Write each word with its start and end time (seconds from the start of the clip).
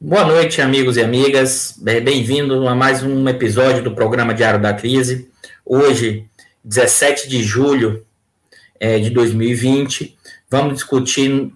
Boa 0.00 0.24
noite, 0.24 0.60
amigos 0.60 0.96
e 0.96 1.02
amigas. 1.02 1.74
Bem-vindo 1.78 2.68
a 2.68 2.74
mais 2.74 3.02
um 3.02 3.26
episódio 3.28 3.82
do 3.82 3.94
programa 3.94 4.34
Diário 4.34 4.60
da 4.60 4.74
Crise. 4.74 5.30
Hoje, 5.64 6.26
17 6.64 7.28
de 7.28 7.42
julho 7.42 8.04
é, 8.78 8.98
de 8.98 9.08
2020, 9.08 10.16
vamos 10.50 10.74
discutir 10.74 11.50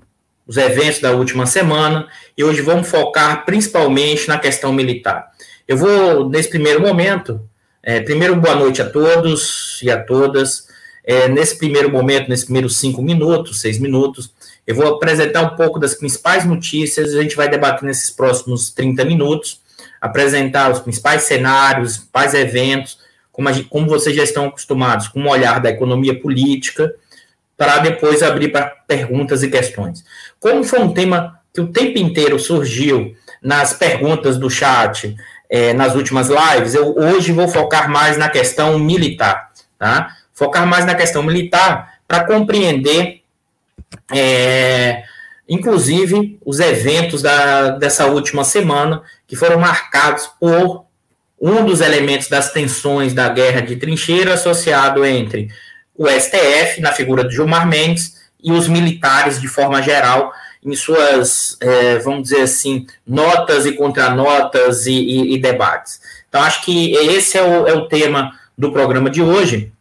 os 0.47 0.57
eventos 0.57 1.01
da 1.01 1.13
última 1.13 1.47
semana 1.47 2.09
e 2.37 2.45
hoje 2.45 2.63
vamos 2.63 2.89
focar 2.89 3.45
principalmente 3.45 4.29
na 4.29 4.39
questão 4.39 4.73
militar. 4.73 5.31
Eu 5.67 5.77
vou, 5.77 6.31
nesse 6.31 6.49
primeiro 6.49 6.81
momento, 6.81 7.41
é, 7.83 8.01
primeiro, 8.01 8.37
boa 8.37 8.55
noite 8.55 8.81
a 8.81 8.89
todos 8.89 9.81
e 9.83 9.91
a 9.91 10.03
todas. 10.03 10.69
É, 11.05 11.29
nesse 11.29 11.59
primeiro 11.59 11.91
momento, 11.91 12.29
nesses 12.29 12.45
primeiros 12.45 12.77
cinco 12.77 13.03
minutos, 13.03 13.61
seis 13.61 13.79
minutos, 13.79 14.33
eu 14.69 14.75
vou 14.75 14.87
apresentar 14.87 15.41
um 15.41 15.57
pouco 15.57 15.79
das 15.79 15.95
principais 15.95 16.45
notícias, 16.45 17.15
a 17.15 17.23
gente 17.23 17.35
vai 17.35 17.49
debater 17.49 17.85
nesses 17.85 18.11
próximos 18.11 18.71
30 18.71 19.03
minutos, 19.07 19.63
apresentar 19.99 20.71
os 20.71 20.79
principais 20.79 21.23
cenários, 21.23 21.93
os 21.93 21.97
principais 21.97 22.35
eventos, 22.35 22.99
como, 23.33 23.51
gente, 23.51 23.67
como 23.71 23.89
vocês 23.89 24.15
já 24.15 24.23
estão 24.23 24.45
acostumados, 24.45 25.09
com 25.09 25.21
um 25.21 25.29
olhar 25.31 25.59
da 25.59 25.71
economia 25.71 26.21
política, 26.21 26.95
para 27.57 27.79
depois 27.79 28.23
abrir 28.23 28.49
para 28.53 28.67
perguntas 28.87 29.43
e 29.43 29.49
questões. 29.49 30.05
Como 30.39 30.63
foi 30.63 30.81
um 30.81 30.93
tema 30.93 31.41
que 31.55 31.63
o 31.63 31.69
tempo 31.69 31.99
inteiro 31.99 32.39
surgiu 32.39 33.17
nas 33.43 33.73
perguntas 33.73 34.37
do 34.37 34.51
chat, 34.51 35.17
é, 35.49 35.73
nas 35.73 35.95
últimas 35.95 36.29
lives, 36.29 36.75
eu 36.75 36.95
hoje 36.95 37.33
vou 37.33 37.49
focar 37.49 37.91
mais 37.91 38.19
na 38.19 38.29
questão 38.29 38.79
militar, 38.79 39.51
tá? 39.79 40.15
Focar 40.35 40.67
mais 40.67 40.85
na 40.85 40.95
questão 40.95 41.23
militar 41.23 41.95
para 42.07 42.25
compreender 42.27 43.18
é, 44.13 45.05
inclusive 45.49 46.39
os 46.45 46.61
eventos 46.61 47.23
da, 47.23 47.71
dessa 47.71 48.07
última 48.07 48.45
semana, 48.45 49.03
que 49.27 49.37
foram 49.37 49.59
marcados 49.59 50.29
por 50.41 50.85
um 51.41 51.65
dos 51.65 51.81
elementos 51.81 52.29
das 52.29 52.53
tensões 52.53 53.15
da 53.15 53.29
guerra 53.29 53.61
de 53.61 53.77
trincheira 53.77 54.35
associado 54.35 55.05
entre 55.05 55.49
o 55.97 56.07
STF, 56.09 56.81
na 56.81 56.93
figura 56.93 57.25
de 57.25 57.35
Gilmar 57.35 57.67
Mendes, 57.67 58.19
e 58.43 58.53
os 58.53 58.69
militares 58.69 59.41
de 59.41 59.49
forma 59.49 59.83
geral, 59.83 60.33
em 60.65 60.75
suas, 60.75 61.57
é, 61.61 61.99
vamos 61.99 62.25
dizer 62.25 62.43
assim, 62.43 62.87
notas 63.07 63.67
e 63.67 63.73
contranotas 63.73 64.87
e, 64.87 64.93
e, 64.93 65.35
e, 65.35 65.39
debates. 65.39 66.01
Então, 66.29 66.43
acho 66.43 66.65
que 66.65 66.93
esse 66.93 67.37
é 67.39 67.43
o, 67.43 67.67
é 67.67 67.73
o 67.73 67.89
tema 67.89 68.39
do 68.57 68.73
programa 68.73 69.11
de 69.11 69.23
hoje, 69.23 69.73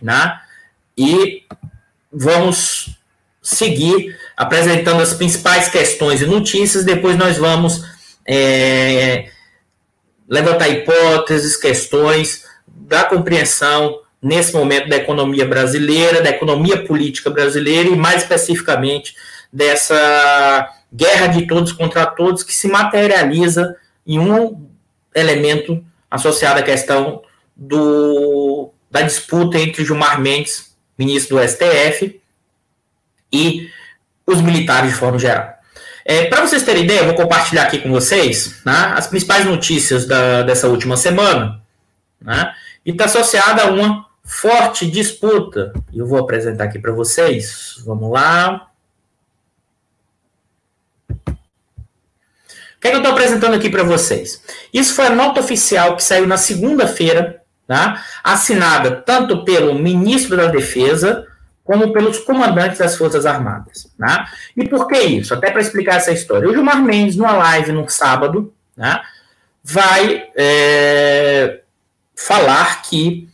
né? 0.00 0.40
E 0.96 1.44
vamos 2.12 2.98
seguir 3.42 4.16
apresentando 4.36 5.02
as 5.02 5.12
principais 5.12 5.68
questões 5.68 6.22
e 6.22 6.26
notícias, 6.26 6.84
depois 6.84 7.16
nós 7.16 7.36
vamos 7.36 7.82
é, 8.26 9.28
levantar 10.28 10.68
hipóteses, 10.68 11.56
questões 11.56 12.44
da 12.66 13.04
compreensão 13.04 14.00
nesse 14.22 14.54
momento 14.54 14.88
da 14.88 14.96
economia 14.96 15.44
brasileira, 15.44 16.22
da 16.22 16.30
economia 16.30 16.84
política 16.84 17.28
brasileira 17.28 17.88
e 17.88 17.96
mais 17.96 18.22
especificamente 18.22 19.16
dessa 19.52 20.70
guerra 20.94 21.26
de 21.26 21.46
todos 21.46 21.72
contra 21.72 22.06
todos 22.06 22.44
que 22.44 22.54
se 22.54 22.68
materializa 22.68 23.76
em 24.06 24.18
um 24.18 24.68
elemento 25.14 25.84
associado 26.08 26.60
à 26.60 26.62
questão 26.62 27.22
do, 27.56 28.70
da 28.90 29.02
disputa 29.02 29.58
entre 29.58 29.84
Gilmar 29.84 30.20
Mendes, 30.20 30.74
ministro 30.96 31.36
do 31.36 31.48
STF, 31.48 32.21
e 33.32 33.70
os 34.26 34.40
militares 34.40 34.90
de 34.90 34.96
forma 34.96 35.18
geral. 35.18 35.54
É, 36.04 36.26
Para 36.26 36.46
vocês 36.46 36.62
terem 36.62 36.84
ideia, 36.84 37.00
eu 37.00 37.06
vou 37.06 37.14
compartilhar 37.14 37.62
aqui 37.62 37.78
com 37.78 37.90
vocês 37.90 38.60
né, 38.64 38.92
as 38.96 39.06
principais 39.06 39.44
notícias 39.44 40.06
da, 40.06 40.42
dessa 40.42 40.68
última 40.68 40.96
semana, 40.96 41.60
né, 42.20 42.52
e 42.84 42.90
está 42.90 43.04
associada 43.04 43.62
a 43.62 43.70
uma 43.70 44.06
forte 44.24 44.90
disputa. 44.90 45.72
Eu 45.92 46.06
vou 46.06 46.18
apresentar 46.18 46.64
aqui 46.64 46.78
para 46.78 46.92
vocês. 46.92 47.76
Vamos 47.84 48.10
lá. 48.10 48.68
O 51.10 52.80
que, 52.80 52.88
é 52.88 52.90
que 52.90 52.96
eu 52.96 52.98
estou 52.98 53.12
apresentando 53.12 53.54
aqui 53.54 53.70
para 53.70 53.84
vocês? 53.84 54.42
Isso 54.72 54.94
foi 54.94 55.06
a 55.06 55.14
nota 55.14 55.38
oficial 55.38 55.94
que 55.94 56.02
saiu 56.02 56.26
na 56.26 56.36
segunda-feira, 56.36 57.40
tá, 57.64 58.04
assinada 58.24 58.90
tanto 58.90 59.44
pelo 59.44 59.74
ministro 59.78 60.36
da 60.36 60.46
Defesa 60.46 61.28
como 61.72 61.90
pelos 61.90 62.18
comandantes 62.18 62.78
das 62.78 62.96
Forças 62.96 63.24
Armadas. 63.24 63.90
Né? 63.98 64.26
E 64.54 64.68
por 64.68 64.86
que 64.86 64.98
isso? 64.98 65.32
Até 65.32 65.50
para 65.50 65.62
explicar 65.62 65.96
essa 65.96 66.12
história. 66.12 66.46
O 66.46 66.52
Gilmar 66.52 66.82
Mendes, 66.82 67.16
numa 67.16 67.32
live 67.32 67.72
no 67.72 67.88
sábado, 67.88 68.52
né, 68.76 69.00
vai 69.64 70.28
é, 70.36 71.60
falar 72.14 72.82
que 72.82 73.26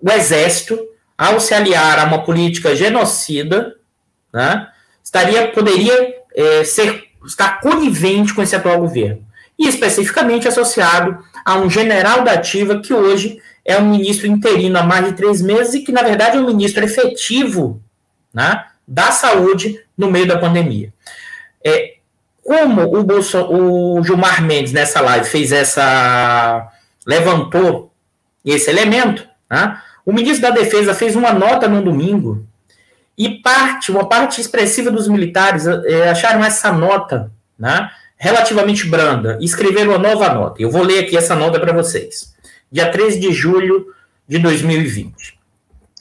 o 0.00 0.12
Exército, 0.12 0.78
ao 1.18 1.40
se 1.40 1.54
aliar 1.54 1.98
a 1.98 2.04
uma 2.04 2.22
política 2.22 2.76
genocida, 2.76 3.74
né, 4.32 4.68
estaria, 5.02 5.48
poderia 5.48 6.14
é, 6.36 6.62
ser, 6.62 7.08
estar 7.26 7.60
conivente 7.60 8.32
com 8.32 8.42
esse 8.42 8.54
atual 8.54 8.78
governo. 8.78 9.26
E 9.58 9.66
especificamente 9.66 10.46
associado 10.46 11.18
a 11.44 11.56
um 11.56 11.68
general 11.68 12.22
da 12.22 12.34
ativa 12.34 12.78
que 12.78 12.94
hoje 12.94 13.42
é 13.64 13.78
um 13.78 13.90
ministro 13.90 14.26
interino 14.26 14.78
há 14.78 14.82
mais 14.82 15.06
de 15.06 15.12
três 15.12 15.40
meses 15.40 15.74
e 15.74 15.80
que, 15.80 15.92
na 15.92 16.02
verdade, 16.02 16.36
é 16.36 16.40
um 16.40 16.46
ministro 16.46 16.84
efetivo 16.84 17.80
né, 18.32 18.64
da 18.86 19.12
saúde 19.12 19.80
no 19.96 20.10
meio 20.10 20.26
da 20.26 20.38
pandemia. 20.38 20.92
É, 21.64 21.94
como 22.42 22.82
o, 22.82 23.96
o 23.98 24.02
Gilmar 24.02 24.42
Mendes, 24.42 24.72
nessa 24.72 25.00
live, 25.00 25.26
fez 25.26 25.52
essa. 25.52 26.68
levantou 27.06 27.92
esse 28.44 28.68
elemento, 28.68 29.26
né, 29.48 29.80
o 30.04 30.12
ministro 30.12 30.42
da 30.42 30.50
Defesa 30.50 30.94
fez 30.94 31.14
uma 31.14 31.32
nota 31.32 31.68
no 31.68 31.80
domingo 31.80 32.44
e 33.16 33.40
parte, 33.40 33.92
uma 33.92 34.08
parte 34.08 34.40
expressiva 34.40 34.90
dos 34.90 35.06
militares 35.06 35.64
é, 35.64 36.10
acharam 36.10 36.44
essa 36.44 36.72
nota 36.72 37.30
né, 37.56 37.88
relativamente 38.16 38.88
branda 38.88 39.38
e 39.40 39.44
escreveram 39.44 39.92
uma 39.92 39.98
nova 39.98 40.34
nota. 40.34 40.60
Eu 40.60 40.72
vou 40.72 40.82
ler 40.82 41.04
aqui 41.04 41.16
essa 41.16 41.36
nota 41.36 41.60
para 41.60 41.72
vocês 41.72 42.31
dia 42.72 42.90
13 42.90 43.20
de 43.20 43.32
julho 43.32 43.86
de 44.26 44.38
2020. 44.38 45.38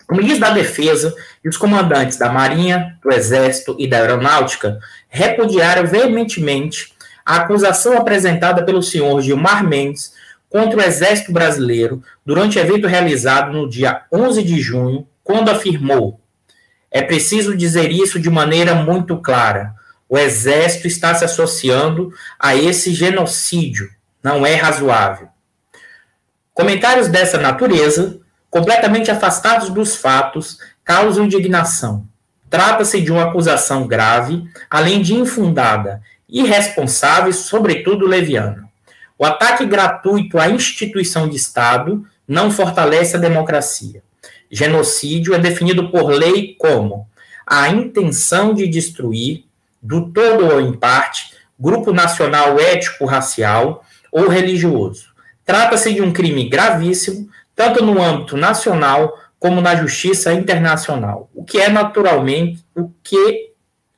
O 0.09 0.15
ministro 0.15 0.41
da 0.41 0.51
Defesa 0.51 1.13
e 1.43 1.49
os 1.49 1.57
comandantes 1.57 2.17
da 2.17 2.31
Marinha, 2.31 2.97
do 3.03 3.11
Exército 3.11 3.75
e 3.77 3.87
da 3.87 3.97
Aeronáutica 3.97 4.79
repudiaram 5.09 5.85
veementemente 5.85 6.93
a 7.25 7.37
acusação 7.37 7.97
apresentada 7.97 8.63
pelo 8.63 8.81
senhor 8.81 9.21
Gilmar 9.21 9.67
Mendes 9.67 10.13
contra 10.49 10.79
o 10.79 10.81
Exército 10.81 11.31
Brasileiro 11.31 12.01
durante 12.25 12.57
evento 12.57 12.87
realizado 12.87 13.51
no 13.51 13.69
dia 13.69 14.03
11 14.11 14.43
de 14.43 14.59
junho, 14.59 15.07
quando 15.23 15.49
afirmou: 15.49 16.19
é 16.89 17.01
preciso 17.01 17.55
dizer 17.55 17.89
isso 17.91 18.19
de 18.19 18.29
maneira 18.29 18.75
muito 18.75 19.17
clara. 19.17 19.73
O 20.09 20.17
Exército 20.17 20.87
está 20.87 21.15
se 21.15 21.23
associando 21.23 22.13
a 22.37 22.53
esse 22.53 22.93
genocídio. 22.93 23.89
Não 24.21 24.45
é 24.45 24.55
razoável. 24.55 25.29
Comentários 26.53 27.07
dessa 27.07 27.37
natureza, 27.37 28.19
completamente 28.49 29.09
afastados 29.09 29.69
dos 29.69 29.95
fatos, 29.95 30.59
causam 30.83 31.23
indignação. 31.23 32.05
Trata-se 32.49 32.99
de 32.99 33.09
uma 33.09 33.23
acusação 33.23 33.87
grave, 33.87 34.43
além 34.69 35.01
de 35.01 35.13
infundada, 35.13 36.01
irresponsável 36.27 37.29
e, 37.29 37.33
sobretudo, 37.33 38.05
leviana. 38.05 38.69
O 39.17 39.23
ataque 39.23 39.65
gratuito 39.65 40.37
à 40.37 40.49
instituição 40.49 41.29
de 41.29 41.37
Estado 41.37 42.05
não 42.27 42.51
fortalece 42.51 43.15
a 43.15 43.19
democracia. 43.19 44.03
Genocídio 44.51 45.33
é 45.33 45.39
definido 45.39 45.89
por 45.89 46.07
lei 46.07 46.55
como 46.59 47.07
a 47.47 47.69
intenção 47.69 48.53
de 48.53 48.67
destruir, 48.67 49.45
do 49.81 50.11
todo 50.11 50.51
ou 50.51 50.59
em 50.59 50.73
parte, 50.73 51.33
grupo 51.57 51.93
nacional 51.93 52.59
ético-racial 52.59 53.85
ou 54.11 54.27
religioso 54.27 55.10
Trata-se 55.45 55.93
de 55.93 56.01
um 56.01 56.11
crime 56.13 56.47
gravíssimo, 56.49 57.29
tanto 57.55 57.83
no 57.83 58.01
âmbito 58.01 58.37
nacional 58.37 59.17
como 59.39 59.59
na 59.59 59.75
justiça 59.75 60.33
internacional, 60.33 61.29
o 61.33 61.43
que 61.43 61.59
é 61.59 61.67
naturalmente, 61.67 62.63
o 62.75 62.91
que 63.03 63.51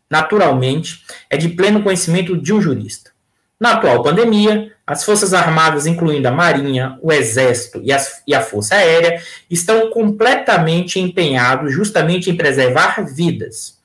naturalmente 0.10 1.04
é 1.30 1.36
de 1.36 1.50
pleno 1.50 1.84
conhecimento 1.84 2.38
de 2.38 2.54
um 2.54 2.62
jurista. 2.62 3.12
Na 3.60 3.74
atual 3.74 4.01
pandemia, 4.01 4.72
as 4.86 5.04
Forças 5.04 5.34
Armadas, 5.34 5.86
incluindo 5.86 6.28
a 6.28 6.31
Marinha, 6.31 6.98
o 7.01 7.12
Exército 7.12 7.81
e, 7.84 7.92
as, 7.92 8.22
e 8.28 8.34
a 8.34 8.42
Força 8.42 8.75
Aérea, 8.75 9.22
estão 9.50 9.89
completamente 9.89 11.00
empenhados 11.00 11.74
justamente 11.74 12.30
em 12.30 12.36
preservar 12.36 13.06
vidas 13.06 13.82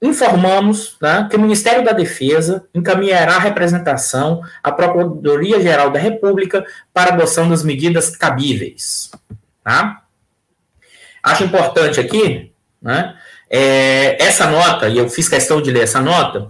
informamos 0.00 0.96
né, 1.00 1.26
que 1.28 1.36
o 1.36 1.40
Ministério 1.40 1.84
da 1.84 1.92
Defesa 1.92 2.64
encaminhará 2.74 3.36
a 3.36 3.40
representação 3.40 4.40
à 4.62 4.70
Procuradoria-Geral 4.70 5.90
da 5.90 5.98
República 5.98 6.64
para 6.94 7.12
adoção 7.12 7.48
das 7.48 7.64
medidas 7.64 8.16
cabíveis. 8.16 9.10
Tá? 9.64 10.02
Acho 11.22 11.44
importante 11.44 11.98
aqui, 11.98 12.52
né, 12.80 13.16
é, 13.50 14.22
essa 14.22 14.48
nota, 14.50 14.88
e 14.88 14.98
eu 14.98 15.08
fiz 15.08 15.28
questão 15.28 15.60
de 15.60 15.70
ler 15.70 15.82
essa 15.82 16.00
nota, 16.00 16.48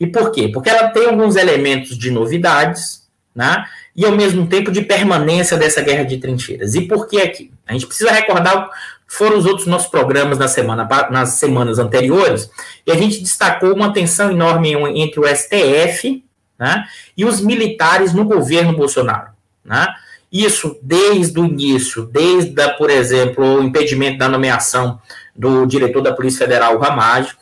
E 0.00 0.06
por 0.06 0.30
quê? 0.30 0.48
Porque 0.48 0.70
ela 0.70 0.90
tem 0.90 1.06
alguns 1.06 1.34
elementos 1.34 1.98
de 1.98 2.10
novidades, 2.10 3.08
né? 3.34 3.64
E 3.96 4.04
ao 4.04 4.12
mesmo 4.12 4.46
tempo 4.46 4.70
de 4.70 4.82
permanência 4.82 5.56
dessa 5.56 5.80
guerra 5.82 6.04
de 6.04 6.18
trincheiras. 6.18 6.76
E 6.76 6.82
por 6.82 7.08
que 7.08 7.20
aqui? 7.20 7.50
A 7.66 7.72
gente 7.72 7.86
precisa 7.86 8.12
recordar 8.12 8.70
foram 9.08 9.38
os 9.38 9.46
outros 9.46 9.66
nossos 9.66 9.88
programas 9.88 10.38
na 10.38 10.46
semana, 10.46 10.86
nas 11.10 11.30
semanas 11.30 11.78
anteriores, 11.78 12.50
e 12.86 12.92
a 12.92 12.94
gente 12.94 13.20
destacou 13.20 13.74
uma 13.74 13.92
tensão 13.92 14.30
enorme 14.30 14.72
entre 15.00 15.18
o 15.18 15.26
STF 15.26 16.22
né, 16.58 16.84
e 17.16 17.24
os 17.24 17.40
militares 17.40 18.12
no 18.12 18.24
governo 18.24 18.76
Bolsonaro. 18.76 19.30
Né? 19.64 19.88
Isso 20.30 20.78
desde 20.82 21.40
o 21.40 21.46
início, 21.46 22.04
desde, 22.04 22.68
por 22.76 22.90
exemplo, 22.90 23.44
o 23.44 23.62
impedimento 23.62 24.18
da 24.18 24.28
nomeação 24.28 25.00
do 25.34 25.64
diretor 25.64 26.02
da 26.02 26.12
Polícia 26.12 26.46
Federal, 26.46 26.76
o 26.76 26.80
Ramagem, 26.80 27.32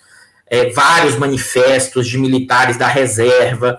é, 0.49 0.71
vários 0.71 1.17
manifestos 1.17 2.07
de 2.07 2.19
militares 2.19 2.77
da 2.77 2.87
reserva, 2.87 3.79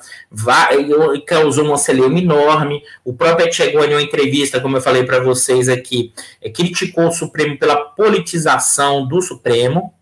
causou 1.25 1.71
um 1.71 1.77
celeuma 1.77 2.19
enorme. 2.19 2.81
O 3.05 3.13
próprio 3.13 3.47
Etchegoni, 3.47 3.93
em 3.93 3.95
uma 3.95 4.01
entrevista, 4.01 4.59
como 4.59 4.77
eu 4.77 4.81
falei 4.81 5.03
para 5.03 5.19
vocês 5.19 5.69
aqui, 5.69 6.11
é, 6.41 6.49
criticou 6.49 7.07
o 7.07 7.11
Supremo 7.11 7.57
pela 7.57 7.75
politização 7.75 9.07
do 9.07 9.21
Supremo, 9.21 9.93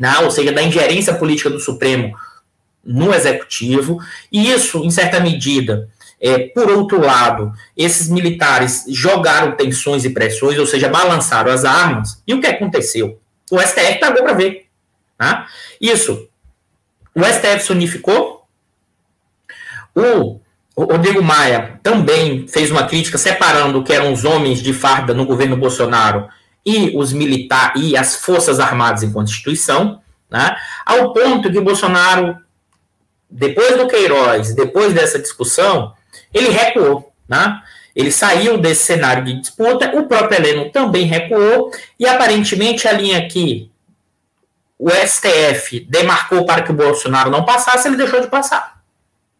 né, 0.00 0.18
ou 0.22 0.30
seja, 0.30 0.52
da 0.52 0.62
ingerência 0.62 1.14
política 1.14 1.50
do 1.50 1.60
Supremo 1.60 2.16
no 2.84 3.14
Executivo, 3.14 3.98
e 4.30 4.50
isso, 4.50 4.84
em 4.84 4.90
certa 4.90 5.20
medida, 5.20 5.88
é, 6.20 6.38
por 6.48 6.70
outro 6.70 7.00
lado, 7.00 7.52
esses 7.76 8.08
militares 8.08 8.84
jogaram 8.88 9.52
tensões 9.52 10.04
e 10.04 10.10
pressões, 10.10 10.58
ou 10.58 10.66
seja, 10.66 10.88
balançaram 10.88 11.52
as 11.52 11.64
armas, 11.64 12.22
e 12.26 12.34
o 12.34 12.40
que 12.40 12.46
aconteceu? 12.46 13.20
O 13.50 13.60
STF 13.60 14.00
pagou 14.00 14.22
para 14.22 14.32
ver. 14.32 14.64
Tá? 15.16 15.46
Isso. 15.80 16.28
O 17.14 17.22
STF 17.24 17.60
se 17.64 17.72
unificou. 17.72 18.44
O, 19.94 20.40
Rodrigo 20.76 21.22
Maia 21.22 21.78
também 21.82 22.48
fez 22.48 22.70
uma 22.70 22.86
crítica 22.86 23.16
separando 23.16 23.78
o 23.78 23.84
que 23.84 23.92
eram 23.92 24.12
os 24.12 24.24
homens 24.24 24.60
de 24.60 24.72
farda 24.72 25.14
no 25.14 25.24
governo 25.24 25.56
Bolsonaro 25.56 26.28
e 26.66 26.96
os 26.96 27.12
militares 27.12 27.80
e 27.80 27.96
as 27.96 28.16
forças 28.16 28.58
armadas 28.58 29.02
enquanto 29.02 29.28
instituição, 29.28 30.00
né? 30.28 30.56
ao 30.84 31.12
ponto 31.12 31.52
que 31.52 31.60
Bolsonaro, 31.60 32.36
depois 33.30 33.76
do 33.76 33.86
Queiroz, 33.86 34.54
depois 34.54 34.92
dessa 34.92 35.18
discussão, 35.18 35.92
ele 36.32 36.48
recuou, 36.48 37.12
né? 37.28 37.60
Ele 37.94 38.10
saiu 38.10 38.58
desse 38.58 38.84
cenário 38.84 39.24
de 39.24 39.40
disputa, 39.40 39.96
o 39.96 40.08
próprio 40.08 40.40
Heleno 40.40 40.70
também 40.70 41.06
recuou, 41.06 41.70
e 42.00 42.08
aparentemente 42.08 42.88
a 42.88 42.92
linha 42.92 43.28
que 43.28 43.70
o 44.78 44.90
STF 44.90 45.86
demarcou 45.88 46.44
para 46.44 46.62
que 46.62 46.70
o 46.70 46.74
Bolsonaro 46.74 47.30
não 47.30 47.44
passasse, 47.44 47.88
ele 47.88 47.96
deixou 47.96 48.20
de 48.20 48.26
passar, 48.26 48.80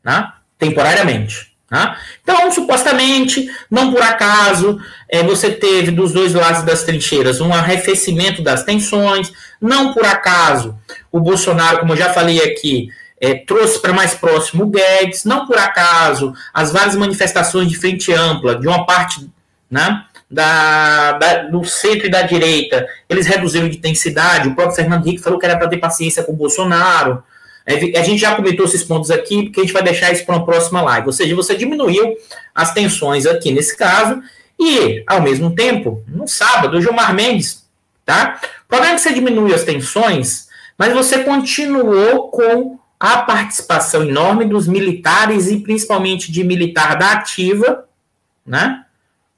né? 0.03 0.33
temporariamente. 0.59 1.55
Né? 1.71 1.97
Então, 2.23 2.51
supostamente, 2.53 3.51
não 3.71 3.93
por 3.93 4.03
acaso, 4.03 4.79
é, 5.09 5.23
você 5.23 5.51
teve 5.51 5.91
dos 5.91 6.13
dois 6.13 6.35
lados 6.35 6.63
das 6.63 6.85
trincheiras 6.85 7.41
um 7.41 7.53
arrefecimento 7.53 8.43
das 8.43 8.63
tensões, 8.63 9.33
não 9.61 9.93
por 9.93 10.05
acaso 10.05 10.79
o 11.11 11.21
Bolsonaro, 11.21 11.81
como 11.81 11.93
eu 11.93 11.97
já 11.97 12.13
falei 12.13 12.43
aqui, 12.43 12.89
é, 13.21 13.35
trouxe 13.35 13.81
para 13.81 13.93
mais 13.93 14.15
próximo 14.15 14.65
o 14.65 14.67
Guedes, 14.67 15.25
não 15.25 15.47
por 15.47 15.59
acaso 15.59 16.35
as 16.53 16.71
várias 16.71 16.95
manifestações 16.95 17.69
de 17.69 17.77
frente 17.77 18.13
ampla 18.13 18.57
de 18.57 18.69
uma 18.69 18.85
parte 18.85 19.29
né, 19.71 20.05
da, 20.35 21.13
da, 21.13 21.43
do 21.45 21.65
centro 21.65 22.09
e 22.09 22.11
da 22.11 22.23
direita, 22.23 22.87
eles 23.09 23.27
reduziram 23.27 23.69
de 23.69 23.77
intensidade. 23.77 24.49
O 24.49 24.55
próprio 24.55 24.75
Fernando 24.75 25.07
Henrique 25.07 25.23
falou 25.23 25.39
que 25.39 25.47
era 25.47 25.57
para 25.57 25.69
ter 25.69 25.79
paciência 25.79 26.25
com 26.25 26.33
o 26.33 26.37
Bolsonaro. 26.37 27.23
É, 27.65 27.99
a 27.99 28.03
gente 28.03 28.19
já 28.19 28.35
comentou 28.35 28.67
esses 28.67 28.83
pontos 28.83 29.11
aqui, 29.11 29.45
porque 29.45 29.61
a 29.61 29.63
gente 29.63 29.73
vai 29.73 29.83
deixar 29.83 30.13
isso 30.13 30.27
para 30.27 30.35
uma 30.35 30.45
próxima 30.45 30.83
live. 30.83 31.07
Ou 31.07 31.13
seja, 31.13 31.37
você 31.37 31.55
diminuiu 31.55 32.17
as 32.53 32.75
tensões 32.75 33.27
aqui 33.27 33.53
nesse 33.53 33.77
caso, 33.77 34.21
e, 34.59 35.03
ao 35.07 35.23
mesmo 35.23 35.55
tempo, 35.55 36.03
no 36.09 36.27
sábado, 36.29 36.77
o 36.77 36.81
Gilmar 36.81 37.15
Mendes, 37.15 37.65
tá? 38.05 38.41
O 38.65 38.69
problema 38.69 38.95
é 38.95 38.97
que 38.97 39.03
você 39.03 39.13
diminui 39.13 39.55
as 39.55 39.65
tensões, 39.65 40.49
mas 40.77 40.93
você 40.93 41.25
continuou 41.25 42.29
com 42.29 42.79
a 42.99 43.19
participação 43.19 44.03
enorme 44.03 44.45
dos 44.45 44.67
militares 44.67 45.49
e 45.49 45.61
principalmente 45.61 46.31
de 46.31 46.45
militar 46.45 46.97
da 46.97 47.13
ativa, 47.13 47.85
né? 48.47 48.84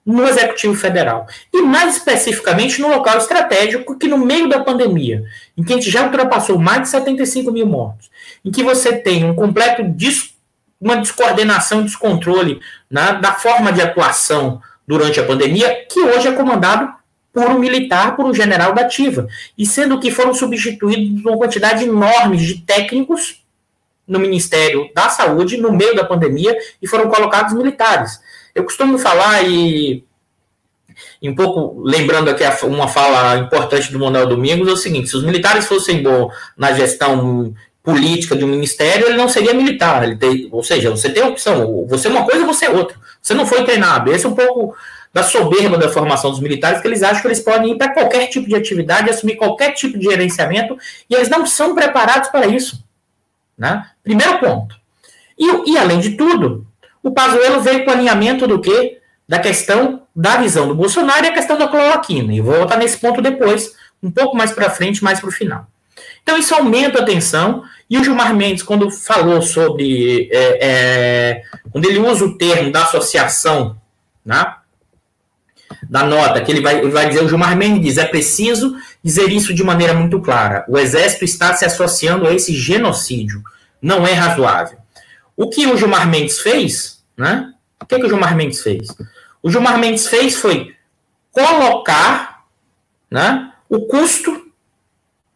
No 0.06 0.26
Executivo 0.26 0.74
Federal. 0.74 1.26
E 1.52 1.60
mais 1.62 1.96
especificamente 1.96 2.80
no 2.80 2.88
local 2.88 3.18
estratégico, 3.18 3.98
que 3.98 4.06
no 4.06 4.18
meio 4.18 4.48
da 4.48 4.62
pandemia, 4.62 5.24
em 5.58 5.64
que 5.64 5.72
a 5.72 5.76
gente 5.76 5.90
já 5.90 6.04
ultrapassou 6.04 6.58
mais 6.58 6.82
de 6.82 6.88
75 6.90 7.50
mil 7.50 7.66
mortos, 7.66 8.08
em 8.44 8.52
que 8.52 8.62
você 8.62 8.92
tem 8.92 9.24
um 9.24 9.34
completo 9.34 9.82
uma 10.80 10.96
descoordenação, 10.98 11.82
descontrole 11.82 12.60
né, 12.90 13.18
da 13.20 13.32
forma 13.32 13.72
de 13.72 13.80
atuação 13.80 14.60
durante 14.86 15.18
a 15.18 15.24
pandemia, 15.24 15.86
que 15.90 16.00
hoje 16.00 16.28
é 16.28 16.32
comandado 16.32 16.94
por 17.32 17.48
um 17.48 17.58
militar, 17.58 18.14
por 18.14 18.24
um 18.24 18.34
general 18.34 18.72
da 18.72 18.82
ativa. 18.82 19.26
E 19.58 19.66
sendo 19.66 19.98
que 19.98 20.10
foram 20.10 20.32
substituídos 20.32 21.24
uma 21.24 21.36
quantidade 21.36 21.84
enorme 21.84 22.36
de 22.36 22.60
técnicos 22.60 23.42
no 24.06 24.18
Ministério 24.18 24.88
da 24.94 25.08
Saúde 25.08 25.56
no 25.56 25.72
meio 25.72 25.96
da 25.96 26.04
pandemia 26.04 26.56
e 26.80 26.86
foram 26.86 27.08
colocados 27.08 27.52
militares. 27.54 28.20
Eu 28.56 28.64
costumo 28.64 28.98
falar 28.98 29.42
e, 29.42 30.02
e 31.20 31.28
um 31.28 31.34
pouco 31.34 31.78
lembrando 31.82 32.30
aqui 32.30 32.42
uma 32.64 32.88
fala 32.88 33.36
importante 33.36 33.92
do 33.92 33.98
Manuel 33.98 34.26
Domingos, 34.26 34.66
é 34.66 34.72
o 34.72 34.76
seguinte, 34.78 35.10
se 35.10 35.16
os 35.16 35.22
militares 35.22 35.66
fossem 35.66 36.02
bons 36.02 36.32
na 36.56 36.72
gestão 36.72 37.54
política 37.82 38.34
de 38.34 38.46
um 38.46 38.48
ministério, 38.48 39.06
ele 39.06 39.18
não 39.18 39.28
seria 39.28 39.52
militar. 39.52 40.02
Ele 40.04 40.16
tem, 40.16 40.48
ou 40.50 40.62
seja, 40.62 40.90
você 40.90 41.10
tem 41.10 41.22
opção, 41.22 41.86
você 41.86 42.08
é 42.08 42.10
uma 42.10 42.24
coisa, 42.24 42.46
você 42.46 42.64
é 42.64 42.70
outra. 42.70 42.96
Você 43.20 43.34
não 43.34 43.46
foi 43.46 43.62
treinado. 43.62 44.10
Esse 44.10 44.24
é 44.24 44.28
um 44.30 44.34
pouco 44.34 44.74
da 45.12 45.22
soberba 45.22 45.76
da 45.76 45.90
formação 45.90 46.30
dos 46.30 46.40
militares, 46.40 46.80
que 46.80 46.88
eles 46.88 47.02
acham 47.02 47.20
que 47.20 47.28
eles 47.28 47.40
podem 47.40 47.72
ir 47.72 47.76
para 47.76 47.92
qualquer 47.92 48.26
tipo 48.28 48.48
de 48.48 48.54
atividade, 48.54 49.10
assumir 49.10 49.36
qualquer 49.36 49.72
tipo 49.72 49.98
de 49.98 50.06
gerenciamento, 50.06 50.78
e 51.10 51.14
eles 51.14 51.28
não 51.28 51.44
são 51.44 51.74
preparados 51.74 52.30
para 52.30 52.46
isso. 52.46 52.82
Né? 53.56 53.86
Primeiro 54.02 54.38
ponto. 54.38 54.74
E, 55.38 55.72
e 55.72 55.76
além 55.76 56.00
de 56.00 56.16
tudo, 56.16 56.66
o 57.06 57.12
Pazuello 57.12 57.60
veio 57.60 57.84
com 57.84 57.90
o 57.92 57.94
alinhamento 57.94 58.48
do 58.48 58.60
quê? 58.60 58.98
Da 59.28 59.38
questão 59.38 60.02
da 60.14 60.38
visão 60.38 60.66
do 60.66 60.74
Bolsonaro 60.74 61.24
e 61.24 61.28
a 61.28 61.32
questão 61.32 61.56
da 61.56 61.68
cloroquina. 61.68 62.34
E 62.34 62.40
vou 62.40 62.56
voltar 62.56 62.76
nesse 62.76 62.98
ponto 62.98 63.22
depois, 63.22 63.72
um 64.02 64.10
pouco 64.10 64.36
mais 64.36 64.50
para 64.50 64.70
frente, 64.70 65.04
mais 65.04 65.20
para 65.20 65.28
o 65.28 65.32
final. 65.32 65.68
Então 66.20 66.36
isso 66.36 66.52
aumenta 66.52 67.00
a 67.00 67.04
tensão. 67.04 67.62
E 67.88 67.96
o 67.96 68.02
Gilmar 68.02 68.34
Mendes, 68.34 68.64
quando 68.64 68.90
falou 68.90 69.40
sobre. 69.40 70.28
É, 70.32 70.58
é, 70.66 71.42
quando 71.70 71.84
ele 71.84 72.00
usa 72.00 72.25
o 72.25 72.36
termo 72.36 72.72
da 72.72 72.82
associação, 72.82 73.80
né, 74.25 74.54
da 75.88 76.02
nota, 76.02 76.40
que 76.40 76.50
ele 76.50 76.60
vai, 76.60 76.80
ele 76.80 76.90
vai 76.90 77.08
dizer, 77.08 77.22
o 77.22 77.28
Gilmar 77.28 77.56
Mendes 77.56 77.84
diz, 77.84 77.98
é 77.98 78.04
preciso 78.04 78.75
dizer 79.00 79.30
isso 79.30 79.54
de 79.54 79.62
maneira 79.62 79.94
muito 79.94 80.20
clara. 80.20 80.64
O 80.68 80.76
Exército 80.76 81.25
está 81.25 81.54
se 81.54 81.64
associando 81.64 82.26
a 82.26 82.34
esse 82.34 82.52
genocídio. 82.52 83.44
Não 83.80 84.04
é 84.04 84.12
razoável. 84.12 84.78
O 85.36 85.48
que 85.48 85.66
o 85.66 85.76
Gilmar 85.76 86.08
Mendes 86.08 86.40
fez 86.40 86.95
né? 87.16 87.52
O 87.80 87.87
que, 87.87 87.99
que 87.99 88.06
o 88.06 88.08
Gilmar 88.08 88.35
Mendes 88.35 88.62
fez? 88.62 88.88
O 89.42 89.50
Gilmar 89.50 89.78
Mendes 89.78 90.08
fez 90.08 90.37
foi 90.37 90.75
colocar 91.30 92.44
né, 93.11 93.52
o 93.68 93.80
custo 93.87 94.50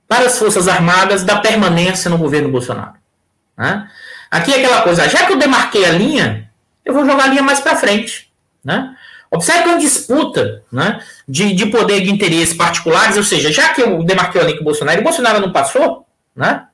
para 0.09 0.27
as 0.27 0.39
Forças 0.39 0.67
Armadas 0.67 1.23
da 1.23 1.39
permanência 1.41 2.11
no 2.11 2.19
governo 2.19 2.51
Bolsonaro. 2.51 2.95
Né? 3.57 3.89
Aqui 4.31 4.53
é 4.53 4.57
aquela 4.57 4.83
coisa, 4.83 5.09
já 5.09 5.27
que 5.27 5.33
eu 5.33 5.39
demarquei 5.39 5.85
a 5.85 5.91
linha, 5.91 6.51
eu 6.85 6.93
vou 6.93 7.05
jogar 7.05 7.25
a 7.25 7.27
linha 7.29 7.43
mais 7.43 7.61
para 7.61 7.77
frente. 7.77 8.33
Né? 8.65 8.97
Observe 9.31 9.63
que 9.63 9.69
é 9.69 9.73
uma 9.73 9.79
disputa 9.79 10.65
né, 10.73 11.01
de, 11.29 11.55
de 11.55 11.67
poder 11.67 12.01
de 12.01 12.11
interesses 12.11 12.55
particulares, 12.55 13.17
ou 13.17 13.23
seja, 13.23 13.53
já 13.53 13.69
que 13.69 13.83
eu 13.83 14.03
demarquei 14.03 14.41
a 14.41 14.45
linha 14.45 14.57
com 14.57 14.63
o 14.63 14.65
Bolsonaro 14.65 14.99
e 14.99 15.03
o 15.03 15.05
Bolsonaro 15.05 15.41
não 15.41 15.53
passou, 15.53 16.07
né, 16.35 16.67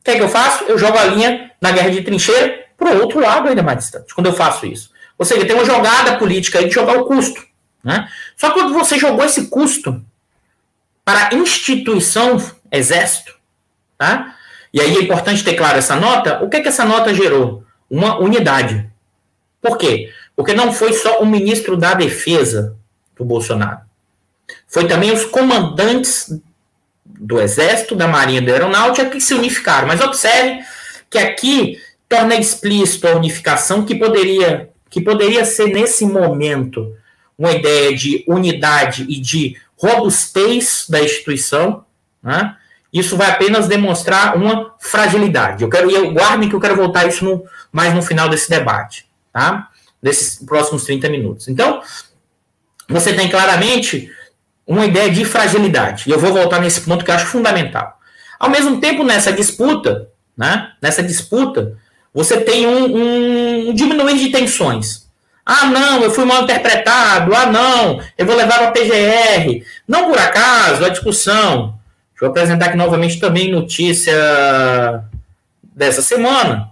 o 0.00 0.04
que, 0.04 0.10
é 0.12 0.16
que 0.16 0.22
eu 0.22 0.28
faço? 0.28 0.64
Eu 0.64 0.76
jogo 0.76 0.98
a 0.98 1.04
linha 1.04 1.52
na 1.60 1.70
guerra 1.70 1.90
de 1.90 2.02
trincheira 2.02 2.64
para 2.82 2.96
o 2.96 3.00
outro 3.00 3.20
lado 3.20 3.48
ainda 3.48 3.62
mais 3.62 3.78
distante, 3.78 4.12
quando 4.12 4.26
eu 4.26 4.32
faço 4.32 4.66
isso. 4.66 4.90
Ou 5.16 5.24
seja, 5.24 5.46
tem 5.46 5.54
uma 5.54 5.64
jogada 5.64 6.18
política 6.18 6.58
aí 6.58 6.68
de 6.68 6.74
jogar 6.74 6.98
o 6.98 7.04
custo. 7.04 7.40
Né? 7.82 8.08
Só 8.36 8.48
que 8.48 8.54
quando 8.54 8.72
você 8.72 8.98
jogou 8.98 9.24
esse 9.24 9.46
custo 9.46 10.04
para 11.04 11.28
a 11.28 11.34
instituição 11.34 12.36
exército, 12.70 13.34
tá? 13.96 14.34
e 14.72 14.80
aí 14.80 14.96
é 14.96 15.00
importante 15.00 15.44
ter 15.44 15.54
claro 15.54 15.78
essa 15.78 15.94
nota, 15.94 16.42
o 16.42 16.48
que, 16.48 16.56
é 16.56 16.60
que 16.60 16.68
essa 16.68 16.84
nota 16.84 17.14
gerou? 17.14 17.64
Uma 17.88 18.18
unidade. 18.18 18.90
Por 19.60 19.78
quê? 19.78 20.12
Porque 20.34 20.54
não 20.54 20.72
foi 20.72 20.92
só 20.92 21.20
o 21.20 21.26
ministro 21.26 21.76
da 21.76 21.94
Defesa 21.94 22.76
do 23.16 23.24
Bolsonaro. 23.24 23.80
Foi 24.66 24.88
também 24.88 25.12
os 25.12 25.24
comandantes 25.24 26.34
do 27.04 27.40
Exército, 27.40 27.94
da 27.94 28.08
Marinha 28.08 28.40
e 28.40 28.44
da 28.44 28.52
Aeronáutica 28.52 29.10
que 29.10 29.20
se 29.20 29.34
unificaram. 29.34 29.86
Mas 29.86 30.00
observe 30.00 30.64
que 31.08 31.18
aqui 31.18 31.78
torna 32.12 32.36
explícito 32.36 33.08
a 33.08 33.16
unificação 33.16 33.86
que 33.86 33.94
poderia, 33.94 34.68
que 34.90 35.00
poderia 35.00 35.46
ser 35.46 35.68
nesse 35.68 36.04
momento 36.04 36.94
uma 37.38 37.52
ideia 37.52 37.96
de 37.96 38.22
unidade 38.28 39.06
e 39.08 39.18
de 39.18 39.56
robustez 39.74 40.84
da 40.90 41.00
instituição, 41.00 41.86
né? 42.22 42.54
isso 42.92 43.16
vai 43.16 43.30
apenas 43.30 43.66
demonstrar 43.66 44.36
uma 44.36 44.74
fragilidade. 44.78 45.64
Eu 45.64 45.70
quero, 45.70 45.90
eu 45.90 46.12
guardem 46.12 46.50
que 46.50 46.54
eu 46.54 46.60
quero 46.60 46.76
voltar 46.76 47.08
isso 47.08 47.24
no, 47.24 47.44
mais 47.72 47.94
no 47.94 48.02
final 48.02 48.28
desse 48.28 48.50
debate, 48.50 49.06
tá? 49.32 49.70
Desses 50.02 50.38
próximos 50.44 50.84
30 50.84 51.08
minutos. 51.08 51.48
Então, 51.48 51.80
você 52.86 53.14
tem 53.14 53.30
claramente 53.30 54.12
uma 54.66 54.84
ideia 54.84 55.10
de 55.10 55.24
fragilidade. 55.24 56.10
E 56.10 56.12
eu 56.12 56.18
vou 56.18 56.30
voltar 56.30 56.60
nesse 56.60 56.82
ponto 56.82 57.06
que 57.06 57.10
eu 57.10 57.14
acho 57.14 57.26
fundamental. 57.26 57.98
Ao 58.38 58.50
mesmo 58.50 58.78
tempo, 58.80 59.02
nessa 59.02 59.32
disputa, 59.32 60.10
né? 60.36 60.72
Nessa 60.82 61.02
disputa, 61.02 61.78
você 62.12 62.40
tem 62.40 62.66
um, 62.66 63.68
um 63.68 63.74
diminuir 63.74 64.18
de 64.18 64.30
tensões. 64.30 65.02
Ah, 65.44 65.66
não, 65.66 66.02
eu 66.02 66.10
fui 66.10 66.24
mal 66.24 66.42
interpretado. 66.42 67.34
Ah, 67.34 67.46
não, 67.46 68.00
eu 68.16 68.26
vou 68.26 68.36
levar 68.36 68.58
para 68.58 68.70
PGR. 68.72 69.64
Não 69.88 70.08
por 70.08 70.18
acaso, 70.18 70.84
a 70.84 70.88
discussão. 70.88 71.78
Deixa 72.12 72.24
eu 72.24 72.28
apresentar 72.28 72.66
aqui 72.66 72.76
novamente 72.76 73.18
também 73.18 73.50
notícia 73.50 74.14
dessa 75.62 76.02
semana. 76.02 76.70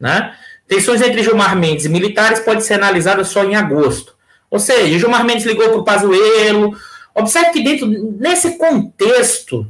Né? 0.00 0.34
Tensões 0.66 1.02
entre 1.02 1.22
Gilmar 1.22 1.56
Mendes 1.56 1.84
e 1.84 1.88
militares 1.88 2.40
pode 2.40 2.64
ser 2.64 2.74
analisada 2.74 3.24
só 3.24 3.44
em 3.44 3.56
agosto. 3.56 4.14
Ou 4.50 4.58
seja, 4.58 4.98
Gilmar 4.98 5.24
Mendes 5.24 5.44
ligou 5.44 5.68
para 5.68 5.78
o 5.78 5.84
Pazuello. 5.84 6.78
Observe 7.14 7.50
que 7.50 7.62
dentro, 7.62 7.86
nesse 7.86 8.56
contexto, 8.56 9.66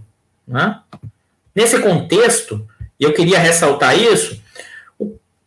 né? 0.47 0.79
nesse 1.55 1.79
contexto, 1.81 2.65
e 3.01 3.05
eu 3.05 3.13
queria 3.13 3.39
ressaltar 3.39 3.99
isso, 3.99 4.41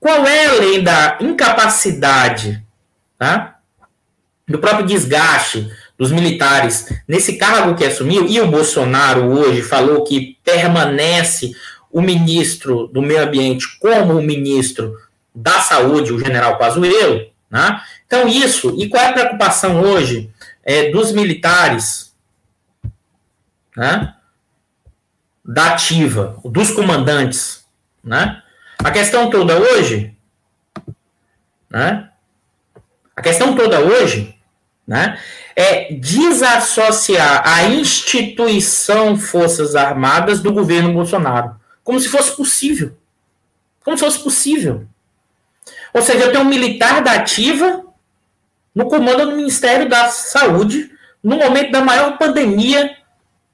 qual 0.02 0.26
é, 0.26 0.48
além 0.48 0.84
da 0.84 1.20
incapacidade, 1.22 2.66
tá? 3.20 3.60
do 4.48 4.58
próprio 4.58 4.86
desgaste 4.86 5.72
dos 5.96 6.12
militares 6.12 6.92
nesse 7.08 7.38
cargo 7.38 7.76
que 7.76 7.86
assumiu, 7.86 8.28
e 8.28 8.42
o 8.42 8.48
Bolsonaro 8.48 9.26
hoje 9.26 9.62
falou 9.62 10.04
que 10.04 10.40
permanece 10.44 11.56
o 11.92 12.02
ministro 12.02 12.88
do 12.88 13.00
Meio 13.00 13.22
Ambiente 13.22 13.78
como 13.80 14.18
o 14.18 14.24
ministro 14.24 14.98
da 15.36 15.62
Saúde, 15.62 16.12
o 16.12 16.20
general 16.20 16.58
Pazuello, 16.58 17.28
né? 17.50 17.80
Então, 18.08 18.28
isso, 18.28 18.76
e 18.82 18.90
qual 18.90 19.04
é 19.04 19.10
a 19.10 19.14
preocupação 19.14 19.82
hoje 19.82 20.32
é, 20.64 20.90
dos 20.90 21.12
militares 21.12 22.12
né? 23.78 24.16
da 25.46 25.74
ativa, 25.74 26.40
dos 26.44 26.72
comandantes, 26.72 27.66
né? 28.04 28.41
A 28.84 28.90
questão 28.90 29.30
toda 29.30 29.60
hoje, 29.60 30.16
né? 31.70 32.10
A 33.16 33.22
questão 33.22 33.56
toda 33.56 33.80
hoje, 33.80 34.36
né? 34.88 35.20
É 35.56 35.94
desassociar 35.94 37.44
a 37.46 37.64
instituição 37.66 39.16
Forças 39.16 39.76
Armadas 39.76 40.42
do 40.42 40.52
governo 40.52 40.94
Bolsonaro, 40.94 41.56
como 41.84 42.00
se 42.00 42.10
fosse 42.10 42.36
possível, 42.36 42.98
como 43.84 43.96
se 43.96 44.04
fosse 44.04 44.20
possível. 44.20 44.88
Ou 45.94 46.02
seja, 46.02 46.26
eu 46.26 46.32
tenho 46.32 46.44
um 46.44 46.50
militar 46.50 47.04
da 47.04 47.14
ativa 47.14 47.86
no 48.74 48.88
comando 48.88 49.28
do 49.28 49.36
Ministério 49.36 49.88
da 49.88 50.08
Saúde 50.08 50.90
no 51.24 51.38
momento 51.38 51.72
da 51.72 51.82
maior 51.82 52.18
pandemia, 52.18 52.98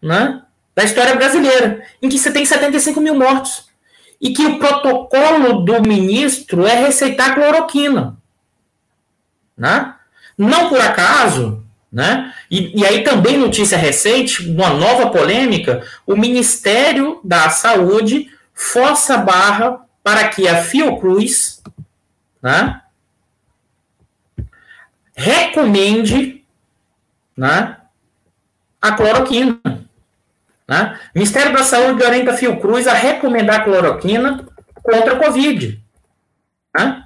né? 0.01 0.41
Da 0.73 0.83
história 0.83 1.15
brasileira, 1.15 1.83
em 2.01 2.07
que 2.07 2.17
você 2.17 2.31
tem 2.31 2.45
75 2.45 3.01
mil 3.01 3.15
mortos 3.15 3.66
e 4.19 4.33
que 4.33 4.45
o 4.45 4.59
protocolo 4.59 5.61
do 5.61 5.81
ministro 5.81 6.65
é 6.65 6.75
receitar 6.75 7.35
cloroquina. 7.35 8.17
Né? 9.55 9.93
Não 10.37 10.69
por 10.69 10.79
acaso, 10.79 11.63
né? 11.91 12.33
E, 12.51 12.79
e, 12.79 12.85
aí 12.85 13.03
também 13.03 13.37
notícia 13.37 13.77
recente, 13.77 14.49
uma 14.49 14.69
nova 14.69 15.09
polêmica, 15.09 15.85
o 16.05 16.15
Ministério 16.15 17.19
da 17.23 17.49
Saúde 17.49 18.31
força 18.53 19.15
a 19.15 19.17
barra 19.17 19.81
para 20.03 20.27
que 20.29 20.47
a 20.47 20.63
Fiocruz 20.63 21.61
né, 22.41 22.81
recomende 25.15 26.43
né, 27.35 27.77
a 28.81 28.91
cloroquina. 28.91 29.59
Né? 30.67 30.99
Ministério 31.15 31.53
da 31.53 31.63
Saúde 31.63 32.03
orienta 32.03 32.31
a 32.31 32.37
Fiocruz 32.37 32.87
a 32.87 32.93
recomendar 32.93 33.63
cloroquina 33.63 34.45
contra 34.83 35.13
a 35.13 35.15
Covid. 35.15 35.81
Né? 36.75 37.03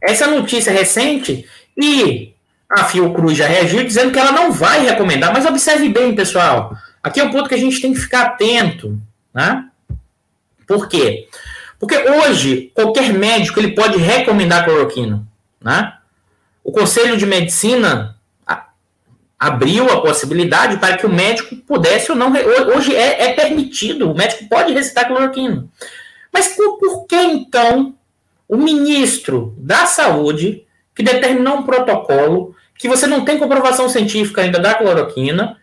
Essa 0.00 0.26
notícia 0.28 0.72
recente 0.72 1.46
e 1.76 2.32
a 2.68 2.84
Fiocruz 2.84 3.36
já 3.36 3.46
reagiu 3.46 3.82
dizendo 3.82 4.12
que 4.12 4.18
ela 4.18 4.32
não 4.32 4.52
vai 4.52 4.84
recomendar, 4.86 5.32
mas 5.32 5.44
observe 5.44 5.88
bem, 5.88 6.14
pessoal. 6.14 6.76
Aqui 7.02 7.18
é 7.18 7.24
um 7.24 7.30
ponto 7.30 7.48
que 7.48 7.54
a 7.54 7.58
gente 7.58 7.80
tem 7.80 7.92
que 7.92 8.00
ficar 8.00 8.22
atento. 8.22 9.00
Né? 9.34 9.64
Por 10.66 10.88
quê? 10.88 11.28
Porque 11.80 11.96
hoje, 11.96 12.70
qualquer 12.74 13.12
médico 13.12 13.58
ele 13.58 13.74
pode 13.74 13.98
recomendar 13.98 14.64
cloroquina. 14.64 15.26
Né? 15.60 15.92
O 16.62 16.70
Conselho 16.70 17.16
de 17.16 17.26
Medicina 17.26 18.16
abriu 19.40 19.90
a 19.90 20.02
possibilidade 20.02 20.76
para 20.76 20.98
que 20.98 21.06
o 21.06 21.12
médico 21.12 21.56
pudesse 21.56 22.12
ou 22.12 22.16
não. 22.16 22.30
Hoje 22.76 22.94
é, 22.94 23.30
é 23.30 23.32
permitido, 23.32 24.10
o 24.10 24.14
médico 24.14 24.46
pode 24.50 24.74
recitar 24.74 25.08
cloroquina. 25.08 25.66
Mas 26.30 26.48
por, 26.48 26.76
por, 26.76 27.06
que 27.06 27.16
então 27.16 27.94
o 28.46 28.58
ministro 28.58 29.54
da 29.56 29.86
Saúde, 29.86 30.66
que 30.94 31.02
determinou 31.02 31.56
um 31.56 31.62
protocolo, 31.62 32.54
que 32.78 32.86
você 32.86 33.06
não 33.06 33.24
tem 33.24 33.38
comprovação 33.38 33.88
científica 33.88 34.42
ainda 34.42 34.58
da 34.58 34.74
cloroquina, 34.74 35.56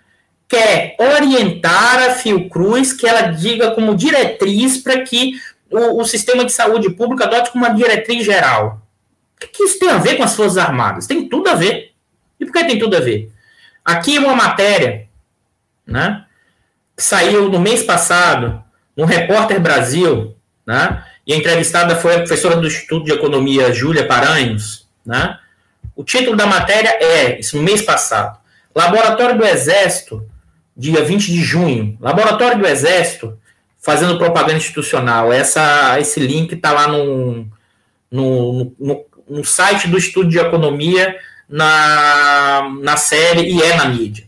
quer 0.47 0.95
orientar 0.99 2.09
a 2.09 2.13
Fiocruz 2.15 2.93
que 2.93 3.05
ela 3.05 3.27
diga 3.27 3.71
como 3.71 3.95
diretriz 3.95 4.77
para 4.79 5.01
que 5.01 5.33
o, 5.69 6.01
o, 6.01 6.05
sistema 6.05 6.43
de 6.43 6.51
saúde 6.51 6.89
pública 6.89 7.25
adote 7.25 7.51
como 7.51 7.63
uma 7.63 7.73
diretriz 7.73 8.25
geral? 8.25 8.81
O 9.35 9.39
que, 9.39 9.47
que 9.47 9.63
isso 9.63 9.77
tem 9.77 9.89
a 9.89 9.97
ver 9.97 10.15
com 10.15 10.23
as 10.23 10.35
Forças 10.35 10.57
Armadas? 10.57 11.05
Tem 11.05 11.29
tudo 11.29 11.49
a 11.49 11.53
ver. 11.53 11.91
E 12.39 12.45
por 12.45 12.53
que 12.53 12.65
tem 12.65 12.79
tudo 12.79 12.95
a 12.95 12.99
ver? 12.99 13.31
Aqui 13.87 14.19
uma 14.19 14.35
matéria, 14.35 15.07
né, 15.85 16.25
que 16.93 17.01
saiu 17.01 17.47
no 17.47 17.57
mês 17.57 17.83
passado, 17.83 18.61
no 18.97 19.05
Repórter 19.05 19.61
Brasil, 19.61 20.35
né, 20.65 21.05
e 21.25 21.31
a 21.31 21.37
entrevistada 21.37 21.95
foi 21.95 22.15
a 22.15 22.19
professora 22.19 22.57
do 22.57 22.67
Instituto 22.67 23.05
de 23.05 23.13
Economia, 23.13 23.71
Júlia 23.71 24.05
Paranhos, 24.05 24.85
né, 25.05 25.39
o 25.95 26.03
título 26.03 26.35
da 26.35 26.45
matéria 26.45 26.89
é, 27.01 27.39
isso 27.39 27.55
no 27.55 27.63
mês 27.63 27.81
passado, 27.81 28.37
Laboratório 28.75 29.37
do 29.37 29.45
Exército, 29.45 30.29
dia 30.75 31.05
20 31.05 31.31
de 31.31 31.41
junho, 31.41 31.97
Laboratório 32.01 32.59
do 32.59 32.67
Exército, 32.67 33.39
fazendo 33.79 34.17
propaganda 34.17 34.57
institucional. 34.57 35.31
Essa, 35.31 35.97
esse 35.97 36.19
link 36.19 36.51
está 36.51 36.73
lá 36.73 36.89
no, 36.89 37.47
no, 38.11 38.75
no, 38.77 39.05
no, 39.29 39.45
site 39.45 39.87
do 39.87 39.97
Estudo 39.97 40.27
de 40.27 40.39
Economia 40.39 41.15
na, 41.47 42.69
na 42.81 42.97
série 42.97 43.49
e 43.51 43.61
é 43.61 43.75
na 43.75 43.85
mídia. 43.85 44.27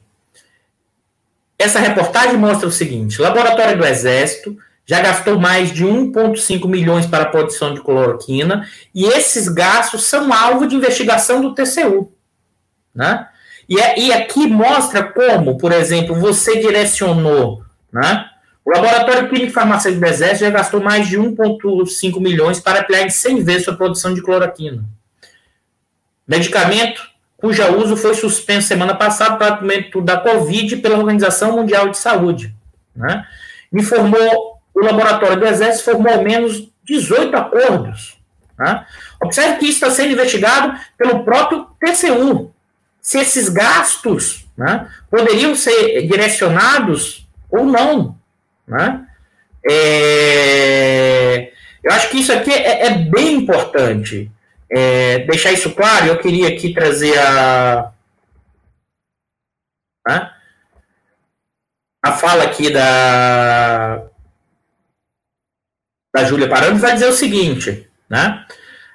Essa 1.58 1.80
reportagem 1.80 2.38
mostra 2.38 2.68
o 2.68 2.72
seguinte: 2.72 3.20
o 3.20 3.24
Laboratório 3.24 3.78
do 3.78 3.86
Exército 3.86 4.58
já 4.86 5.02
gastou 5.02 5.40
mais 5.40 5.72
de 5.72 5.86
1,5 5.86 6.68
milhões 6.68 7.06
para 7.06 7.24
a 7.24 7.30
produção 7.30 7.76
de 7.76 7.82
cloroquina 7.82 8.68
e 8.96 9.06
esses 9.06 9.48
gastos 9.48 10.06
são 10.06 10.34
alvo 10.34 10.66
de 10.66 10.76
investigação 10.76 11.42
do 11.42 11.54
TCU. 11.54 12.12
Né? 12.96 13.28
E, 13.68 13.80
é, 13.80 14.00
e 14.00 14.12
aqui 14.12 14.48
mostra 14.48 15.04
como, 15.04 15.60
por 15.60 15.72
exemplo, 15.72 16.16
você 16.16 16.60
direcionou. 16.60 17.64
Né? 17.92 18.26
O 18.66 18.72
Laboratório 18.72 19.30
Clínico 19.30 19.54
Farmacêutico 19.54 20.04
do 20.04 20.10
Exército 20.10 20.46
já 20.46 20.50
gastou 20.50 20.82
mais 20.82 21.08
de 21.08 21.20
1,5 21.20 22.20
milhões 22.20 22.60
para 22.60 22.80
ampliar 22.80 23.04
em 23.04 23.10
100 23.12 23.44
vezes 23.44 23.68
a 23.68 23.76
produção 23.76 24.14
de 24.14 24.24
cloroquina. 24.24 24.84
Medicamento 26.28 27.09
cuja 27.40 27.72
uso 27.72 27.96
foi 27.96 28.14
suspenso 28.14 28.68
semana 28.68 28.94
passada 28.94 29.38
para 29.38 29.48
tratamento 29.48 30.02
da 30.02 30.18
Covid 30.18 30.78
pela 30.78 30.98
Organização 30.98 31.54
Mundial 31.54 31.90
de 31.90 31.98
Saúde. 31.98 32.54
Né? 32.96 33.26
Informou, 33.72 34.60
o 34.74 34.84
laboratório 34.84 35.40
do 35.40 35.48
Exército 35.48 35.86
formou 35.86 36.14
ao 36.14 36.24
menos 36.24 36.70
18 36.84 37.36
acordos. 37.36 38.18
Né? 38.58 38.86
Observe 39.22 39.58
que 39.58 39.66
isso 39.66 39.76
está 39.76 39.90
sendo 39.90 40.12
investigado 40.12 40.78
pelo 40.98 41.24
próprio 41.24 41.68
TCU. 41.80 42.54
Se 43.02 43.20
esses 43.20 43.48
gastos 43.48 44.46
né, 44.58 44.90
poderiam 45.10 45.56
ser 45.56 46.06
direcionados 46.08 47.26
ou 47.50 47.66
não. 47.66 48.18
Né? 48.68 49.06
É, 49.70 51.52
eu 51.82 51.92
acho 51.94 52.10
que 52.10 52.20
isso 52.20 52.34
aqui 52.34 52.52
é, 52.52 52.88
é 52.88 52.90
bem 52.98 53.36
importante. 53.36 54.30
É, 54.72 55.20
deixar 55.20 55.52
isso 55.52 55.72
claro, 55.72 56.06
eu 56.06 56.20
queria 56.20 56.48
aqui 56.48 56.74
trazer 56.74 57.18
a, 57.18 57.92
né, 60.08 60.32
a 62.04 62.12
fala 62.12 62.44
aqui 62.44 62.70
da, 62.70 64.04
da 66.14 66.24
Júlia 66.24 66.48
Parando, 66.48 66.80
vai 66.80 66.94
dizer 66.94 67.08
o 67.08 67.14
seguinte, 67.14 67.90
né? 68.10 68.46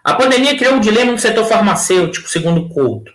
A 0.02 0.14
pandemia 0.14 0.56
criou 0.56 0.74
um 0.74 0.80
dilema 0.80 1.12
no 1.12 1.18
setor 1.18 1.46
farmacêutico, 1.46 2.28
segundo 2.28 2.68
Couto, 2.68 3.12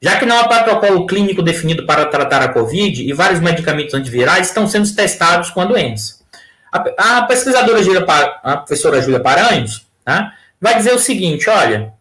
já 0.00 0.18
que 0.18 0.26
não 0.26 0.38
há 0.38 0.48
protocolo 0.48 1.06
clínico 1.06 1.40
definido 1.40 1.86
para 1.86 2.06
tratar 2.06 2.42
a 2.42 2.52
Covid 2.52 3.02
e 3.02 3.12
vários 3.12 3.40
medicamentos 3.40 3.94
antivirais 3.94 4.48
estão 4.48 4.66
sendo 4.66 4.92
testados 4.92 5.50
com 5.50 5.60
a 5.60 5.64
doença. 5.64 6.20
A, 6.72 7.22
pesquisadora 7.22 7.80
a 8.42 8.56
professora 8.56 9.00
Júlia 9.00 9.20
Paranhos 9.20 9.86
tá, 10.04 10.34
vai 10.60 10.74
dizer 10.74 10.92
o 10.94 10.98
seguinte: 10.98 11.48
olha, 11.48 11.92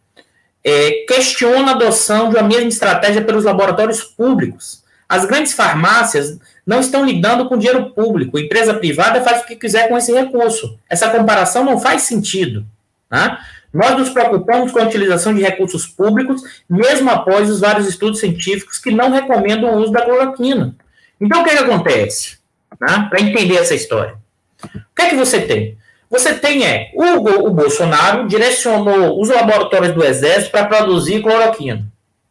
é, 0.63 1.06
questiona 1.08 1.72
a 1.72 1.75
adoção 1.75 2.30
de 2.30 2.36
uma 2.36 2.48
mesma 2.48 2.70
estratégia 2.70 3.22
pelos 3.22 3.44
laboratórios 3.44 4.03
públicos. 4.03 4.84
As 5.08 5.25
grandes 5.25 5.53
farmácias 5.53 6.39
não 6.65 6.80
estão 6.80 7.06
lidando 7.06 7.48
com 7.50 7.58
dinheiro 7.58 7.91
público. 7.91 8.38
A 8.38 8.41
empresa 8.41 8.74
privada 8.74 9.22
faz 9.22 9.41
o 9.41 9.46
que 9.46 9.56
quiser 9.56 9.89
com 9.89 9.98
esse 9.98 10.13
recurso. 10.13 10.80
Essa 10.89 11.10
comparação 11.10 11.65
não 11.65 11.80
faz 11.80 12.03
sentido. 12.03 12.65
Tá? 13.10 13.39
Nós 13.74 13.98
nos 13.98 14.10
preocupamos 14.10 14.72
com 14.72 14.80
a 14.80 14.86
utilização 14.86 15.34
de 15.34 15.41
recursos 15.41 15.86
públicos, 15.86 16.41
mesmo 16.70 17.10
após 17.10 17.50
os 17.50 17.60
vários 17.60 17.88
estudos 17.88 18.20
científicos 18.20 18.77
que 18.77 18.91
não 18.91 19.12
recomendam 19.12 19.74
o 19.74 19.77
uso 19.80 19.91
da 19.91 20.01
cloroquina. 20.01 20.75
Então, 21.20 21.41
o 21.41 21.44
que, 21.44 21.50
é 21.50 21.58
que 21.58 21.63
acontece? 21.63 22.38
Né? 22.80 23.08
Para 23.10 23.22
entender 23.22 23.58
essa 23.58 23.75
história. 23.75 24.15
O 24.63 24.96
que 24.96 25.01
é 25.01 25.10
que 25.10 25.15
você 25.15 25.41
tem? 25.41 25.77
Você 26.12 26.34
tem 26.34 26.65
é, 26.65 26.91
o, 26.94 27.48
o 27.48 27.51
Bolsonaro 27.51 28.27
direcionou 28.27 29.20
os 29.20 29.30
laboratórios 29.30 29.96
do 29.96 30.03
Exército 30.03 30.51
para 30.51 30.65
produzir 30.65 31.22
cloroquina. 31.22 31.88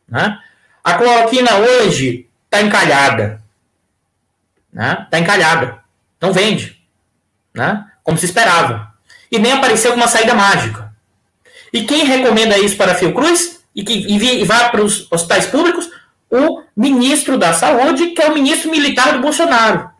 Né? 0.07 0.39
A 0.85 0.95
cloroquina 0.95 1.57
hoje 1.57 2.29
está 2.45 2.61
encalhada. 2.61 3.43
Está 4.69 4.83
né? 4.83 5.07
Tá 5.11 5.19
encalhada. 5.19 5.79
Não 6.21 6.31
vende. 6.31 6.79
Né? 7.55 7.87
Como 8.05 8.19
se 8.19 8.27
esperava. 8.27 8.93
E 9.33 9.39
nem 9.39 9.53
apareceu 9.53 9.93
com 9.93 9.97
uma 9.97 10.09
saída 10.09 10.35
mágica. 10.35 10.93
E 11.73 11.85
quem 11.85 12.05
recomenda 12.05 12.59
isso 12.59 12.77
para 12.77 12.93
a 12.93 12.95
Fiocruz 12.95 13.63
e 13.75 13.83
que 13.83 13.95
e, 13.95 14.43
e 14.43 14.45
vá 14.45 14.69
para 14.69 14.83
os 14.83 15.11
hospitais 15.11 15.47
públicos? 15.47 15.89
O 16.29 16.63
ministro 16.77 17.39
da 17.39 17.55
Saúde, 17.55 18.09
que 18.09 18.21
é 18.21 18.29
o 18.29 18.35
ministro 18.35 18.71
militar 18.71 19.15
do 19.15 19.21
Bolsonaro. 19.21 19.91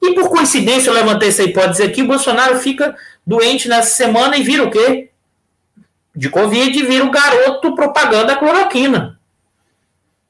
E 0.00 0.14
por 0.14 0.28
coincidência, 0.28 0.90
eu 0.90 0.94
levantei 0.94 1.30
essa 1.30 1.42
hipótese 1.42 1.82
aqui, 1.82 2.02
o 2.02 2.06
Bolsonaro 2.06 2.58
fica 2.58 2.94
doente 3.26 3.68
nessa 3.68 3.90
semana 3.90 4.36
e 4.36 4.42
vira 4.42 4.64
o 4.64 4.70
quê? 4.70 5.10
De 6.14 6.28
Covid, 6.28 6.86
vira 6.86 7.04
o 7.04 7.10
garoto 7.10 7.74
propaganda 7.74 8.36
cloroquina. 8.36 9.18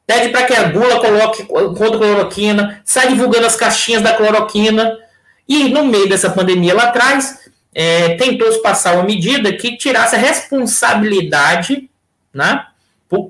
Pede 0.07 0.29
para 0.31 0.45
que 0.45 0.55
a 0.55 0.65
Gula 0.65 1.01
coloque 1.01 1.45
contra 1.45 1.99
cloroquina, 1.99 2.83
sai 2.85 3.09
divulgando 3.09 3.47
as 3.47 3.57
caixinhas 3.57 4.03
da 4.03 4.15
cloroquina. 4.15 4.99
E 5.49 5.69
no 5.69 5.85
meio 5.85 6.09
dessa 6.09 6.31
pandemia 6.31 6.75
lá 6.75 6.85
atrás, 6.85 7.51
é, 7.75 8.17
tentou-se 8.17 8.63
passar 8.63 8.95
uma 8.95 9.05
medida 9.05 9.53
que 9.53 9.77
tirasse 9.77 10.15
a 10.15 10.19
responsabilidade 10.19 11.89
né, 12.33 12.67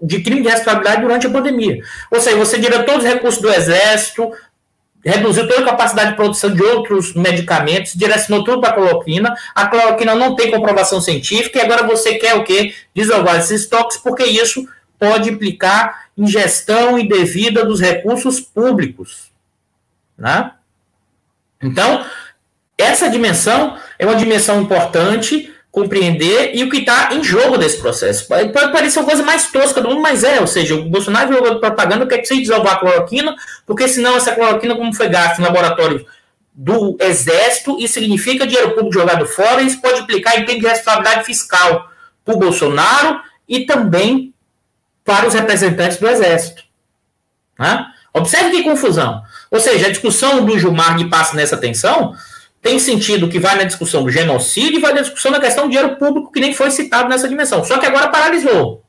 de 0.03 0.23
crime 0.23 0.43
de 0.43 0.49
responsabilidade 0.49 1.03
durante 1.03 1.27
a 1.27 1.31
pandemia. 1.31 1.83
Ou 2.11 2.21
seja, 2.21 2.37
você 2.37 2.61
tira 2.61 2.83
todos 2.83 3.05
os 3.05 3.11
recursos 3.11 3.41
do 3.41 3.53
Exército, 3.53 4.33
reduziu 5.05 5.47
toda 5.47 5.61
a 5.61 5.65
capacidade 5.65 6.11
de 6.11 6.17
produção 6.17 6.53
de 6.53 6.63
outros 6.63 7.15
medicamentos, 7.15 7.95
direcionou 7.95 8.45
tudo 8.45 8.61
para 8.61 8.71
a 8.71 8.73
cloroquina. 8.73 9.35
A 9.55 9.67
cloroquina 9.67 10.15
não 10.15 10.35
tem 10.35 10.51
comprovação 10.51 11.01
científica 11.01 11.59
e 11.59 11.63
agora 11.63 11.87
você 11.87 12.15
quer 12.15 12.35
o 12.35 12.45
quê? 12.45 12.75
Desovar 12.95 13.37
esses 13.37 13.63
estoques, 13.63 13.99
porque 13.99 14.25
isso 14.25 14.67
pode 14.99 15.31
implicar 15.31 16.07
ingestão 16.17 16.99
indevida 16.99 17.65
dos 17.65 17.81
recursos 17.81 18.41
públicos. 18.41 19.31
Né? 20.17 20.53
Então, 21.61 22.05
essa 22.79 23.09
dimensão 23.09 23.77
é 23.99 24.07
uma 24.07 24.17
dimensão 24.17 24.61
importante 24.63 25.54
compreender 25.75 26.53
e 26.55 26.63
o 26.63 26.71
que 26.71 26.79
está 26.79 27.13
em 27.13 27.25
jogo 27.25 27.59
desse 27.59 27.79
processo. 27.79 28.29
Pode 28.29 28.53
parecer 28.53 29.01
uma 29.01 29.09
coisa 29.09 29.25
mais 29.25 29.51
tosca 29.51 29.81
do 29.81 29.89
mundo, 29.89 30.01
mas 30.01 30.23
é, 30.23 30.41
ou 30.41 30.47
seja, 30.47 30.77
o 30.77 30.89
Bolsonaro 30.89 31.35
jogando 31.35 31.59
propaganda 31.59 32.07
quer 32.07 32.19
que 32.19 32.27
você 32.27 32.37
desovar 32.37 32.75
a 32.75 32.77
cloroquina, 32.77 33.35
porque 33.67 33.89
senão 33.89 34.17
essa 34.17 34.31
cloroquina, 34.31 34.77
como 34.77 34.95
foi 34.95 35.09
gasta 35.09 35.43
em 35.43 35.45
laboratório 35.45 36.07
do 36.55 36.97
Exército, 37.01 37.77
isso 37.81 37.95
significa 37.95 38.47
dinheiro 38.47 38.71
público 38.71 38.93
jogado 38.93 39.27
fora, 39.27 39.63
isso 39.63 39.81
pode 39.81 40.03
implicar 40.03 40.39
em 40.39 40.45
termos 40.45 40.63
de 40.63 40.69
responsabilidade 40.69 41.25
fiscal 41.25 41.91
para 42.25 42.35
o 42.37 42.39
Bolsonaro 42.39 43.21
e 43.49 43.67
também 43.67 44.33
para 45.05 45.27
os 45.27 45.35
representantes 45.35 45.97
do 45.97 46.09
Exército. 46.09 46.63
Né? 47.59 47.85
Observe 48.13 48.53
que 48.53 48.63
confusão. 48.63 49.25
Ou 49.51 49.59
seja, 49.59 49.89
a 49.89 49.91
discussão 49.91 50.45
do 50.45 50.57
Gilmar 50.57 50.97
que 50.97 51.07
passa 51.07 51.35
nessa 51.35 51.57
tensão 51.57 52.15
tem 52.65 52.79
sentido 52.79 53.29
que 53.29 53.39
vai 53.39 53.57
na 53.57 53.65
discussão 53.65 54.03
do 54.03 54.11
genocídio 54.11 54.79
e 54.79 54.81
vai 54.81 54.95
na 54.95 55.03
discussão 55.03 55.31
da 55.31 55.39
questão 55.39 55.65
do 55.65 55.71
dinheiro 55.71 55.97
público, 55.97 56.33
que 56.33 56.41
nem 56.41 56.55
foi 56.55 56.71
citado 56.71 57.11
nessa 57.11 57.29
dimensão. 57.29 57.63
Só 57.63 57.77
que 57.77 57.85
agora 57.85 58.09
paralisou. 58.09 58.83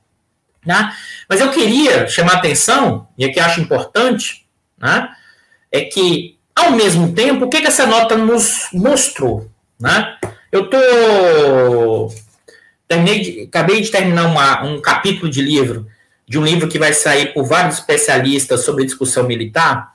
Né? 0.66 0.96
Mas 1.28 1.42
eu 1.42 1.52
queria 1.52 2.08
chamar 2.08 2.36
a 2.36 2.38
atenção, 2.38 3.06
e 3.18 3.26
aqui 3.26 3.38
acho 3.38 3.60
importante, 3.60 4.48
né, 4.78 5.10
é 5.70 5.82
que, 5.82 6.38
ao 6.56 6.72
mesmo 6.72 7.12
tempo, 7.12 7.46
o 7.46 7.50
que, 7.50 7.60
que 7.60 7.68
essa 7.68 7.86
nota 7.86 8.16
nos 8.16 8.70
mostrou? 8.72 9.52
Né? 9.78 10.16
Eu 10.50 10.70
tô 10.70 12.14
terminei 12.88 13.44
acabei 13.44 13.82
de 13.82 13.92
terminar 13.92 14.28
uma, 14.28 14.64
um 14.64 14.82
capítulo 14.82 15.30
de 15.30 15.42
livro, 15.42 15.86
de 16.26 16.40
um 16.40 16.46
livro 16.46 16.70
que 16.70 16.80
vai 16.80 16.94
sair 16.94 17.34
por 17.34 17.44
vários 17.44 17.80
especialistas 17.80 18.64
sobre 18.64 18.86
discussão 18.86 19.26
militar, 19.26 19.92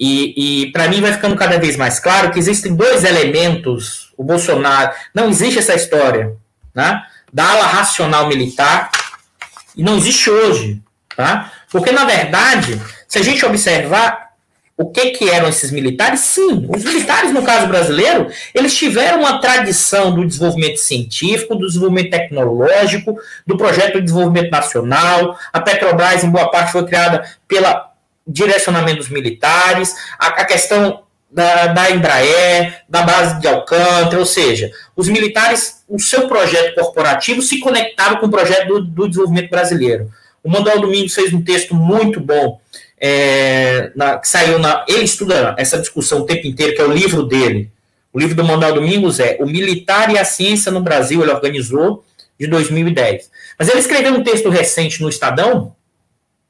e, 0.00 0.64
e 0.64 0.72
para 0.72 0.88
mim 0.88 1.02
vai 1.02 1.12
ficando 1.12 1.36
cada 1.36 1.58
vez 1.58 1.76
mais 1.76 2.00
claro 2.00 2.30
que 2.30 2.38
existem 2.38 2.74
dois 2.74 3.04
elementos. 3.04 4.08
O 4.16 4.24
Bolsonaro. 4.24 4.92
Não 5.14 5.28
existe 5.28 5.58
essa 5.58 5.74
história 5.74 6.34
né, 6.74 7.02
da 7.30 7.50
ala 7.50 7.66
racional 7.66 8.26
militar, 8.26 8.90
e 9.76 9.82
não 9.82 9.96
existe 9.96 10.30
hoje. 10.30 10.80
Tá? 11.14 11.52
Porque, 11.70 11.92
na 11.92 12.04
verdade, 12.04 12.80
se 13.06 13.18
a 13.18 13.22
gente 13.22 13.44
observar 13.44 14.30
o 14.76 14.90
que, 14.90 15.10
que 15.10 15.28
eram 15.28 15.48
esses 15.48 15.70
militares, 15.70 16.20
sim, 16.20 16.66
os 16.74 16.82
militares, 16.82 17.32
no 17.34 17.42
caso 17.42 17.66
brasileiro, 17.66 18.28
eles 18.54 18.74
tiveram 18.74 19.18
uma 19.18 19.38
tradição 19.38 20.14
do 20.14 20.26
desenvolvimento 20.26 20.78
científico, 20.78 21.54
do 21.54 21.66
desenvolvimento 21.66 22.10
tecnológico, 22.10 23.18
do 23.46 23.58
projeto 23.58 23.94
de 23.94 24.02
desenvolvimento 24.02 24.50
nacional. 24.50 25.38
A 25.52 25.60
Petrobras, 25.60 26.24
em 26.24 26.30
boa 26.30 26.50
parte, 26.50 26.72
foi 26.72 26.86
criada 26.86 27.22
pela 27.46 27.89
direcionamentos 28.30 29.08
militares, 29.08 29.94
a, 30.18 30.28
a 30.28 30.44
questão 30.44 31.02
da, 31.30 31.68
da, 31.68 31.90
Embraer, 31.90 32.82
da 32.88 33.02
base 33.02 33.40
de 33.40 33.46
Alcântara, 33.46 34.18
ou 34.18 34.26
seja, 34.26 34.70
os 34.96 35.08
militares, 35.08 35.84
o 35.88 35.98
seu 35.98 36.28
projeto 36.28 36.74
corporativo 36.74 37.40
se 37.40 37.60
conectava 37.60 38.16
com 38.16 38.26
o 38.26 38.30
projeto 38.30 38.66
do, 38.68 38.80
do 38.82 39.08
desenvolvimento 39.08 39.50
brasileiro. 39.50 40.10
O 40.42 40.50
Manuel 40.50 40.80
Domingos 40.80 41.14
fez 41.14 41.32
um 41.32 41.42
texto 41.42 41.74
muito 41.74 42.18
bom, 42.20 42.60
é, 42.98 43.92
na, 43.94 44.18
que 44.18 44.28
saiu 44.28 44.58
na. 44.58 44.84
Ele 44.88 45.04
estuda 45.04 45.54
essa 45.58 45.78
discussão 45.78 46.20
o 46.20 46.26
tempo 46.26 46.46
inteiro, 46.46 46.74
que 46.74 46.80
é 46.80 46.84
o 46.84 46.92
livro 46.92 47.22
dele. 47.24 47.70
O 48.12 48.18
livro 48.18 48.34
do 48.34 48.44
Manuel 48.44 48.74
Domingos 48.74 49.20
é 49.20 49.38
O 49.40 49.46
Militar 49.46 50.10
e 50.10 50.18
a 50.18 50.24
Ciência 50.24 50.72
no 50.72 50.80
Brasil, 50.80 51.22
ele 51.22 51.30
organizou, 51.30 52.04
de 52.38 52.46
2010. 52.46 53.30
Mas 53.58 53.68
ele 53.68 53.78
escreveu 53.78 54.14
um 54.14 54.24
texto 54.24 54.48
recente 54.48 55.00
no 55.02 55.08
Estadão, 55.08 55.76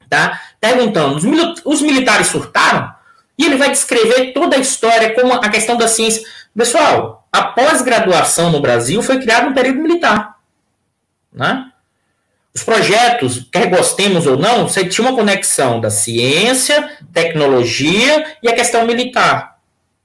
tá? 0.08 0.40
Perguntando: 0.60 1.16
os, 1.16 1.24
mil 1.24 1.54
os 1.64 1.80
militares 1.80 2.28
surtaram? 2.28 2.92
E 3.38 3.46
ele 3.46 3.56
vai 3.56 3.70
descrever 3.70 4.32
toda 4.32 4.56
a 4.56 4.60
história, 4.60 5.14
como 5.14 5.32
a 5.32 5.48
questão 5.48 5.76
da 5.76 5.88
ciência. 5.88 6.22
Pessoal, 6.54 7.26
a 7.32 7.42
pós-graduação 7.42 8.50
no 8.50 8.60
Brasil 8.60 9.02
foi 9.02 9.18
criada 9.18 9.48
no 9.48 9.54
período 9.54 9.80
militar. 9.80 10.36
Né? 11.32 11.70
Os 12.52 12.62
projetos, 12.62 13.46
quer 13.50 13.66
gostemos 13.70 14.26
ou 14.26 14.36
não, 14.36 14.68
você 14.68 14.84
tinha 14.84 15.06
uma 15.08 15.16
conexão 15.16 15.80
da 15.80 15.88
ciência, 15.88 16.98
tecnologia 17.14 18.36
e 18.42 18.48
a 18.48 18.54
questão 18.54 18.84
militar. 18.84 19.58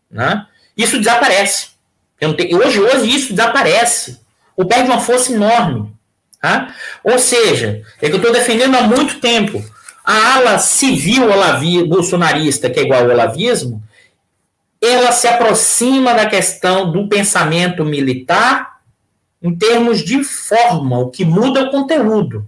Né? 0.09 0.45
Isso 0.77 0.99
desaparece. 0.99 1.69
Tenho, 2.17 2.57
hoje, 2.57 2.79
hoje 2.79 3.13
isso 3.13 3.33
desaparece. 3.33 4.21
Ou 4.55 4.65
perde 4.65 4.89
uma 4.89 4.99
força 4.99 5.33
enorme. 5.33 5.93
Tá? 6.39 6.73
Ou 7.03 7.17
seja, 7.17 7.83
é 8.01 8.07
que 8.07 8.13
eu 8.13 8.17
estou 8.17 8.31
defendendo 8.31 8.75
há 8.75 8.81
muito 8.83 9.19
tempo. 9.19 9.63
A 10.05 10.35
ala 10.35 10.59
civil 10.59 11.23
olavi, 11.23 11.83
bolsonarista, 11.83 12.69
que 12.69 12.79
é 12.79 12.83
igual 12.83 13.01
ao 13.01 13.09
olavismo, 13.09 13.81
ela 14.79 15.11
se 15.11 15.27
aproxima 15.27 16.13
da 16.13 16.27
questão 16.27 16.91
do 16.91 17.09
pensamento 17.09 17.83
militar 17.83 18.81
em 19.41 19.55
termos 19.55 20.03
de 20.03 20.23
forma, 20.23 20.99
o 20.99 21.09
que 21.09 21.25
muda 21.25 21.63
o 21.63 21.71
conteúdo. 21.71 22.47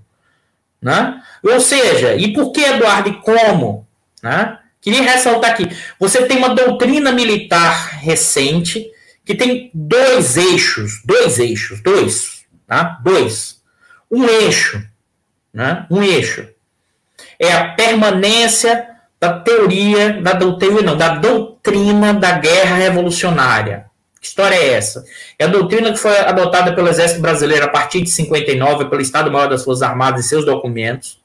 Né? 0.80 1.20
Ou 1.44 1.60
seja, 1.60 2.14
e 2.16 2.32
por 2.32 2.52
que, 2.52 2.62
Eduardo, 2.62 3.10
e 3.10 3.22
como? 3.22 3.88
Né? 4.22 4.60
Queria 4.80 5.02
ressaltar 5.02 5.52
aqui: 5.52 5.68
você 6.00 6.28
tem 6.28 6.38
uma 6.38 6.54
doutrina 6.54 7.12
militar 7.12 7.98
recente 8.00 8.88
que 9.26 9.34
tem 9.34 9.72
dois 9.74 10.38
eixos, 10.38 11.02
dois 11.04 11.40
eixos, 11.40 11.82
dois, 11.82 12.46
tá? 12.68 13.00
Dois. 13.04 13.62
Um 14.10 14.26
eixo, 14.26 14.82
né? 15.52 15.86
Um 15.90 16.02
eixo 16.02 16.48
é 17.40 17.52
a 17.52 17.70
permanência 17.70 18.88
da 19.20 19.40
teoria, 19.40 20.22
da 20.22 20.34
doutrina, 20.34 20.82
não, 20.82 20.98
da 20.98 21.16
doutrina 21.16 22.14
da 22.14 22.34
guerra 22.34 22.76
revolucionária. 22.76 23.86
Que 24.20 24.28
história 24.28 24.56
é 24.56 24.74
essa? 24.74 25.04
É 25.38 25.46
a 25.46 25.48
doutrina 25.48 25.92
que 25.92 26.00
foi 26.00 26.18
adotada 26.20 26.74
pelo 26.74 26.88
Exército 26.88 27.22
Brasileiro 27.22 27.66
a 27.66 27.70
partir 27.70 28.02
de 28.02 28.10
59, 28.10 28.86
pelo 28.86 29.02
Estado-Maior 29.02 29.50
das 29.50 29.64
Forças 29.64 29.84
Armadas 29.84 30.26
e 30.26 30.30
seus 30.30 30.46
documentos. 30.46 31.20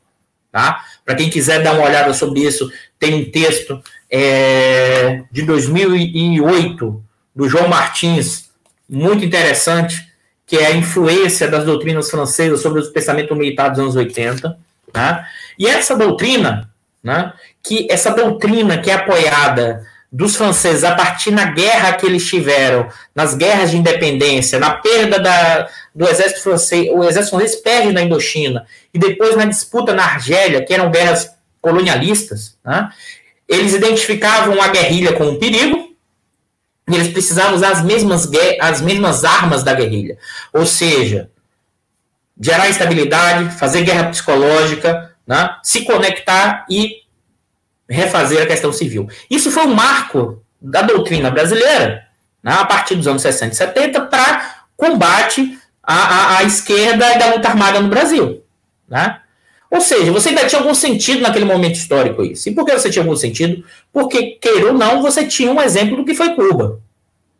Tá? 0.50 0.84
Para 1.04 1.14
quem 1.14 1.30
quiser 1.30 1.62
dar 1.62 1.72
uma 1.72 1.86
olhada 1.86 2.12
sobre 2.12 2.40
isso, 2.40 2.70
tem 2.98 3.14
um 3.14 3.30
texto 3.30 3.82
é, 4.10 5.22
de 5.32 5.42
2008 5.42 7.02
do 7.34 7.48
João 7.48 7.68
Martins 7.68 8.50
muito 8.88 9.24
interessante, 9.24 10.06
que 10.46 10.56
é 10.56 10.66
a 10.66 10.76
influência 10.76 11.48
das 11.48 11.64
doutrinas 11.64 12.10
francesas 12.10 12.60
sobre 12.60 12.82
o 12.82 12.92
pensamento 12.92 13.34
militar 13.34 13.70
dos 13.70 13.78
anos 13.78 13.96
80. 13.96 14.58
Né? 14.94 15.26
E 15.58 15.66
essa 15.66 15.96
doutrina, 15.96 16.70
né, 17.02 17.32
que 17.62 17.86
essa 17.90 18.10
doutrina 18.10 18.78
que 18.78 18.90
é 18.90 18.94
apoiada 18.94 19.86
dos 20.10 20.36
franceses 20.36 20.84
a 20.84 20.94
partir 20.94 21.30
na 21.30 21.46
guerra 21.46 21.94
que 21.94 22.04
eles 22.04 22.26
tiveram, 22.26 22.86
nas 23.14 23.34
guerras 23.34 23.70
de 23.70 23.78
independência, 23.78 24.58
na 24.58 24.72
perda 24.72 25.18
da, 25.18 25.68
do 25.94 26.06
exército 26.06 26.42
francês, 26.42 26.90
o 26.92 27.02
exército 27.02 27.36
francês 27.36 27.60
perde 27.62 27.92
na 27.92 28.02
Indochina, 28.02 28.66
e 28.92 28.98
depois 28.98 29.34
na 29.36 29.46
disputa 29.46 29.94
na 29.94 30.04
Argélia, 30.04 30.62
que 30.62 30.74
eram 30.74 30.90
guerras 30.90 31.30
colonialistas, 31.62 32.58
né, 32.62 32.90
eles 33.48 33.72
identificavam 33.72 34.60
a 34.60 34.68
guerrilha 34.68 35.14
como 35.14 35.30
um 35.30 35.38
perigo, 35.38 35.96
e 36.90 36.94
eles 36.94 37.08
precisavam 37.08 37.54
usar 37.54 37.70
as 37.70 37.82
mesmas, 37.82 38.28
as 38.60 38.82
mesmas 38.82 39.24
armas 39.24 39.62
da 39.62 39.72
guerrilha. 39.72 40.18
Ou 40.52 40.66
seja, 40.66 41.30
gerar 42.38 42.68
estabilidade, 42.68 43.56
fazer 43.56 43.82
guerra 43.82 44.10
psicológica, 44.10 45.11
né, 45.26 45.56
se 45.62 45.84
conectar 45.84 46.64
e 46.68 47.02
refazer 47.88 48.42
a 48.42 48.46
questão 48.46 48.72
civil. 48.72 49.08
Isso 49.30 49.50
foi 49.50 49.64
um 49.64 49.74
marco 49.74 50.42
da 50.60 50.82
doutrina 50.82 51.30
brasileira, 51.30 52.06
né, 52.42 52.52
a 52.52 52.64
partir 52.64 52.94
dos 52.94 53.06
anos 53.06 53.22
60 53.22 53.52
e 53.52 53.56
70, 53.56 54.00
para 54.02 54.64
combate 54.76 55.58
à, 55.82 55.94
à, 55.94 56.38
à, 56.38 56.42
esquerda 56.44 57.14
e 57.14 57.18
da 57.18 57.34
luta 57.34 57.48
armada 57.48 57.80
no 57.80 57.88
Brasil. 57.88 58.42
Né? 58.88 59.18
Ou 59.70 59.80
seja, 59.80 60.12
você 60.12 60.30
ainda 60.30 60.46
tinha 60.46 60.60
algum 60.60 60.74
sentido 60.74 61.22
naquele 61.22 61.44
momento 61.44 61.76
histórico 61.76 62.22
isso. 62.22 62.48
E 62.48 62.54
por 62.54 62.64
que 62.64 62.72
você 62.72 62.90
tinha 62.90 63.02
algum 63.02 63.16
sentido? 63.16 63.64
Porque, 63.92 64.38
queira 64.40 64.66
ou 64.66 64.74
não, 64.74 65.00
você 65.00 65.26
tinha 65.26 65.50
um 65.50 65.60
exemplo 65.60 65.96
do 65.96 66.04
que 66.04 66.14
foi 66.14 66.34
Cuba. 66.34 66.80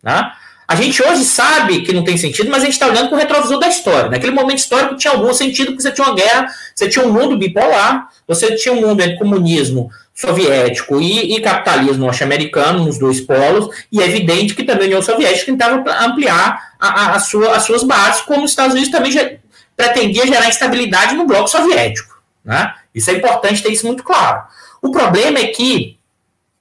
Né? 0.03 0.33
A 0.73 0.75
gente 0.75 1.03
hoje 1.03 1.23
sabe 1.27 1.83
que 1.83 1.93
não 1.93 2.03
tem 2.03 2.17
sentido, 2.17 2.49
mas 2.51 2.63
a 2.63 2.65
gente 2.65 2.73
está 2.73 2.87
olhando 2.87 3.11
com 3.11 3.15
o 3.15 3.19
retrovisor 3.19 3.59
da 3.59 3.69
história. 3.69 4.09
Naquele 4.09 4.33
momento 4.33 4.57
histórico 4.57 4.97
tinha 4.97 5.13
algum 5.13 5.31
sentido, 5.35 5.67
porque 5.67 5.83
você 5.83 5.93
tinha 5.93 6.07
uma 6.07 6.17
guerra, 6.17 6.47
você 6.75 6.89
tinha 6.89 7.05
um 7.05 7.13
mundo 7.13 7.37
bipolar, 7.37 8.09
você 8.27 8.57
tinha 8.57 8.75
um 8.75 8.81
mundo 8.81 9.03
entre 9.03 9.19
comunismo 9.19 9.91
soviético 10.15 10.99
e, 10.99 11.37
e 11.37 11.41
capitalismo 11.43 12.07
norte-americano, 12.07 12.87
nos 12.87 12.99
dois 12.99 13.21
polos, 13.21 13.69
e 13.93 14.01
é 14.01 14.07
evidente 14.07 14.55
que 14.55 14.65
também 14.65 14.85
a 14.85 14.87
União 14.87 15.03
Soviética 15.03 15.45
tentava 15.45 15.85
ampliar 16.07 16.73
a, 16.81 16.89
a, 16.89 17.17
a 17.17 17.21
sua, 17.21 17.55
as 17.55 17.65
suas 17.65 17.83
bases, 17.83 18.23
como 18.23 18.45
os 18.45 18.53
Estados 18.53 18.73
Unidos 18.73 18.91
também 18.91 19.13
já, 19.13 19.31
pretendia 19.77 20.27
gerar 20.27 20.49
instabilidade 20.49 21.15
no 21.15 21.27
bloco 21.27 21.49
soviético. 21.49 22.19
Né? 22.43 22.75
Isso 22.95 23.11
é 23.11 23.15
importante 23.15 23.63
ter 23.63 23.71
isso 23.71 23.87
muito 23.87 24.03
claro. 24.03 24.43
O 24.81 24.91
problema 24.91 25.39
é 25.39 25.49
que 25.49 25.99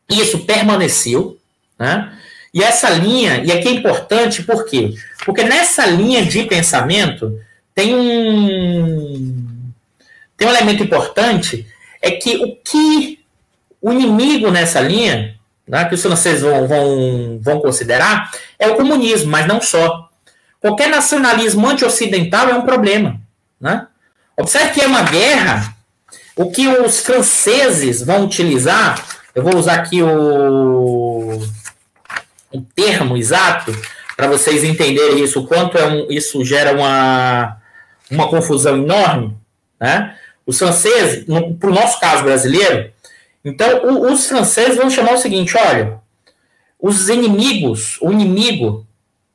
isso 0.10 0.40
permaneceu, 0.40 1.38
né? 1.80 2.12
E 2.54 2.62
essa 2.62 2.90
linha, 2.90 3.44
e 3.44 3.52
aqui 3.52 3.70
é 3.70 3.72
importante 3.72 4.44
por 4.44 4.66
quê? 4.66 4.94
Porque 5.26 5.44
nessa 5.44 5.86
linha 5.86 6.26
de 6.26 6.44
pensamento 6.44 7.40
tem 7.74 7.96
um 7.96 9.48
tem 10.36 10.48
um 10.48 10.52
elemento 10.52 10.84
importante 10.84 11.68
é 12.02 12.12
que 12.12 12.36
o 12.38 12.56
que 12.56 13.20
o 13.82 13.92
inimigo 13.92 14.52
nessa 14.52 14.80
linha, 14.82 15.36
né, 15.68 15.86
que 15.86 15.96
os 15.96 16.02
franceses 16.02 16.42
vão, 16.42 16.68
vão, 16.68 17.40
vão 17.42 17.60
considerar, 17.60 18.32
é 18.60 18.68
o 18.68 18.76
comunismo, 18.76 19.32
mas 19.32 19.48
não 19.48 19.62
só. 19.62 20.10
Qualquer 20.60 20.90
nacionalismo 20.90 21.68
anti-ocidental 21.68 22.50
é 22.50 22.54
um 22.54 22.64
problema. 22.64 23.20
Né? 23.60 23.88
Observe 24.38 24.72
que 24.72 24.82
é 24.82 24.88
uma 24.88 25.04
guerra. 25.04 25.76
O 26.36 26.52
que 26.52 26.68
os 26.68 27.00
franceses 27.00 28.02
vão 28.04 28.26
utilizar, 28.26 29.04
eu 29.34 29.44
vou 29.44 29.58
usar 29.58 29.76
aqui 29.76 30.02
o 30.02 31.40
um 32.54 32.62
termo 32.62 33.18
exato 33.18 33.72
para 34.16 34.28
vocês 34.28 34.64
entenderem 34.64 35.24
isso, 35.24 35.40
o 35.40 35.48
quanto 35.48 35.78
é 35.78 35.86
um, 35.86 36.08
isso 36.10 36.44
gera 36.46 36.74
uma, 36.74 37.58
uma 38.10 38.28
confusão 38.28 38.78
enorme, 38.78 39.36
né? 39.80 40.16
Os 40.46 40.58
franceses, 40.60 41.26
para 41.60 41.70
o 41.70 41.74
nosso 41.74 42.00
caso 42.00 42.24
brasileiro, 42.24 42.92
então 43.44 43.86
o, 43.86 44.12
os 44.12 44.28
franceses 44.28 44.76
vão 44.76 44.90
chamar 44.90 45.14
o 45.14 45.18
seguinte: 45.18 45.58
olha, 45.58 46.00
os 46.80 47.10
inimigos, 47.10 47.98
o 48.02 48.12
inimigo, 48.12 48.86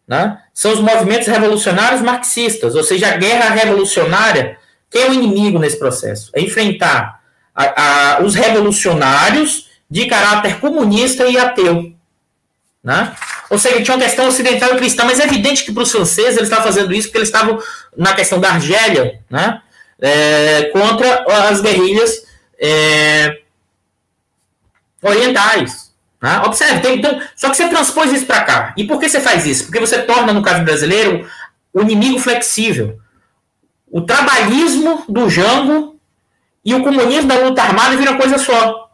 né, 0.06 0.40
são 0.54 0.72
os 0.72 0.80
movimentos 0.80 1.26
revolucionários 1.26 2.02
marxistas, 2.02 2.74
ou 2.74 2.84
seja, 2.84 3.08
a 3.08 3.16
guerra 3.16 3.54
revolucionária. 3.54 4.58
Quem 4.90 5.02
é 5.02 5.10
o 5.10 5.14
inimigo 5.14 5.58
nesse 5.58 5.78
processo? 5.78 6.30
É 6.32 6.40
enfrentar 6.40 7.20
a, 7.54 8.18
a, 8.18 8.22
os 8.22 8.34
revolucionários 8.34 9.68
de 9.90 10.06
caráter 10.06 10.60
comunista 10.60 11.26
e 11.26 11.36
ateu. 11.36 11.95
Né? 12.86 13.12
Ou 13.50 13.58
seja, 13.58 13.82
tinha 13.82 13.96
uma 13.96 14.04
questão 14.04 14.28
ocidental 14.28 14.72
e 14.72 14.76
cristã, 14.76 15.04
mas 15.04 15.18
é 15.18 15.24
evidente 15.24 15.64
que 15.64 15.72
para 15.72 15.82
os 15.82 15.90
franceses 15.90 16.36
eles 16.36 16.48
estavam 16.48 16.64
fazendo 16.64 16.94
isso 16.94 17.08
porque 17.08 17.18
eles 17.18 17.28
estavam 17.28 17.60
na 17.96 18.14
questão 18.14 18.38
da 18.38 18.50
Argélia, 18.50 19.18
né? 19.28 19.60
É, 20.00 20.70
contra 20.72 21.24
as 21.48 21.60
guerrilhas 21.60 22.24
é, 22.60 23.40
orientais. 25.02 25.92
Né? 26.22 26.40
Observe, 26.44 26.80
tem, 26.80 26.98
então, 26.98 27.20
só 27.34 27.50
que 27.50 27.56
você 27.56 27.68
transpôs 27.68 28.12
isso 28.12 28.26
para 28.26 28.42
cá. 28.42 28.74
E 28.76 28.84
por 28.84 29.00
que 29.00 29.08
você 29.08 29.18
faz 29.18 29.44
isso? 29.46 29.64
Porque 29.64 29.80
você 29.80 30.02
torna, 30.02 30.32
no 30.32 30.42
caso 30.42 30.62
brasileiro, 30.62 31.28
o 31.72 31.80
inimigo 31.80 32.20
flexível. 32.20 33.00
O 33.90 34.02
trabalhismo 34.02 35.04
do 35.08 35.28
Jango 35.28 35.98
e 36.64 36.72
o 36.72 36.84
comunismo 36.84 37.26
da 37.26 37.38
luta 37.38 37.62
armada 37.62 37.96
viram 37.96 38.16
coisa 38.16 38.38
só. 38.38 38.85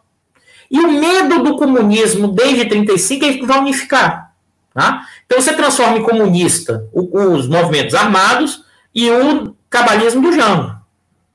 E 0.72 0.80
o 0.80 0.90
medo 0.90 1.42
do 1.42 1.56
comunismo 1.58 2.28
desde 2.28 2.64
35 2.64 3.24
é 3.26 3.32
que 3.34 3.44
vai 3.44 3.58
unificar. 3.58 4.32
Tá? 4.72 5.06
Então 5.26 5.38
você 5.38 5.52
transforma 5.52 5.98
em 5.98 6.02
comunista 6.02 6.88
os 6.94 7.46
movimentos 7.46 7.94
armados 7.94 8.64
e 8.94 9.10
o 9.10 9.54
cabalismo 9.68 10.22
do 10.22 10.32
Jango. 10.32 10.74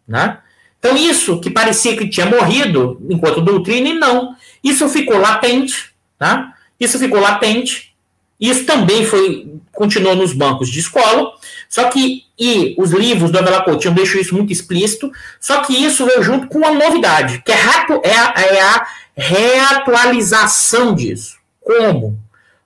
Né? 0.08 0.40
Então 0.80 0.98
isso 0.98 1.40
que 1.40 1.52
parecia 1.52 1.96
que 1.96 2.10
tinha 2.10 2.26
morrido 2.26 3.00
enquanto 3.08 3.42
doutrina, 3.42 3.90
e 3.90 3.94
não. 3.94 4.36
Isso 4.64 4.90
ficou 4.90 5.20
latente. 5.20 5.94
Tá? 6.18 6.56
Isso 6.80 6.98
ficou 6.98 7.20
latente. 7.20 7.96
Isso 8.40 8.66
também 8.66 9.06
foi 9.06 9.48
continuou 9.72 10.16
nos 10.16 10.34
bancos 10.34 10.70
de 10.70 10.80
escola. 10.80 11.34
Só 11.70 11.90
que, 11.90 12.24
e 12.40 12.76
os 12.78 12.92
livros 12.92 13.30
do 13.30 13.38
Avela 13.38 13.64
Coutinho 13.64 13.94
deixam 13.94 14.20
isso 14.20 14.36
muito 14.36 14.52
explícito, 14.52 15.12
só 15.40 15.62
que 15.62 15.74
isso 15.74 16.06
veio 16.06 16.24
junto 16.24 16.48
com 16.48 16.58
uma 16.60 16.72
novidade, 16.72 17.44
que 17.46 17.52
é, 17.52 17.56
é, 17.56 18.18
a, 18.18 18.34
é 18.38 18.62
a 18.62 18.88
reatualização 19.18 20.94
disso. 20.94 21.38
Como? 21.60 22.20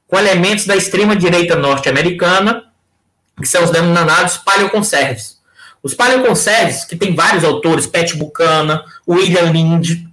Com 0.06 0.20
elementos 0.20 0.66
da 0.66 0.76
extrema-direita 0.76 1.56
norte-americana, 1.56 2.66
que 3.38 3.48
são 3.48 3.64
os 3.64 3.72
denominados 3.72 4.38
paleoconserves. 4.38 5.40
Os 5.82 5.94
paleoconserves, 5.94 6.84
que 6.84 6.98
tem 6.98 7.16
vários 7.16 7.44
autores, 7.44 7.88
Pat 7.88 8.14
Buchanan, 8.16 8.84
William 9.08 9.50
Lind, 9.52 10.06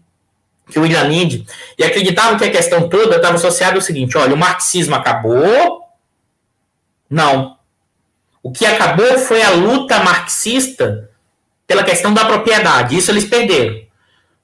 que 0.70 0.78
William 0.78 1.02
Lind, 1.02 1.44
e 1.76 1.84
acreditavam 1.84 2.38
que 2.38 2.44
a 2.44 2.50
questão 2.50 2.88
toda 2.88 3.16
estava 3.16 3.34
associada 3.34 3.74
ao 3.74 3.82
seguinte: 3.82 4.16
olha, 4.16 4.34
o 4.34 4.38
marxismo 4.38 4.94
acabou. 4.94 5.82
Não. 7.10 7.58
O 8.42 8.52
que 8.52 8.64
acabou 8.64 9.18
foi 9.18 9.42
a 9.42 9.50
luta 9.50 9.98
marxista 9.98 11.10
pela 11.66 11.82
questão 11.82 12.14
da 12.14 12.24
propriedade. 12.24 12.96
Isso 12.96 13.10
eles 13.10 13.24
perderam. 13.24 13.87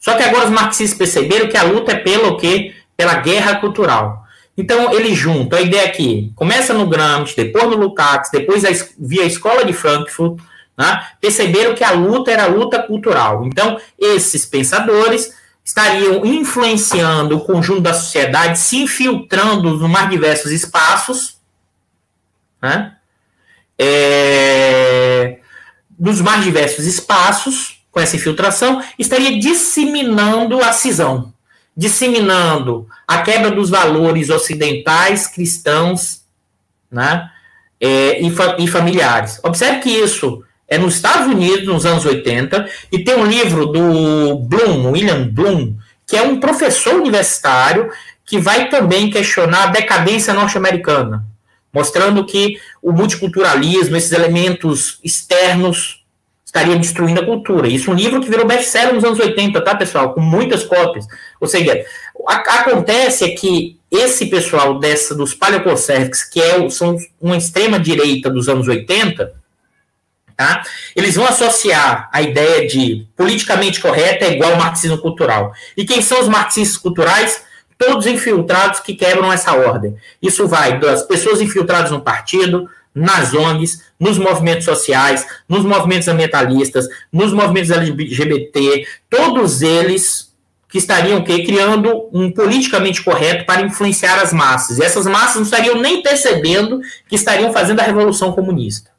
Só 0.05 0.14
que 0.19 0.23
agora 0.23 0.45
os 0.45 0.51
marxistas 0.51 0.99
perceberam 0.99 1.49
que 1.49 1.57
a 1.57 1.62
luta 1.62 1.93
é 1.93 1.97
pelo 1.97 2.37
quê? 2.37 2.75
Pela 2.95 3.14
guerra 3.14 3.57
cultural. 3.57 4.27
Então 4.55 4.93
eles 4.93 5.17
juntam 5.17 5.59
a 5.59 5.62
ideia 5.62 5.90
que 5.90 6.31
começa 6.37 6.75
no 6.75 6.87
Gramsci, 6.87 7.35
depois 7.35 7.64
no 7.64 7.77
Lukács, 7.77 8.31
depois 8.31 8.62
via 8.99 9.23
a 9.23 9.27
escola 9.27 9.64
de 9.64 9.73
Frankfurt, 9.73 10.38
né? 10.77 11.07
perceberam 11.19 11.75
que 11.75 11.83
a 11.83 11.93
luta 11.93 12.31
era 12.31 12.45
a 12.45 12.49
luta 12.49 12.83
cultural. 12.83 13.47
Então 13.47 13.81
esses 13.99 14.45
pensadores 14.45 15.35
estariam 15.64 16.23
influenciando 16.27 17.38
o 17.38 17.40
conjunto 17.40 17.81
da 17.81 17.95
sociedade, 17.95 18.59
se 18.59 18.83
infiltrando 18.83 19.71
nos 19.71 19.90
mais 19.90 20.11
diversos 20.11 20.53
espaços, 20.53 21.38
né? 22.61 22.95
É, 23.79 25.38
nos 25.99 26.21
mais 26.21 26.45
diversos 26.45 26.85
espaços, 26.85 27.73
com 27.94 28.00
essa 28.00 28.16
infiltração, 28.16 28.83
estaria 28.98 29.38
disseminando 29.38 30.61
a 30.61 30.72
cisão, 30.72 31.33
disseminando 31.76 32.88
a 33.07 33.22
quebra 33.22 33.52
dos 33.52 33.70
valores 33.70 34.30
ocidentais, 34.30 35.28
cristãos 35.28 36.22
né, 36.90 37.30
é, 37.80 38.20
e, 38.20 38.30
fa 38.33 38.57
e 38.59 38.66
familiares. 38.66 39.38
Observe 39.44 39.78
que 39.78 39.90
isso 39.90 40.42
é 40.66 40.76
nos 40.76 40.96
Estados 40.96 41.28
Unidos, 41.28 41.68
nos 41.68 41.87
anos 41.87 42.04
80, 42.04 42.68
e 42.90 43.04
tem 43.04 43.14
um 43.14 43.26
livro 43.26 43.66
do 43.66 44.38
Bloom, 44.40 44.90
William 44.90 45.28
Bloom, 45.28 45.76
que 46.04 46.16
é 46.16 46.22
um 46.22 46.40
professor 46.40 46.94
universitário 46.94 47.92
que 48.26 48.38
vai 48.38 48.68
também 48.70 49.09
questionar 49.09 49.64
a 49.64 49.70
decadência 49.70 50.35
norte-americana, 50.35 51.24
mostrando 51.72 52.24
que 52.24 52.59
o 52.83 52.90
multiculturalismo, 52.90 53.96
esses 53.96 54.11
elementos 54.11 54.98
externos 55.04 56.04
estaria 56.55 56.77
destruindo 56.77 57.21
a 57.21 57.25
cultura. 57.25 57.67
Isso 57.67 57.90
é 57.90 57.93
um 57.93 57.97
livro 57.97 58.21
que 58.21 58.31
virou 58.31 58.47
best-seller 58.47 58.95
nos 58.95 59.03
anos 59.03 59.19
80, 59.19 59.61
tá, 59.61 59.75
pessoal? 59.75 60.14
Com 60.14 60.21
muitas 60.21 60.62
cópias. 60.62 61.05
Ou 61.40 61.49
seja, 61.49 61.85
a, 62.29 62.37
acontece 62.61 63.25
é 63.25 63.31
que 63.31 63.77
esse 63.90 64.27
pessoal 64.27 64.79
dessa 64.79 65.17
dos 65.17 65.35
paleoconserves, 65.35 66.23
que 66.23 66.40
é, 66.40 66.71
são 66.71 66.97
uma 67.21 67.37
extrema 67.37 67.81
direita 67.81 68.31
dos 68.31 68.49
anos 68.49 68.69
80, 68.69 69.35
tá? 70.37 70.62
Eles 70.95 71.17
vão 71.17 71.27
associar 71.27 72.09
a 72.12 72.23
ideia 72.23 72.69
de 72.69 73.05
politicamente 73.17 73.81
correta 73.81 74.25
é 74.25 74.35
igual 74.35 74.53
ao 74.53 74.59
marxismo 74.59 74.99
cultural. 74.99 75.53
E 75.77 75.85
quem 75.85 76.01
são 76.01 76.21
os 76.21 76.29
marxistas 76.29 76.77
culturais? 76.77 77.43
Todos 77.77 78.07
infiltrados 78.07 78.79
que 78.79 78.95
quebram 78.95 79.33
essa 79.33 79.53
ordem. 79.53 79.97
Isso 80.23 80.47
vai 80.47 80.79
das 80.79 81.03
pessoas 81.03 81.40
infiltradas 81.40 81.90
no 81.90 82.01
partido, 82.01 82.71
nas 82.94 83.35
ONGs, 83.35 83.83
nos 83.98 84.18
movimentos 84.18 84.64
sociais, 84.64 85.26
nos 85.48 85.64
movimentos 85.64 86.07
ambientalistas, 86.07 86.87
nos 87.12 87.33
movimentos 87.33 87.70
LGBT, 87.70 88.87
todos 89.11 89.62
eles 89.62 90.33
que 90.68 90.78
estariam 90.78 91.22
que, 91.22 91.44
criando 91.44 92.09
um 92.12 92.33
politicamente 92.33 93.02
correto 93.02 93.46
para 93.46 93.62
influenciar 93.62 94.20
as 94.20 94.33
massas. 94.33 94.78
E 94.78 94.83
essas 94.83 95.07
massas 95.07 95.37
não 95.37 95.42
estariam 95.42 95.80
nem 95.80 96.02
percebendo 96.02 96.80
que 97.09 97.14
estariam 97.14 97.52
fazendo 97.52 97.80
a 97.80 97.85
revolução 97.85 98.33
comunista 98.33 98.90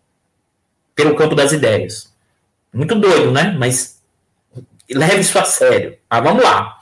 pelo 0.95 1.15
campo 1.15 1.35
das 1.35 1.51
ideias. 1.51 2.13
Muito 2.73 2.95
doido, 2.95 3.31
né? 3.31 3.55
Mas 3.59 4.01
leve 4.89 5.19
isso 5.19 5.37
a 5.37 5.43
sério. 5.43 5.97
Ah, 6.09 6.21
vamos 6.21 6.43
lá. 6.43 6.79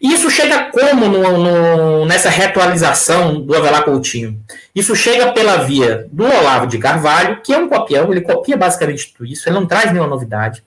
Isso 0.00 0.30
chega 0.30 0.70
como 0.70 1.08
no, 1.08 1.38
no, 1.38 2.06
nessa 2.06 2.28
reatualização 2.28 3.40
do 3.40 3.56
Avelar 3.56 3.84
Coutinho? 3.84 4.38
Isso 4.74 4.94
chega 4.94 5.32
pela 5.32 5.58
via 5.58 6.06
do 6.12 6.24
Olavo 6.24 6.66
de 6.66 6.78
Carvalho, 6.78 7.40
que 7.42 7.52
é 7.52 7.58
um 7.58 7.68
copião, 7.68 8.10
ele 8.10 8.20
copia 8.20 8.56
basicamente 8.56 9.12
tudo 9.12 9.28
isso, 9.28 9.48
ele 9.48 9.56
não 9.56 9.66
traz 9.66 9.90
nenhuma 9.90 10.10
novidade. 10.10 10.62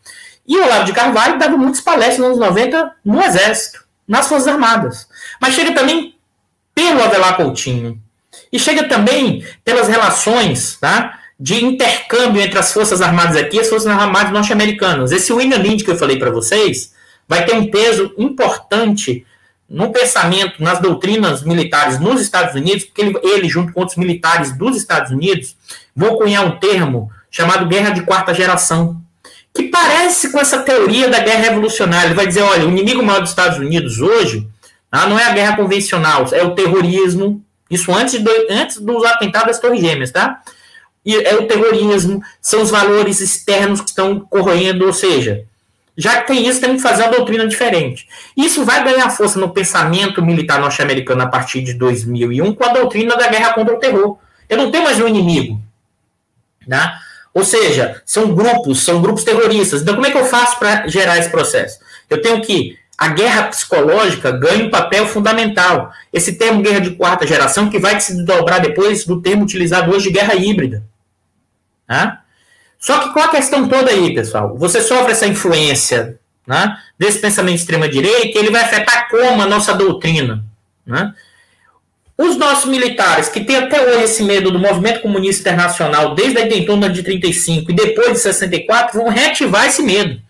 E 0.48 0.58
o 0.58 0.64
Olavo 0.64 0.86
de 0.86 0.94
Carvalho 0.94 1.38
dava 1.38 1.56
muitas 1.58 1.82
palestras 1.82 2.18
nos 2.18 2.28
anos 2.28 2.40
90 2.40 2.92
no 3.06 3.22
Exército, 3.22 3.86
nas 4.08 4.28
Forças 4.28 4.48
Armadas. 4.48 5.08
Mas 5.40 5.54
chega 5.54 5.74
também 5.74 6.16
pelo 6.74 7.04
Avelar 7.04 7.38
Coutinho. 7.38 8.02
E 8.52 8.58
chega 8.58 8.88
também 8.88 9.46
pelas 9.64 9.88
relações 9.88 10.78
tá, 10.80 11.20
de 11.40 11.64
intercâmbio 11.64 12.42
entre 12.42 12.58
as 12.58 12.74
Forças 12.74 13.02
Armadas 13.02 13.36
aqui 13.36 13.58
e 13.58 13.60
as 13.60 13.70
Forças 13.70 13.88
Armadas 13.88 14.32
norte-americanas. 14.32 15.12
Esse 15.12 15.32
William 15.32 15.58
Lind 15.58 15.84
que 15.84 15.92
eu 15.92 15.98
falei 15.98 16.18
para 16.18 16.32
vocês 16.32 16.94
vai 17.30 17.46
ter 17.46 17.54
um 17.54 17.70
peso 17.70 18.12
importante 18.18 19.24
no 19.70 19.92
pensamento, 19.92 20.64
nas 20.64 20.80
doutrinas 20.80 21.44
militares 21.44 22.00
nos 22.00 22.20
Estados 22.20 22.56
Unidos, 22.56 22.86
porque 22.86 23.02
ele, 23.02 23.20
ele, 23.22 23.48
junto 23.48 23.72
com 23.72 23.82
outros 23.82 24.00
militares 24.00 24.58
dos 24.58 24.76
Estados 24.76 25.12
Unidos, 25.12 25.56
vão 25.96 26.18
cunhar 26.18 26.44
um 26.44 26.58
termo 26.58 27.12
chamado 27.30 27.68
guerra 27.68 27.92
de 27.92 28.02
quarta 28.02 28.34
geração, 28.34 29.00
que 29.54 29.68
parece 29.68 30.32
com 30.32 30.40
essa 30.40 30.60
teoria 30.64 31.08
da 31.08 31.20
guerra 31.20 31.44
revolucionária. 31.44 32.08
Ele 32.08 32.16
vai 32.16 32.26
dizer: 32.26 32.42
olha, 32.42 32.66
o 32.66 32.70
inimigo 32.70 33.04
maior 33.04 33.20
dos 33.20 33.30
Estados 33.30 33.60
Unidos 33.60 34.00
hoje 34.02 34.50
ah, 34.92 35.06
não 35.06 35.20
é 35.20 35.26
a 35.26 35.34
guerra 35.34 35.56
convencional, 35.56 36.26
é 36.32 36.44
o 36.44 36.56
terrorismo. 36.56 37.44
Isso 37.70 37.94
antes, 37.94 38.20
do, 38.20 38.32
antes 38.50 38.78
dos 38.78 39.06
atentados 39.06 39.50
das 39.50 39.60
Torres 39.60 39.80
Gêmeas, 39.80 40.12
tá? 40.12 40.42
E 41.06 41.16
é 41.16 41.36
o 41.36 41.48
terrorismo, 41.48 42.22
são 42.42 42.64
os 42.64 42.72
valores 42.72 43.22
externos 43.22 43.82
que 43.82 43.90
estão 43.90 44.20
corroendo, 44.20 44.88
ou 44.88 44.94
seja, 44.94 45.46
já 46.00 46.22
que 46.22 46.28
tem 46.28 46.48
isso, 46.48 46.62
temos 46.62 46.78
que 46.78 46.88
fazer 46.88 47.04
uma 47.04 47.12
doutrina 47.12 47.46
diferente. 47.46 48.08
Isso 48.36 48.64
vai 48.64 48.82
ganhar 48.86 49.10
força 49.10 49.38
no 49.38 49.50
pensamento 49.50 50.22
militar 50.22 50.58
norte-americano 50.58 51.22
a 51.24 51.28
partir 51.28 51.62
de 51.62 51.74
2001 51.74 52.56
com 52.56 52.64
a 52.64 52.70
doutrina 52.70 53.18
da 53.18 53.28
guerra 53.28 53.52
contra 53.52 53.76
o 53.76 53.80
terror. 53.80 54.18
Eu 54.48 54.56
não 54.56 54.72
tenho 54.72 54.86
mais 54.86 54.98
um 54.98 55.10
inimigo. 55.10 55.62
Né? 56.66 56.98
Ou 57.34 57.44
seja, 57.44 58.02
são 58.06 58.34
grupos, 58.34 58.82
são 58.82 59.02
grupos 59.02 59.26
terroristas. 59.26 59.82
Então, 59.82 59.94
como 59.94 60.08
é 60.08 60.12
que 60.12 60.18
eu 60.18 60.24
faço 60.24 60.58
para 60.58 60.88
gerar 60.88 61.18
esse 61.18 61.30
processo? 61.30 61.80
Eu 62.10 62.22
tenho 62.22 62.42
que. 62.42 62.80
A 62.98 63.10
guerra 63.10 63.44
psicológica 63.44 64.32
ganha 64.32 64.66
um 64.66 64.70
papel 64.70 65.06
fundamental. 65.06 65.92
Esse 66.14 66.38
termo 66.38 66.62
guerra 66.62 66.80
de 66.80 66.92
quarta 66.92 67.28
geração, 67.28 67.70
que 67.70 67.80
vai 67.80 68.00
se 68.00 68.24
dobrar 68.24 68.60
depois 68.60 69.06
do 69.06 69.22
termo 69.22 69.44
utilizado 69.44 69.92
hoje 69.92 70.06
de 70.06 70.14
guerra 70.14 70.36
híbrida. 70.36 70.82
Né? 71.88 72.18
Só 72.80 73.00
que 73.00 73.14
qual 73.14 73.26
a 73.26 73.32
questão 73.32 73.68
toda 73.68 73.92
aí, 73.92 74.14
pessoal? 74.16 74.58
Você 74.58 74.82
sofre 74.82 75.12
essa 75.12 75.28
influência 75.28 76.18
né, 76.48 76.78
desse 76.98 77.20
pensamento 77.20 77.56
de 77.56 77.62
extrema-direita 77.62 78.40
ele 78.40 78.50
vai 78.50 78.64
afetar 78.64 79.10
como 79.10 79.42
a 79.42 79.46
nossa 79.46 79.74
doutrina. 79.74 80.44
Né? 80.86 81.14
Os 82.18 82.38
nossos 82.38 82.66
militares, 82.66 83.30
que 83.30 83.44
têm 83.44 83.58
até 83.58 83.82
hoje 83.82 84.04
esse 84.06 84.24
medo 84.24 84.50
do 84.50 84.58
movimento 84.58 85.02
comunista 85.02 85.42
internacional, 85.42 86.16
desde 86.16 86.40
a 86.40 86.46
intentona 86.46 86.90
de 86.90 87.04
35 87.04 87.72
e 87.72 87.76
depois 87.76 88.14
de 88.14 88.20
64, 88.20 88.98
vão 88.98 89.10
reativar 89.10 89.66
esse 89.66 89.84
medo. 89.84 90.22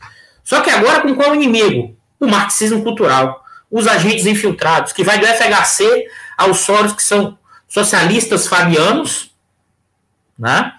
Só 0.44 0.62
que 0.62 0.70
agora 0.70 1.02
com 1.02 1.16
qual 1.16 1.34
inimigo? 1.34 1.96
O 2.20 2.28
marxismo 2.28 2.84
cultural. 2.84 3.44
Os 3.72 3.88
agentes 3.88 4.26
infiltrados, 4.26 4.92
que 4.92 5.04
vai 5.04 5.20
do 5.20 5.26
FHC 5.26 6.08
aos 6.38 6.60
Soros, 6.60 6.94
que 6.94 7.04
são 7.04 7.38
socialistas 7.68 8.48
fabianos, 8.48 9.32
né? 10.38 10.74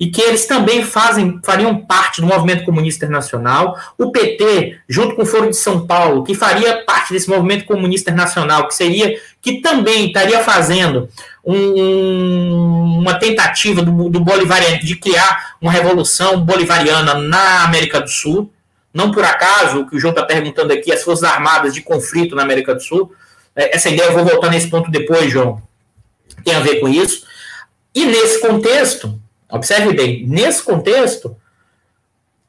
E 0.00 0.08
que 0.08 0.22
eles 0.22 0.46
também 0.46 0.84
fazem, 0.84 1.40
fariam 1.42 1.76
parte 1.76 2.20
do 2.20 2.26
movimento 2.26 2.64
comunista 2.64 3.04
internacional. 3.04 3.76
O 3.98 4.12
PT, 4.12 4.78
junto 4.88 5.16
com 5.16 5.22
o 5.22 5.26
Foro 5.26 5.50
de 5.50 5.56
São 5.56 5.86
Paulo, 5.86 6.22
que 6.22 6.34
faria 6.34 6.84
parte 6.84 7.12
desse 7.12 7.28
movimento 7.28 7.64
comunista 7.64 8.10
internacional, 8.10 8.68
que 8.68 8.74
seria, 8.74 9.20
que 9.42 9.60
também 9.60 10.06
estaria 10.06 10.38
fazendo 10.44 11.08
um, 11.44 13.00
uma 13.00 13.14
tentativa 13.14 13.82
do, 13.82 14.08
do 14.08 14.20
bolivariano 14.20 14.78
de 14.78 14.94
criar 14.94 15.56
uma 15.60 15.72
revolução 15.72 16.40
bolivariana 16.44 17.14
na 17.14 17.64
América 17.64 18.00
do 18.00 18.08
Sul. 18.08 18.52
Não 18.94 19.10
por 19.10 19.24
acaso, 19.24 19.80
o 19.80 19.90
que 19.90 19.96
o 19.96 20.00
João 20.00 20.12
está 20.12 20.24
perguntando 20.24 20.72
aqui, 20.72 20.92
as 20.92 21.02
Forças 21.02 21.24
Armadas 21.24 21.74
de 21.74 21.82
conflito 21.82 22.36
na 22.36 22.42
América 22.42 22.72
do 22.72 22.80
Sul. 22.80 23.12
É, 23.54 23.74
essa 23.74 23.88
ideia 23.88 24.06
eu 24.06 24.12
vou 24.12 24.24
voltar 24.24 24.48
nesse 24.48 24.68
ponto 24.68 24.92
depois, 24.92 25.28
João. 25.28 25.60
Tem 26.44 26.54
a 26.54 26.60
ver 26.60 26.78
com 26.78 26.88
isso. 26.88 27.26
E 27.92 28.04
nesse 28.04 28.40
contexto, 28.40 29.18
Observe 29.50 29.94
bem, 29.94 30.26
nesse 30.26 30.62
contexto 30.62 31.36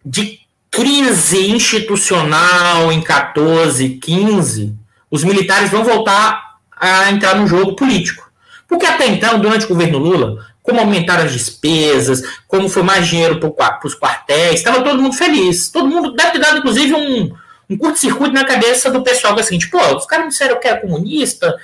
de 0.06 0.40
crise 0.70 1.50
institucional 1.50 2.92
em 2.92 3.02
14, 3.02 3.90
15, 3.90 4.76
os 5.10 5.24
militares 5.24 5.72
vão 5.72 5.84
voltar 5.84 6.58
a 6.72 7.12
entrar 7.12 7.36
no 7.36 7.48
jogo 7.48 7.76
político. 7.76 8.30
Porque 8.68 8.86
até 8.86 9.08
então, 9.08 9.40
durante 9.40 9.66
o 9.66 9.70
governo 9.70 9.98
Lula, 9.98 10.46
como 10.62 10.80
aumentaram 10.80 11.24
as 11.24 11.32
despesas, 11.32 12.22
como 12.48 12.70
foi 12.70 12.84
mais 12.84 13.08
dinheiro 13.08 13.40
para 13.40 13.80
os 13.84 13.96
quartéis, 13.96 14.56
estava 14.56 14.84
todo 14.84 15.02
mundo 15.02 15.16
feliz. 15.16 15.70
Todo 15.70 15.88
mundo 15.88 16.14
deve 16.14 16.34
ter 16.34 16.40
dado, 16.40 16.60
inclusive, 16.60 16.94
um, 16.94 17.34
um 17.70 17.78
curto-circuito 17.78 18.34
na 18.34 18.46
cabeça 18.46 18.92
do 18.92 19.02
pessoal 19.02 19.34
que 19.34 19.42
é 19.42 19.44
o 19.44 19.46
seguinte, 19.46 19.70
pô, 19.70 19.80
os 19.96 20.06
caras 20.06 20.30
disseram 20.30 20.60
que 20.60 20.68
era 20.68 20.80
comunista, 20.80 21.56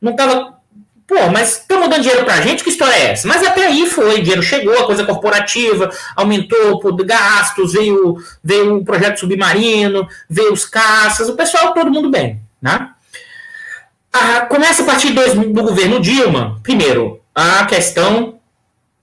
não 0.00 0.12
estava 0.12 0.55
Pô, 1.06 1.30
mas 1.32 1.58
estão 1.58 1.88
dando 1.88 2.00
dinheiro 2.02 2.24
pra 2.24 2.40
gente? 2.40 2.64
Que 2.64 2.70
história 2.70 2.94
é 2.94 3.12
essa? 3.12 3.28
Mas 3.28 3.46
até 3.46 3.66
aí 3.66 3.88
foi, 3.88 4.20
dinheiro 4.20 4.42
chegou, 4.42 4.76
a 4.76 4.86
coisa 4.86 5.04
corporativa, 5.04 5.88
aumentou 6.16 6.80
por 6.80 6.92
gastos, 7.04 7.74
veio, 7.74 8.16
veio 8.42 8.78
o 8.78 8.84
projeto 8.84 9.20
submarino, 9.20 10.08
veio 10.28 10.52
os 10.52 10.64
caças, 10.64 11.28
o 11.28 11.36
pessoal, 11.36 11.72
todo 11.72 11.92
mundo 11.92 12.10
bem, 12.10 12.40
né? 12.60 12.90
Ah, 14.12 14.40
começa 14.46 14.82
a 14.82 14.86
partir 14.86 15.12
do, 15.12 15.52
do 15.52 15.62
governo 15.62 16.00
Dilma, 16.00 16.58
primeiro, 16.62 17.20
a 17.34 17.64
questão 17.66 18.40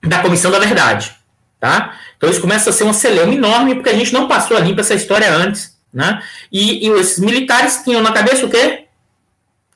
da 0.01 0.19
Comissão 0.19 0.51
da 0.51 0.59
Verdade, 0.59 1.15
tá? 1.57 1.97
Então 2.17 2.29
isso 2.29 2.41
começa 2.41 2.69
a 2.69 2.73
ser 2.73 2.83
um 2.83 2.91
celeuma 2.91 3.33
enorme, 3.33 3.75
porque 3.75 3.89
a 3.89 3.95
gente 3.95 4.11
não 4.11 4.27
passou 4.27 4.57
a 4.57 4.59
limpa 4.59 4.81
essa 4.81 4.93
história 4.93 5.31
antes, 5.31 5.77
né? 5.93 6.21
E, 6.51 6.85
e 6.85 6.91
esses 6.99 7.19
militares 7.19 7.81
tinham 7.83 8.01
na 8.01 8.11
cabeça 8.11 8.45
o 8.45 8.49
quê? 8.49 8.82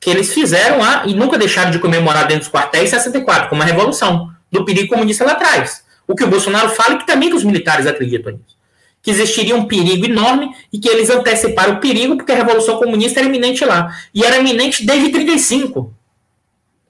Que 0.00 0.10
eles 0.10 0.32
fizeram 0.32 0.78
lá 0.78 1.04
e 1.06 1.14
nunca 1.14 1.38
deixaram 1.38 1.70
de 1.70 1.78
comemorar 1.78 2.26
dentro 2.26 2.44
dos 2.44 2.52
quartéis 2.52 2.90
64, 2.90 3.48
como 3.48 3.62
a 3.62 3.64
revolução 3.64 4.30
do 4.50 4.64
perigo 4.64 4.88
comunista 4.88 5.24
lá 5.24 5.32
atrás. 5.32 5.84
O 6.06 6.14
que 6.14 6.24
o 6.24 6.28
Bolsonaro 6.28 6.70
fala 6.70 6.94
e 6.94 6.98
que 6.98 7.06
também 7.06 7.28
que 7.28 7.36
os 7.36 7.44
militares 7.44 7.86
acreditam 7.86 8.32
nisso. 8.32 8.56
Que 9.02 9.10
existiria 9.10 9.54
um 9.54 9.66
perigo 9.66 10.06
enorme 10.06 10.50
e 10.72 10.78
que 10.78 10.88
eles 10.88 11.10
anteciparam 11.10 11.74
o 11.74 11.80
perigo 11.80 12.16
porque 12.16 12.32
a 12.32 12.36
revolução 12.36 12.78
comunista 12.78 13.20
era 13.20 13.28
iminente 13.28 13.64
lá. 13.64 13.94
E 14.14 14.24
era 14.24 14.38
iminente 14.38 14.84
desde 14.86 15.10
35. 15.10 15.94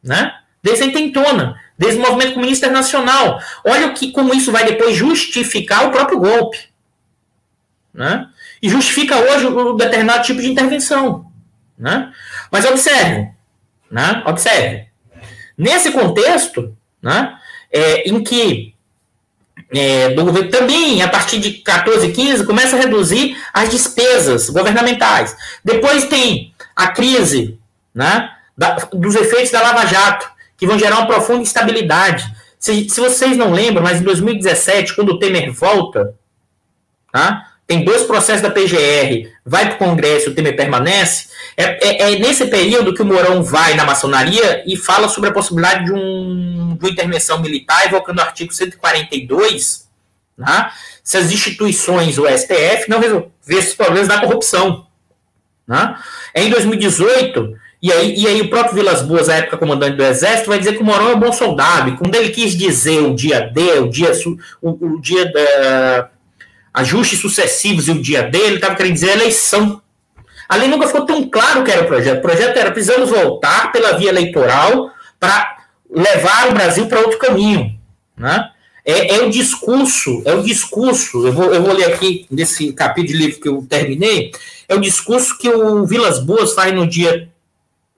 Né? 0.03 0.33
Desde 0.63 0.85
a 0.85 0.87
intentona, 0.87 1.61
desde 1.77 1.99
o 1.99 2.03
movimento 2.03 2.35
comunista 2.35 2.67
internacional. 2.67 3.41
Olha 3.65 3.91
que, 3.93 4.13
como 4.13 4.33
isso 4.35 4.53
vai 4.53 4.65
depois 4.65 4.97
justificar 4.97 5.87
o 5.87 5.91
próprio 5.91 6.19
golpe. 6.19 6.59
Né? 7.93 8.29
E 8.63 8.69
justifica 8.69 9.17
hoje 9.17 9.47
um 9.47 9.77
determinado 9.77 10.25
tipo 10.25 10.41
de 10.41 10.49
intervenção. 10.49 11.27
Né? 11.77 12.13
Mas 12.51 12.65
observe, 12.65 13.29
né? 13.91 14.23
observe. 14.27 14.87
Nesse 15.57 15.91
contexto, 15.91 16.77
né, 17.03 17.37
é, 17.73 18.09
em 18.09 18.23
que 18.23 18.75
é, 19.71 20.11
do 20.11 20.25
governo 20.25 20.51
também, 20.51 21.03
a 21.03 21.09
partir 21.09 21.39
de 21.39 21.53
14, 21.55 22.11
15, 22.11 22.47
começa 22.47 22.77
a 22.77 22.79
reduzir 22.79 23.37
as 23.53 23.69
despesas 23.69 24.49
governamentais. 24.49 25.37
Depois 25.65 26.05
tem 26.05 26.55
a 26.75 26.89
crise 26.89 27.59
né, 27.95 28.31
da, 28.57 28.75
dos 28.93 29.15
efeitos 29.15 29.51
da 29.51 29.61
Lava 29.61 29.87
Jato, 29.87 30.31
que 30.57 30.67
vão 30.67 30.79
gerar 30.79 30.99
uma 30.99 31.07
profunda 31.07 31.43
instabilidade. 31.43 32.25
Se, 32.59 32.89
se 32.89 33.01
vocês 33.01 33.37
não 33.37 33.53
lembram, 33.53 33.83
mas 33.83 34.01
em 34.01 34.05
2017, 34.05 34.95
quando 34.95 35.11
o 35.11 35.19
Temer 35.19 35.53
volta, 35.53 36.15
tá, 37.13 37.53
tem 37.69 37.85
dois 37.85 38.05
processos 38.05 38.41
da 38.41 38.51
PGR, 38.51 39.31
vai 39.45 39.67
para 39.67 39.75
o 39.75 39.79
Congresso, 39.79 40.31
o 40.31 40.35
Temer 40.35 40.57
permanece, 40.57 41.29
é, 41.55 41.65
é, 41.87 42.15
é, 42.15 42.19
nesse 42.19 42.47
período 42.47 42.95
que 42.95 43.03
o 43.03 43.05
Mourão 43.05 43.43
vai 43.43 43.75
na 43.75 43.85
maçonaria 43.85 44.65
e 44.67 44.75
fala 44.75 45.07
sobre 45.07 45.29
a 45.29 45.33
possibilidade 45.35 45.85
de, 45.85 45.93
um, 45.93 46.75
de 46.75 46.83
uma 46.83 46.91
intervenção 46.91 47.39
militar, 47.43 47.85
evocando 47.85 48.21
o 48.21 48.25
artigo 48.25 48.55
142, 48.55 49.87
né, 50.39 50.71
se 51.05 51.19
as 51.19 51.31
instituições, 51.31 52.17
o 52.17 52.27
STF, 52.27 52.89
não 52.89 53.01
resolver 53.01 53.29
esses 53.51 53.75
problemas 53.75 54.09
da 54.09 54.19
corrupção. 54.19 54.87
Né? 55.67 55.95
É 56.33 56.45
em 56.45 56.49
2018, 56.49 57.55
e 57.83 57.93
aí, 57.93 58.19
e 58.19 58.27
aí 58.27 58.41
o 58.41 58.49
próprio 58.49 58.77
Vilas 58.77 59.03
Boas, 59.03 59.29
à 59.29 59.35
época 59.35 59.59
comandante 59.59 59.95
do 59.95 60.03
Exército, 60.03 60.49
vai 60.49 60.59
dizer 60.59 60.73
que 60.73 60.83
o 60.83 60.87
Mourão 60.87 61.11
é 61.11 61.15
um 61.15 61.21
bom 61.21 61.33
soldado, 61.33 61.91
e 61.91 61.97
quando 61.99 62.15
ele 62.15 62.31
quis 62.31 62.57
dizer 62.57 63.03
o 63.03 63.15
dia 63.15 63.43
D, 63.43 63.79
o 63.81 63.91
dia, 63.91 64.11
o, 64.63 64.95
o 64.95 65.01
dia 65.03 65.31
da 65.31 66.11
ajustes 66.73 67.21
sucessivos 67.21 67.89
e 67.89 67.91
o 67.91 68.01
dia 68.01 68.23
dele, 68.23 68.57
estava 68.57 68.75
querendo 68.75 68.95
dizer 68.95 69.11
eleição. 69.11 69.81
Ali 70.49 70.67
nunca 70.67 70.87
ficou 70.87 71.05
tão 71.05 71.29
claro 71.29 71.65
que 71.65 71.71
era 71.71 71.83
o 71.83 71.87
projeto. 71.87 72.19
O 72.19 72.23
projeto 72.23 72.57
era 72.57 72.71
precisamos 72.71 73.11
voltar 73.11 73.71
pela 73.71 73.99
via 73.99 74.09
eleitoral 74.09 74.91
para 75.21 75.59
levar 75.91 76.49
o 76.49 76.55
Brasil 76.55 76.87
para 76.87 77.01
outro 77.01 77.19
caminho. 77.19 77.79
Né? 78.17 78.51
É, 78.85 79.17
é, 79.17 79.23
o 79.23 79.31
discurso, 79.31 80.23
é 80.25 80.33
o 80.33 80.43
discurso, 80.43 81.27
eu 81.27 81.33
vou, 81.33 81.53
eu 81.53 81.63
vou 81.63 81.75
ler 81.75 81.93
aqui 81.93 82.27
nesse 82.31 82.73
capítulo 82.73 83.13
de 83.13 83.25
livro 83.27 83.41
que 83.41 83.49
eu 83.49 83.67
terminei, 83.69 84.33
é 84.67 84.75
o 84.75 84.81
discurso 84.81 85.37
que 85.37 85.49
o 85.49 85.85
Vilas 85.85 86.19
Boas 86.19 86.55
faz 86.55 86.73
no 86.75 86.87
dia 86.87 87.29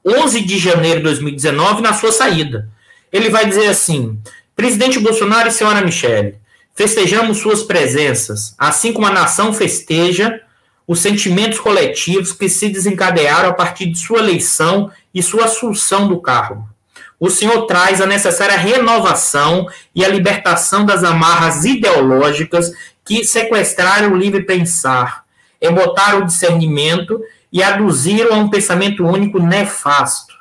11 0.05 0.41
de 0.41 0.59
janeiro 0.59 0.99
de 0.99 1.05
2019, 1.05 1.83
na 1.83 1.95
sua 1.95 2.11
saída. 2.11 2.69
Ele 3.13 3.29
vai 3.29 3.47
dizer 3.47 3.69
assim: 3.69 4.19
presidente 4.57 4.99
Bolsonaro 4.99 5.49
e 5.49 5.53
senhora 5.53 5.85
Michele, 5.85 6.37
festejamos 6.75 7.39
suas 7.39 7.63
presenças, 7.63 8.55
assim 8.59 8.93
como 8.93 9.07
a 9.07 9.13
nação 9.13 9.53
festeja 9.53 10.41
os 10.87 11.01
sentimentos 11.01 11.61
coletivos 11.61 12.33
que 12.33 12.49
se 12.49 12.69
desencadearam 12.69 13.51
a 13.51 13.55
partir 13.55 13.87
de 13.87 13.99
sua 13.99 14.19
eleição 14.19 14.91
e 15.15 15.23
sua 15.23 15.45
assunção 15.45 16.09
do 16.09 16.21
cargo 16.21 16.69
o 17.21 17.29
Senhor 17.29 17.67
traz 17.67 18.01
a 18.01 18.07
necessária 18.07 18.57
renovação 18.57 19.69
e 19.95 20.03
a 20.03 20.09
libertação 20.09 20.87
das 20.87 21.05
amarras 21.05 21.67
ideológicas 21.67 22.73
que 23.05 23.23
sequestraram 23.25 24.13
o 24.13 24.17
livre 24.17 24.43
pensar, 24.43 25.25
embotaram 25.61 26.21
o 26.21 26.25
discernimento 26.25 27.21
e 27.53 27.63
aduziram 27.63 28.35
a 28.35 28.39
um 28.39 28.49
pensamento 28.49 29.05
único 29.05 29.39
nefasto. 29.39 30.35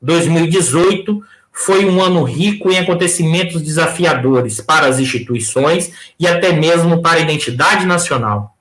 2018 0.00 1.22
foi 1.52 1.84
um 1.84 2.02
ano 2.02 2.24
rico 2.24 2.70
em 2.70 2.78
acontecimentos 2.78 3.60
desafiadores 3.60 4.60
para 4.60 4.86
as 4.86 4.98
instituições 4.98 5.92
e 6.18 6.26
até 6.26 6.52
mesmo 6.52 7.02
para 7.02 7.18
a 7.18 7.22
identidade 7.22 7.84
nacional. 7.84 8.56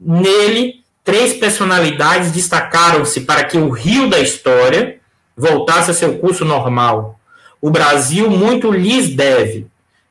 Nele, 0.00 0.84
três 1.02 1.34
personalidades 1.34 2.30
destacaram-se 2.30 3.22
para 3.22 3.42
que 3.42 3.58
o 3.58 3.68
rio 3.68 4.08
da 4.08 4.20
história 4.20 5.00
voltasse 5.36 5.90
a 5.90 5.94
seu 5.94 6.18
curso 6.18 6.44
normal. 6.44 7.18
O 7.60 7.68
Brasil 7.68 8.30
muito 8.30 8.70
lhes 8.70 9.08
deve. 9.08 9.66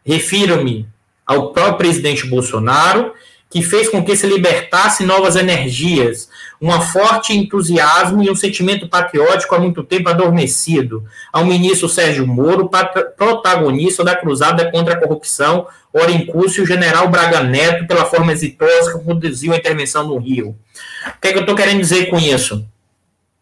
Refiro-me 0.06 0.88
ao 1.26 1.54
próprio 1.54 1.78
presidente 1.78 2.28
Bolsonaro, 2.28 3.14
que 3.50 3.62
fez 3.62 3.90
com 3.90 4.04
que 4.04 4.16
se 4.16 4.28
libertasse 4.28 5.06
novas 5.06 5.36
energias, 5.36 6.30
um 6.62 6.70
forte 6.82 7.34
entusiasmo 7.34 8.22
e 8.22 8.30
um 8.30 8.36
sentimento 8.36 8.90
patriótico 8.90 9.56
há 9.56 9.60
muito 9.60 9.84
tempo 9.84 10.10
adormecido, 10.10 11.06
ao 11.32 11.46
ministro 11.46 11.88
Sérgio 11.88 12.28
Moro, 12.28 12.70
protagonista 13.18 14.04
da 14.04 14.16
cruzada 14.16 14.70
contra 14.70 14.96
a 14.96 15.00
corrupção, 15.00 15.68
ora 15.94 16.12
em 16.12 16.26
curso, 16.26 16.60
e 16.60 16.64
o 16.64 16.68
general 16.68 17.08
Braga 17.08 17.42
Neto, 17.42 17.88
pela 17.88 18.06
forma 18.06 18.32
exitosa 18.32 18.98
que 18.98 19.04
conduziu 19.04 19.54
a 19.54 19.58
intervenção 19.58 20.06
no 20.06 20.18
Rio. 20.18 20.56
O 21.08 21.22
que, 21.22 21.30
é 21.30 21.32
que 21.32 21.38
eu 21.38 21.42
estou 21.42 21.56
querendo 21.56 21.80
dizer 21.80 22.10
com 22.10 22.18
isso? 22.18 22.66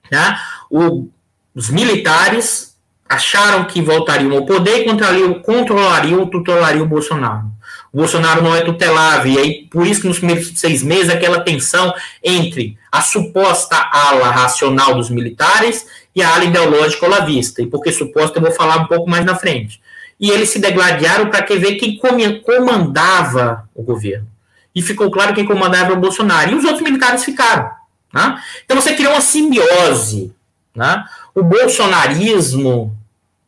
Tá? 0.09 0.39
O 0.69 1.09
os 1.55 1.69
militares 1.69 2.75
acharam 3.07 3.63
que 3.63 3.81
voltariam 3.81 4.35
ao 4.35 4.45
poder 4.45 4.81
e 4.81 4.83
controlariam, 4.83 5.41
controlariam 5.41 6.27
tutelariam 6.27 6.83
o 6.83 6.89
Bolsonaro. 6.89 7.49
O 7.95 7.99
Bolsonaro 7.99 8.43
não 8.43 8.53
é 8.53 8.59
tutelável, 8.59 9.31
e 9.31 9.37
aí, 9.37 9.67
por 9.71 9.87
isso 9.87 10.01
que 10.01 10.07
nos 10.09 10.17
primeiros 10.17 10.51
seis 10.59 10.83
meses, 10.83 11.09
aquela 11.09 11.39
tensão 11.39 11.93
entre 12.21 12.77
a 12.91 13.01
suposta 13.01 13.77
ala 13.77 14.31
racional 14.31 14.95
dos 14.95 15.09
militares 15.09 15.87
e 16.13 16.21
a 16.21 16.35
ala 16.35 16.43
ideológica 16.43 17.05
olavista. 17.05 17.61
E 17.61 17.67
porque 17.67 17.93
suposta, 17.93 18.37
eu 18.37 18.41
vou 18.43 18.51
falar 18.51 18.81
um 18.81 18.87
pouco 18.87 19.09
mais 19.09 19.23
na 19.23 19.33
frente. 19.33 19.81
E 20.19 20.29
eles 20.29 20.49
se 20.49 20.59
degladiaram 20.59 21.29
para 21.29 21.45
ver 21.55 21.75
quem 21.75 21.97
comandava 21.97 23.69
o 23.73 23.81
governo. 23.81 24.27
E 24.75 24.81
ficou 24.81 25.09
claro 25.09 25.33
quem 25.33 25.45
comandava 25.45 25.93
o 25.93 25.97
Bolsonaro. 25.97 26.51
E 26.51 26.55
os 26.55 26.65
outros 26.65 26.81
militares 26.81 27.23
ficaram. 27.23 27.71
Né? 28.13 28.43
Então 28.65 28.75
você 28.75 28.93
criou 28.93 29.13
uma 29.13 29.21
simbiose. 29.21 30.33
Né? 30.75 31.05
o 31.33 31.41
bolsonarismo 31.41 32.93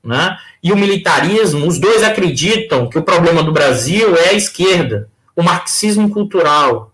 né, 0.03 0.37
e 0.67 0.71
o 0.73 0.75
militarismo, 0.75 1.65
os 1.65 1.79
dois 1.79 2.03
acreditam 2.03 2.89
que 2.89 2.99
o 2.99 3.03
problema 3.03 3.41
do 3.41 3.53
Brasil 3.53 4.17
é 4.17 4.31
a 4.31 4.33
esquerda, 4.33 5.09
o 5.33 5.41
marxismo 5.41 6.09
cultural, 6.09 6.91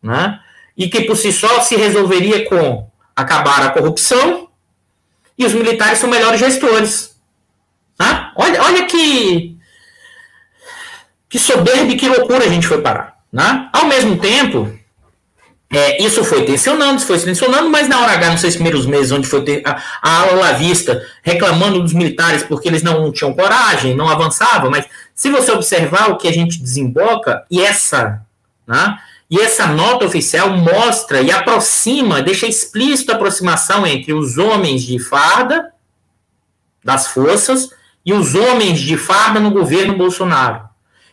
né, 0.00 0.38
e 0.76 0.88
que 0.88 1.00
por 1.00 1.16
si 1.16 1.32
só 1.32 1.60
se 1.60 1.74
resolveria 1.74 2.48
com 2.48 2.88
acabar 3.16 3.64
a 3.64 3.70
corrupção 3.70 4.48
e 5.36 5.44
os 5.44 5.52
militares 5.52 5.98
são 5.98 6.08
melhores 6.08 6.38
gestores. 6.38 7.18
Né? 7.98 8.30
Olha, 8.36 8.62
olha 8.62 8.86
que, 8.86 9.56
que 11.28 11.38
soberba 11.40 11.90
e 11.90 11.96
que 11.96 12.08
loucura 12.08 12.44
a 12.44 12.48
gente 12.48 12.68
foi 12.68 12.80
parar. 12.80 13.18
Né? 13.32 13.68
Ao 13.72 13.86
mesmo 13.86 14.18
tempo, 14.20 14.72
é, 15.70 16.02
isso 16.02 16.22
foi 16.24 16.44
tensionando, 16.44 17.00
foi 17.00 17.18
tensionando, 17.18 17.68
mas 17.68 17.88
na 17.88 18.00
hora 18.00 18.12
H, 18.12 18.30
nos 18.30 18.40
seis 18.40 18.54
primeiros 18.54 18.86
meses, 18.86 19.10
onde 19.10 19.26
foi 19.26 19.42
ter 19.42 19.62
a, 19.64 19.82
a 20.02 20.20
ala 20.20 20.52
vista 20.52 21.04
reclamando 21.22 21.80
dos 21.80 21.92
militares 21.92 22.42
porque 22.42 22.68
eles 22.68 22.82
não 22.82 23.10
tinham 23.10 23.32
coragem, 23.32 23.96
não 23.96 24.08
avançavam, 24.08 24.70
mas 24.70 24.86
se 25.14 25.30
você 25.30 25.50
observar 25.50 26.10
o 26.10 26.16
que 26.16 26.28
a 26.28 26.32
gente 26.32 26.60
desemboca, 26.60 27.44
e 27.50 27.60
essa, 27.60 28.22
né, 28.66 28.98
e 29.30 29.40
essa 29.40 29.66
nota 29.66 30.04
oficial 30.04 30.50
mostra 30.50 31.20
e 31.20 31.32
aproxima, 31.32 32.22
deixa 32.22 32.46
explícito 32.46 33.10
a 33.10 33.16
aproximação 33.16 33.86
entre 33.86 34.12
os 34.12 34.38
homens 34.38 34.82
de 34.82 34.98
farda 34.98 35.72
das 36.84 37.08
forças 37.08 37.70
e 38.04 38.12
os 38.12 38.34
homens 38.34 38.78
de 38.78 38.96
farda 38.96 39.40
no 39.40 39.50
governo 39.50 39.96
Bolsonaro. 39.96 40.68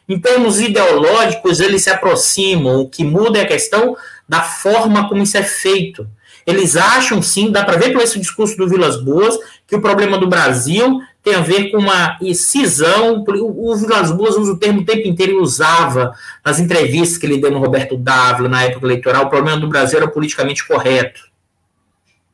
Em 0.10 0.20
termos 0.20 0.60
ideológicos, 0.60 1.62
eles 1.62 1.84
se 1.84 1.90
aproximam, 1.90 2.82
o 2.82 2.90
que 2.90 3.04
muda 3.04 3.40
é 3.40 3.44
a 3.44 3.48
questão 3.48 3.96
da 4.32 4.44
forma 4.44 5.10
como 5.10 5.22
isso 5.22 5.36
é 5.36 5.44
feito. 5.44 6.08
Eles 6.48 6.78
acham, 6.78 7.22
sim, 7.22 7.52
dá 7.52 7.66
para 7.66 7.78
ver 7.78 7.92
por 7.92 8.02
esse 8.02 8.18
discurso 8.18 8.56
do 8.56 8.66
Vilas 8.66 8.96
Boas, 9.04 9.38
que 9.68 9.76
o 9.76 9.82
problema 9.82 10.18
do 10.18 10.26
Brasil 10.26 11.02
tem 11.22 11.36
a 11.36 11.42
ver 11.42 11.70
com 11.70 11.80
uma 11.80 12.18
cisão. 12.34 13.26
O, 13.28 13.76
Vilas 13.76 14.10
Boas 14.10 14.38
usa 14.38 14.54
o 14.54 14.58
termo 14.58 14.80
o 14.80 14.86
tempo 14.86 15.06
inteiro 15.06 15.34
e 15.34 15.36
usava 15.36 16.14
nas 16.46 16.60
entrevistas 16.60 17.18
que 17.18 17.26
ele 17.26 17.42
deu 17.42 17.52
no 17.52 17.60
Roberto 17.60 17.98
Dávila 17.98 18.48
na 18.48 18.64
época 18.64 18.86
eleitoral. 18.86 19.26
O 19.26 19.30
problema 19.30 19.60
do 19.60 19.68
Brasil 19.68 19.98
era 19.98 20.08
politicamente 20.08 20.66
correto. 20.66 21.30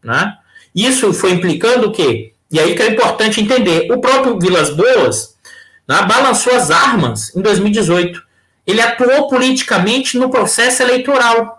Né? 0.04 0.38
Isso 0.76 1.12
foi 1.14 1.32
implicando 1.32 1.88
o 1.88 1.92
quê? 1.92 2.32
E 2.52 2.60
aí 2.60 2.76
que 2.76 2.84
é 2.84 2.92
importante 2.92 3.42
entender. 3.42 3.92
O 3.92 4.00
próprio 4.00 4.40
Vilas 4.40 4.70
Boas 4.70 5.36
né, 5.88 6.00
balançou 6.04 6.54
as 6.54 6.70
armas 6.70 7.36
em 7.36 7.42
2018. 7.42 8.22
Ele 8.68 8.82
atuou 8.82 9.28
politicamente 9.28 10.16
no 10.16 10.30
processo 10.30 10.84
eleitoral. 10.84 11.57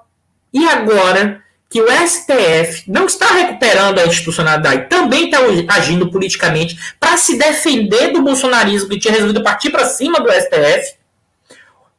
E 0.53 0.67
agora 0.67 1.43
que 1.71 1.83
o 1.83 1.87
STF 1.87 2.85
não 2.91 3.05
está 3.05 3.27
recuperando 3.27 3.99
a 3.99 4.07
institucionalidade, 4.07 4.89
também 4.89 5.27
está 5.27 5.39
agindo 5.75 6.11
politicamente 6.11 6.79
para 6.99 7.17
se 7.19 7.37
defender 7.37 8.13
do 8.13 8.23
bolsonarismo 8.23 8.89
que 8.89 8.99
tinha 8.99 9.13
resolvido 9.13 9.43
partir 9.43 9.71
para 9.71 9.85
cima 9.85 10.19
do 10.19 10.33
STF, 10.33 10.97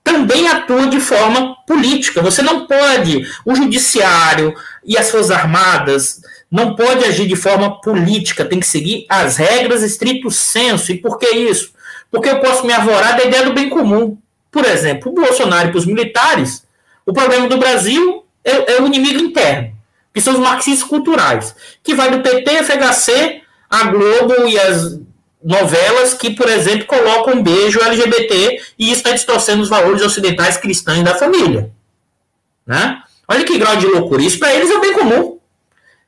também 0.03 0.47
atua 0.47 0.87
de 0.87 0.99
forma 0.99 1.55
política. 1.67 2.21
Você 2.21 2.41
não 2.41 2.65
pode, 2.65 3.27
o 3.45 3.53
judiciário 3.53 4.55
e 4.83 4.97
as 4.97 5.11
Forças 5.11 5.29
Armadas 5.29 6.21
não 6.49 6.75
pode 6.75 7.05
agir 7.05 7.27
de 7.27 7.35
forma 7.35 7.79
política, 7.79 8.43
tem 8.43 8.59
que 8.59 8.65
seguir 8.65 9.05
as 9.07 9.37
regras 9.37 9.83
estrito 9.83 10.31
senso. 10.31 10.91
E 10.91 10.97
por 10.97 11.19
que 11.19 11.29
isso? 11.29 11.73
Porque 12.09 12.27
eu 12.27 12.39
posso 12.39 12.65
me 12.65 12.73
avorar 12.73 13.17
da 13.17 13.23
ideia 13.23 13.45
do 13.45 13.53
bem 13.53 13.69
comum. 13.69 14.17
Por 14.51 14.65
exemplo, 14.65 15.11
o 15.11 15.15
Bolsonaro 15.15 15.69
e 15.71 15.77
os 15.77 15.85
militares, 15.85 16.65
o 17.05 17.13
problema 17.13 17.47
do 17.47 17.59
Brasil 17.59 18.25
é, 18.43 18.73
é 18.73 18.81
o 18.81 18.87
inimigo 18.87 19.19
interno, 19.19 19.73
que 20.13 20.21
são 20.21 20.33
os 20.33 20.39
marxistas 20.39 20.87
culturais, 20.87 21.55
que 21.83 21.93
vai 21.93 22.11
do 22.11 22.21
PT, 22.21 22.63
FHC, 22.63 23.41
a 23.69 23.83
Globo 23.85 24.47
e 24.47 24.59
as 24.59 24.99
novelas 25.43 26.13
que, 26.13 26.31
por 26.31 26.49
exemplo, 26.49 26.85
colocam 26.85 27.35
um 27.35 27.43
beijo 27.43 27.81
LGBT 27.81 28.61
e 28.77 28.85
isso 28.85 28.97
está 28.97 29.11
distorcendo 29.11 29.61
os 29.61 29.69
valores 29.69 30.01
ocidentais 30.01 30.57
cristãos 30.57 31.03
da 31.03 31.15
família. 31.15 31.71
Né? 32.65 33.01
Olha 33.27 33.45
que 33.45 33.57
grau 33.57 33.75
de 33.77 33.85
loucura. 33.85 34.21
Isso 34.21 34.39
para 34.39 34.53
eles 34.53 34.69
é 34.69 34.75
o 34.75 34.81
bem 34.81 34.93
comum. 34.93 35.39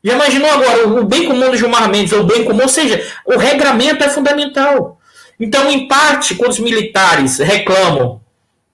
Já 0.03 0.13
imaginou 0.13 0.49
agora 0.49 0.87
o 0.87 1.05
bem 1.05 1.27
comum 1.27 1.51
do 1.51 1.57
Gilmar 1.57 1.87
Mendes, 1.89 2.11
ou 2.11 2.21
o 2.21 2.23
bem 2.23 2.43
comum, 2.43 2.63
ou 2.63 2.69
seja, 2.69 3.05
o 3.25 3.37
regramento 3.37 4.03
é 4.03 4.09
fundamental. 4.09 4.99
Então, 5.39 5.69
em 5.71 5.87
parte, 5.87 6.35
quando 6.35 6.51
os 6.51 6.59
militares 6.59 7.37
reclamam 7.37 8.19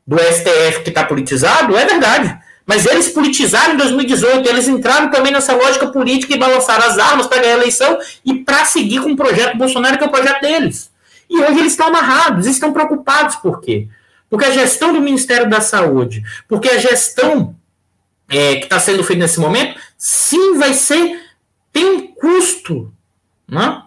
do 0.06 0.18
STF 0.18 0.84
que 0.84 0.90
está 0.90 1.04
politizado, 1.04 1.78
é 1.78 1.86
verdade. 1.86 2.38
Mas 2.68 2.86
eles 2.86 3.08
politizaram 3.08 3.76
em 3.76 3.78
2018, 3.78 4.50
eles 4.50 4.68
entraram 4.68 5.10
também 5.10 5.32
nessa 5.32 5.56
lógica 5.56 5.88
política 5.88 6.36
e 6.36 6.38
balançaram 6.38 6.86
as 6.86 7.00
armas 7.00 7.26
para 7.26 7.42
ganhar 7.42 7.54
a 7.54 7.58
eleição 7.60 7.98
e 8.26 8.44
para 8.44 8.66
seguir 8.66 9.02
com 9.02 9.14
o 9.14 9.16
projeto 9.16 9.58
Bolsonaro, 9.58 9.98
que 9.98 10.04
é 10.04 10.08
o 10.08 10.12
projeto 10.12 10.42
deles. 10.42 10.92
E 11.30 11.40
hoje 11.40 11.60
eles 11.60 11.72
estão 11.72 11.88
amarrados, 11.88 12.46
estão 12.46 12.74
preocupados 12.74 13.38
por 13.38 13.62
quê? 13.62 13.88
Porque 14.30 14.46
a 14.46 14.52
gestão 14.52 14.92
do 14.92 15.00
Ministério 15.00 15.50
da 15.50 15.62
Saúde, 15.62 16.22
porque 16.46 16.68
a 16.68 16.78
gestão 16.78 17.56
é, 18.30 18.58
que 18.58 18.66
está 18.66 18.78
sendo 18.80 19.02
feita 19.02 19.22
nesse 19.22 19.40
momento, 19.40 19.80
sim, 19.98 20.58
vai 20.58 20.74
ser, 20.74 21.22
tem 21.72 21.86
um 21.86 22.08
custo, 22.08 22.92
né? 23.48 23.82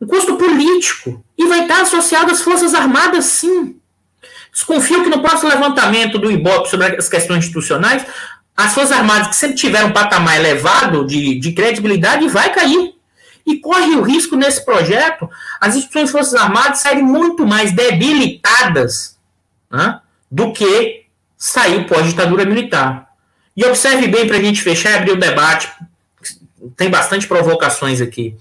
um 0.00 0.06
custo 0.06 0.36
político, 0.36 1.24
e 1.38 1.46
vai 1.46 1.62
estar 1.62 1.82
associado 1.82 2.32
às 2.32 2.42
Forças 2.42 2.74
Armadas, 2.74 3.24
sim. 3.26 3.76
Desconfio 4.54 5.02
que 5.02 5.10
no 5.10 5.20
próximo 5.20 5.50
levantamento 5.50 6.16
do 6.16 6.30
IBOP 6.30 6.70
sobre 6.70 6.96
as 6.96 7.08
questões 7.08 7.40
institucionais, 7.40 8.06
as 8.56 8.72
Forças 8.72 8.92
Armadas, 8.92 9.26
que 9.26 9.36
sempre 9.36 9.56
tiveram 9.56 9.88
um 9.88 9.92
patamar 9.92 10.36
elevado 10.36 11.04
de, 11.04 11.40
de 11.40 11.52
credibilidade, 11.52 12.28
vai 12.28 12.54
cair. 12.54 12.94
E 13.44 13.58
corre 13.58 13.96
o 13.96 14.02
risco 14.02 14.36
nesse 14.36 14.64
projeto 14.64 15.28
as 15.60 15.74
instituições 15.74 16.10
Forças 16.10 16.34
Armadas 16.34 16.78
saírem 16.78 17.02
muito 17.02 17.44
mais 17.44 17.72
debilitadas 17.72 19.18
né, 19.70 20.00
do 20.30 20.52
que 20.52 21.04
saiu 21.36 21.84
pós-ditadura 21.84 22.44
militar. 22.46 23.08
E 23.56 23.64
observe 23.64 24.06
bem 24.06 24.26
para 24.26 24.36
a 24.36 24.40
gente 24.40 24.62
fechar 24.62 24.92
e 24.92 24.94
abrir 24.94 25.12
o 25.12 25.18
debate, 25.18 25.68
tem 26.76 26.88
bastante 26.88 27.26
provocações 27.26 28.00
aqui. 28.00 28.36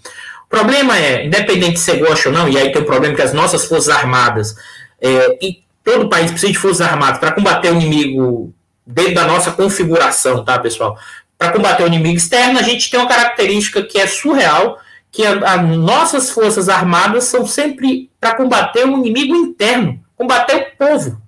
O 0.46 0.48
problema 0.48 0.96
é, 0.98 1.26
independente 1.26 1.80
se 1.80 1.86
você 1.86 1.98
gosta 1.98 2.30
ou 2.30 2.36
não, 2.36 2.48
e 2.48 2.58
aí 2.58 2.72
tem 2.72 2.82
o 2.82 2.86
problema 2.86 3.16
que 3.16 3.22
as 3.22 3.34
nossas 3.34 3.66
Forças 3.66 3.90
Armadas 3.90 4.56
é, 5.02 5.38
e 5.42 5.63
todo 5.84 6.10
país 6.10 6.32
precisa 6.32 6.52
de 6.52 6.58
forças 6.58 6.88
armadas 6.88 7.20
para 7.20 7.32
combater 7.32 7.72
o 7.72 7.76
inimigo 7.76 8.54
dentro 8.86 9.16
da 9.16 9.26
nossa 9.26 9.52
configuração, 9.52 10.44
tá, 10.44 10.58
pessoal? 10.60 10.98
Para 11.38 11.52
combater 11.52 11.84
o 11.84 11.88
inimigo 11.88 12.18
externo, 12.18 12.60
a 12.60 12.64
gente 12.64 12.90
tem 12.90 13.00
uma 13.00 13.10
característica 13.10 13.84
que 13.84 14.00
é 14.00 14.08
surreal, 14.08 14.80
que 15.12 15.26
as 15.26 15.78
nossas 15.78 16.30
forças 16.30 16.70
armadas 16.70 17.26
são 17.26 17.46
sempre 17.46 18.10
para 18.20 18.36
combater 18.36 18.86
o 18.86 18.98
inimigo 18.98 19.36
interno, 19.36 20.04
combater 20.16 20.56
o 20.56 20.78
povo. 20.78 21.22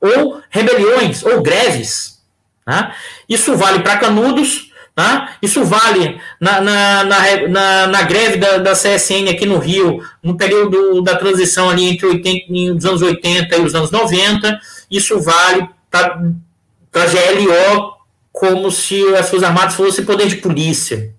Ou 0.00 0.42
rebeliões, 0.50 1.24
ou 1.24 1.40
greves. 1.42 2.22
Né? 2.66 2.94
Isso 3.28 3.56
vale 3.56 3.80
para 3.80 3.98
Canudos, 3.98 4.72
Tá? 4.94 5.36
Isso 5.42 5.64
vale 5.64 6.20
na, 6.40 6.60
na, 6.60 7.04
na, 7.04 7.48
na, 7.48 7.86
na 7.88 8.02
greve 8.02 8.36
da, 8.36 8.58
da, 8.58 8.72
CSN 8.74 9.28
aqui 9.28 9.44
no 9.44 9.58
Rio, 9.58 10.00
no 10.22 10.36
período 10.36 11.02
da 11.02 11.16
transição 11.16 11.68
ali 11.68 11.88
entre 11.88 12.06
80, 12.06 12.76
os 12.76 12.84
anos 12.84 13.02
80 13.02 13.56
e 13.56 13.60
os 13.60 13.74
anos 13.74 13.90
90. 13.90 14.60
Isso 14.88 15.20
vale 15.20 15.68
para 15.90 16.22
a 16.94 17.06
GLO 17.06 17.94
como 18.30 18.70
se 18.70 19.02
as 19.16 19.28
Forças 19.28 19.48
Armadas 19.48 19.74
fossem 19.74 20.04
poder 20.04 20.28
de 20.28 20.36
polícia. 20.36 21.12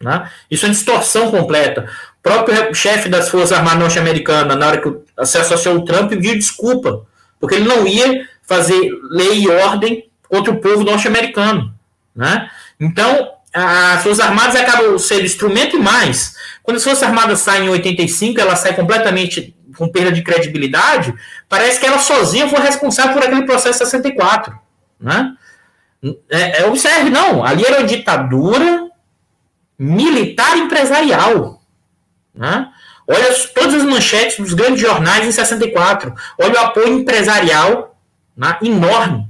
Né? 0.00 0.30
Isso 0.50 0.64
é 0.64 0.68
uma 0.68 0.74
distorção 0.74 1.30
completa. 1.30 1.90
O 2.20 2.22
próprio 2.22 2.74
chefe 2.74 3.10
das 3.10 3.28
Forças 3.28 3.52
Armadas 3.52 3.80
norte-americanas, 3.80 4.56
na 4.56 4.66
hora 4.66 4.80
que 4.80 5.26
se 5.26 5.36
associou 5.36 5.76
o 5.76 5.84
Trump, 5.84 6.08
pediu 6.08 6.34
desculpa, 6.34 7.06
porque 7.38 7.56
ele 7.56 7.68
não 7.68 7.86
ia 7.86 8.26
fazer 8.42 8.90
lei 9.10 9.40
e 9.40 9.48
ordem 9.48 10.08
contra 10.26 10.52
o 10.52 10.58
povo 10.58 10.84
norte-americano. 10.84 11.74
Né? 12.14 12.48
Então, 12.78 13.32
as 13.52 14.02
Forças 14.02 14.20
Armadas 14.20 14.56
acabam 14.56 14.98
sendo 14.98 15.24
instrumento 15.24 15.76
e 15.76 15.80
mais. 15.80 16.34
Quando 16.62 16.78
as 16.78 16.84
Forças 16.84 17.02
Armadas 17.02 17.38
saem 17.40 17.66
em 17.66 17.70
85, 17.70 18.40
ela 18.40 18.56
sai 18.56 18.74
completamente 18.74 19.54
com 19.76 19.88
perda 19.88 20.12
de 20.12 20.22
credibilidade, 20.22 21.14
parece 21.48 21.80
que 21.80 21.86
ela 21.86 21.98
sozinha 21.98 22.48
foi 22.48 22.60
responsável 22.60 23.12
por 23.12 23.22
aquele 23.22 23.44
processo 23.44 23.78
64. 23.78 24.58
Né? 25.00 25.34
É, 26.30 26.62
é, 26.62 26.66
observe, 26.66 27.10
não, 27.10 27.44
ali 27.44 27.64
era 27.64 27.78
uma 27.78 27.86
ditadura 27.86 28.88
militar 29.78 30.56
empresarial. 30.56 31.60
Né? 32.34 32.68
Olha 33.06 33.34
todas 33.54 33.74
as 33.74 33.84
manchetes 33.84 34.38
dos 34.38 34.54
grandes 34.54 34.80
jornais 34.80 35.26
em 35.26 35.32
64. 35.32 36.14
Olha 36.38 36.54
o 36.54 36.64
apoio 36.64 36.88
empresarial 37.00 37.96
né, 38.36 38.56
enorme. 38.62 39.28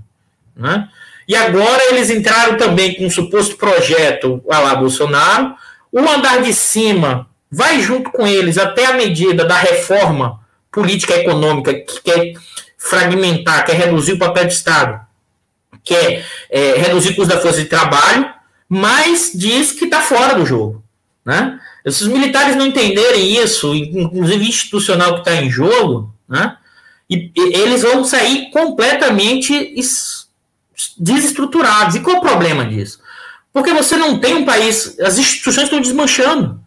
Né? 0.56 0.88
E 1.26 1.34
agora 1.34 1.90
eles 1.90 2.10
entraram 2.10 2.56
também 2.56 2.94
com 2.94 3.06
um 3.06 3.10
suposto 3.10 3.56
projeto 3.56 4.42
a 4.50 4.58
lá 4.58 4.74
Bolsonaro. 4.74 5.54
O 5.90 6.00
andar 6.00 6.42
de 6.42 6.52
cima 6.52 7.28
vai 7.50 7.80
junto 7.80 8.10
com 8.10 8.26
eles 8.26 8.58
até 8.58 8.86
a 8.86 8.94
medida 8.94 9.44
da 9.44 9.56
reforma 9.56 10.40
política 10.70 11.14
econômica 11.14 11.72
que 11.72 12.02
quer 12.02 12.32
fragmentar, 12.76 13.64
quer 13.64 13.76
reduzir 13.76 14.12
o 14.12 14.18
papel 14.18 14.44
do 14.44 14.50
Estado, 14.50 15.00
quer 15.82 16.26
é, 16.50 16.72
reduzir 16.76 17.10
o 17.10 17.14
custo 17.14 17.34
da 17.34 17.40
força 17.40 17.62
de 17.62 17.68
trabalho, 17.68 18.28
mas 18.68 19.30
diz 19.34 19.72
que 19.72 19.84
está 19.84 20.00
fora 20.00 20.34
do 20.34 20.44
jogo. 20.44 20.82
Né? 21.24 21.58
Se 21.86 22.02
os 22.02 22.08
militares 22.08 22.56
não 22.56 22.66
entenderem 22.66 23.40
isso, 23.40 23.74
inclusive 23.74 24.48
institucional 24.48 25.14
que 25.14 25.20
está 25.20 25.36
em 25.36 25.48
jogo, 25.48 26.12
né? 26.28 26.56
e, 27.08 27.30
e, 27.34 27.56
eles 27.56 27.82
vão 27.82 28.04
sair 28.04 28.50
completamente 28.50 29.54
desestruturados. 30.98 31.96
E 31.96 32.00
qual 32.00 32.16
é 32.16 32.18
o 32.18 32.22
problema 32.22 32.64
disso? 32.64 33.00
Porque 33.52 33.72
você 33.72 33.96
não 33.96 34.18
tem 34.18 34.34
um 34.34 34.44
país, 34.44 34.98
as 35.00 35.18
instituições 35.18 35.64
estão 35.64 35.80
desmanchando. 35.80 36.60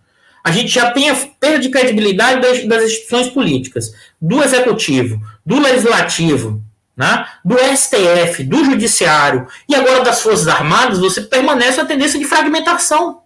A 0.44 0.52
gente 0.52 0.70
já 0.70 0.92
tem 0.92 1.10
a 1.10 1.16
perda 1.40 1.60
de 1.60 1.70
credibilidade 1.70 2.42
das, 2.42 2.66
das 2.66 2.84
instituições 2.84 3.28
políticas, 3.30 3.92
do 4.22 4.42
executivo, 4.42 5.22
do 5.46 5.60
legislativo, 5.60 6.62
né, 6.96 7.28
do 7.46 7.56
STF, 7.58 8.44
do 8.44 8.66
judiciário 8.66 9.46
e 9.70 9.76
agora 9.76 10.04
das 10.04 10.22
Forças 10.22 10.48
Armadas, 10.48 10.98
você 10.98 11.22
permanece 11.22 11.80
uma 11.80 11.86
tendência 11.86 12.18
de 12.18 12.26
fragmentação. 12.26 13.20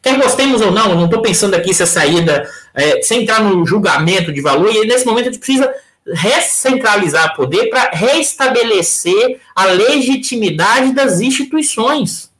Quer 0.00 0.16
gostemos 0.16 0.60
ou 0.60 0.70
não, 0.70 0.94
não 0.94 1.06
estou 1.06 1.20
pensando 1.20 1.54
aqui 1.54 1.74
se 1.74 1.82
a 1.82 1.86
saída, 1.86 2.48
é, 2.74 3.02
sem 3.02 3.22
entrar 3.22 3.42
no 3.42 3.66
julgamento 3.66 4.32
de 4.32 4.40
valor, 4.40 4.72
e 4.72 4.86
nesse 4.86 5.04
momento 5.04 5.28
a 5.28 5.32
gente 5.32 5.40
precisa 5.40 5.70
recentralizar 6.06 7.34
poder 7.34 7.68
para 7.68 7.90
restabelecer 7.92 9.40
a 9.54 9.66
legitimidade 9.66 10.92
das 10.92 11.20
instituições. 11.20 12.30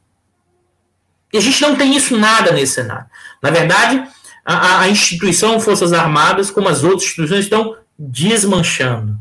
E 1.31 1.37
a 1.37 1.41
gente 1.41 1.61
não 1.61 1.75
tem 1.75 1.95
isso 1.95 2.17
nada 2.17 2.51
nesse 2.51 2.73
cenário. 2.73 3.05
Na 3.41 3.49
verdade, 3.49 4.03
a, 4.45 4.81
a 4.81 4.89
instituição 4.89 5.59
Forças 5.59 5.93
Armadas, 5.93 6.51
como 6.51 6.67
as 6.67 6.83
outras 6.83 7.03
instituições, 7.03 7.45
estão 7.45 7.77
desmanchando. 7.97 9.17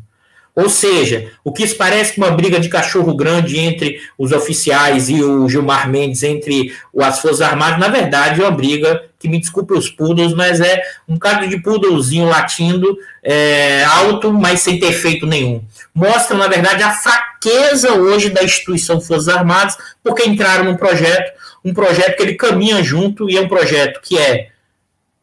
Ou 0.60 0.68
seja, 0.68 1.32
o 1.42 1.52
que 1.52 1.66
parece 1.74 2.18
uma 2.18 2.30
briga 2.30 2.60
de 2.60 2.68
cachorro 2.68 3.14
grande 3.14 3.58
entre 3.58 3.98
os 4.18 4.30
oficiais 4.30 5.08
e 5.08 5.22
o 5.22 5.48
Gilmar 5.48 5.88
Mendes, 5.88 6.22
entre 6.22 6.74
as 6.98 7.18
Forças 7.18 7.40
Armadas, 7.40 7.80
na 7.80 7.88
verdade 7.88 8.42
é 8.42 8.44
uma 8.44 8.50
briga 8.50 9.02
que 9.18 9.26
me 9.26 9.40
desculpe 9.40 9.72
os 9.72 9.88
poodles, 9.88 10.34
mas 10.34 10.60
é 10.60 10.82
um 11.08 11.18
caso 11.18 11.48
de 11.48 11.62
poodlezinho 11.62 12.28
latindo 12.28 12.98
é, 13.22 13.84
alto, 13.84 14.30
mas 14.32 14.60
sem 14.60 14.78
ter 14.78 14.92
feito 14.92 15.26
nenhum. 15.26 15.64
Mostra, 15.94 16.36
na 16.36 16.46
verdade, 16.46 16.82
a 16.82 16.92
fraqueza 16.92 17.94
hoje 17.94 18.28
da 18.28 18.44
instituição 18.44 19.00
Forças 19.00 19.28
Armadas, 19.28 19.78
porque 20.02 20.28
entraram 20.28 20.64
num 20.64 20.76
projeto, 20.76 21.32
um 21.64 21.72
projeto 21.72 22.16
que 22.16 22.22
ele 22.22 22.34
caminha 22.34 22.82
junto 22.82 23.30
e 23.30 23.38
é 23.38 23.40
um 23.40 23.48
projeto 23.48 24.00
que 24.02 24.18
é 24.18 24.48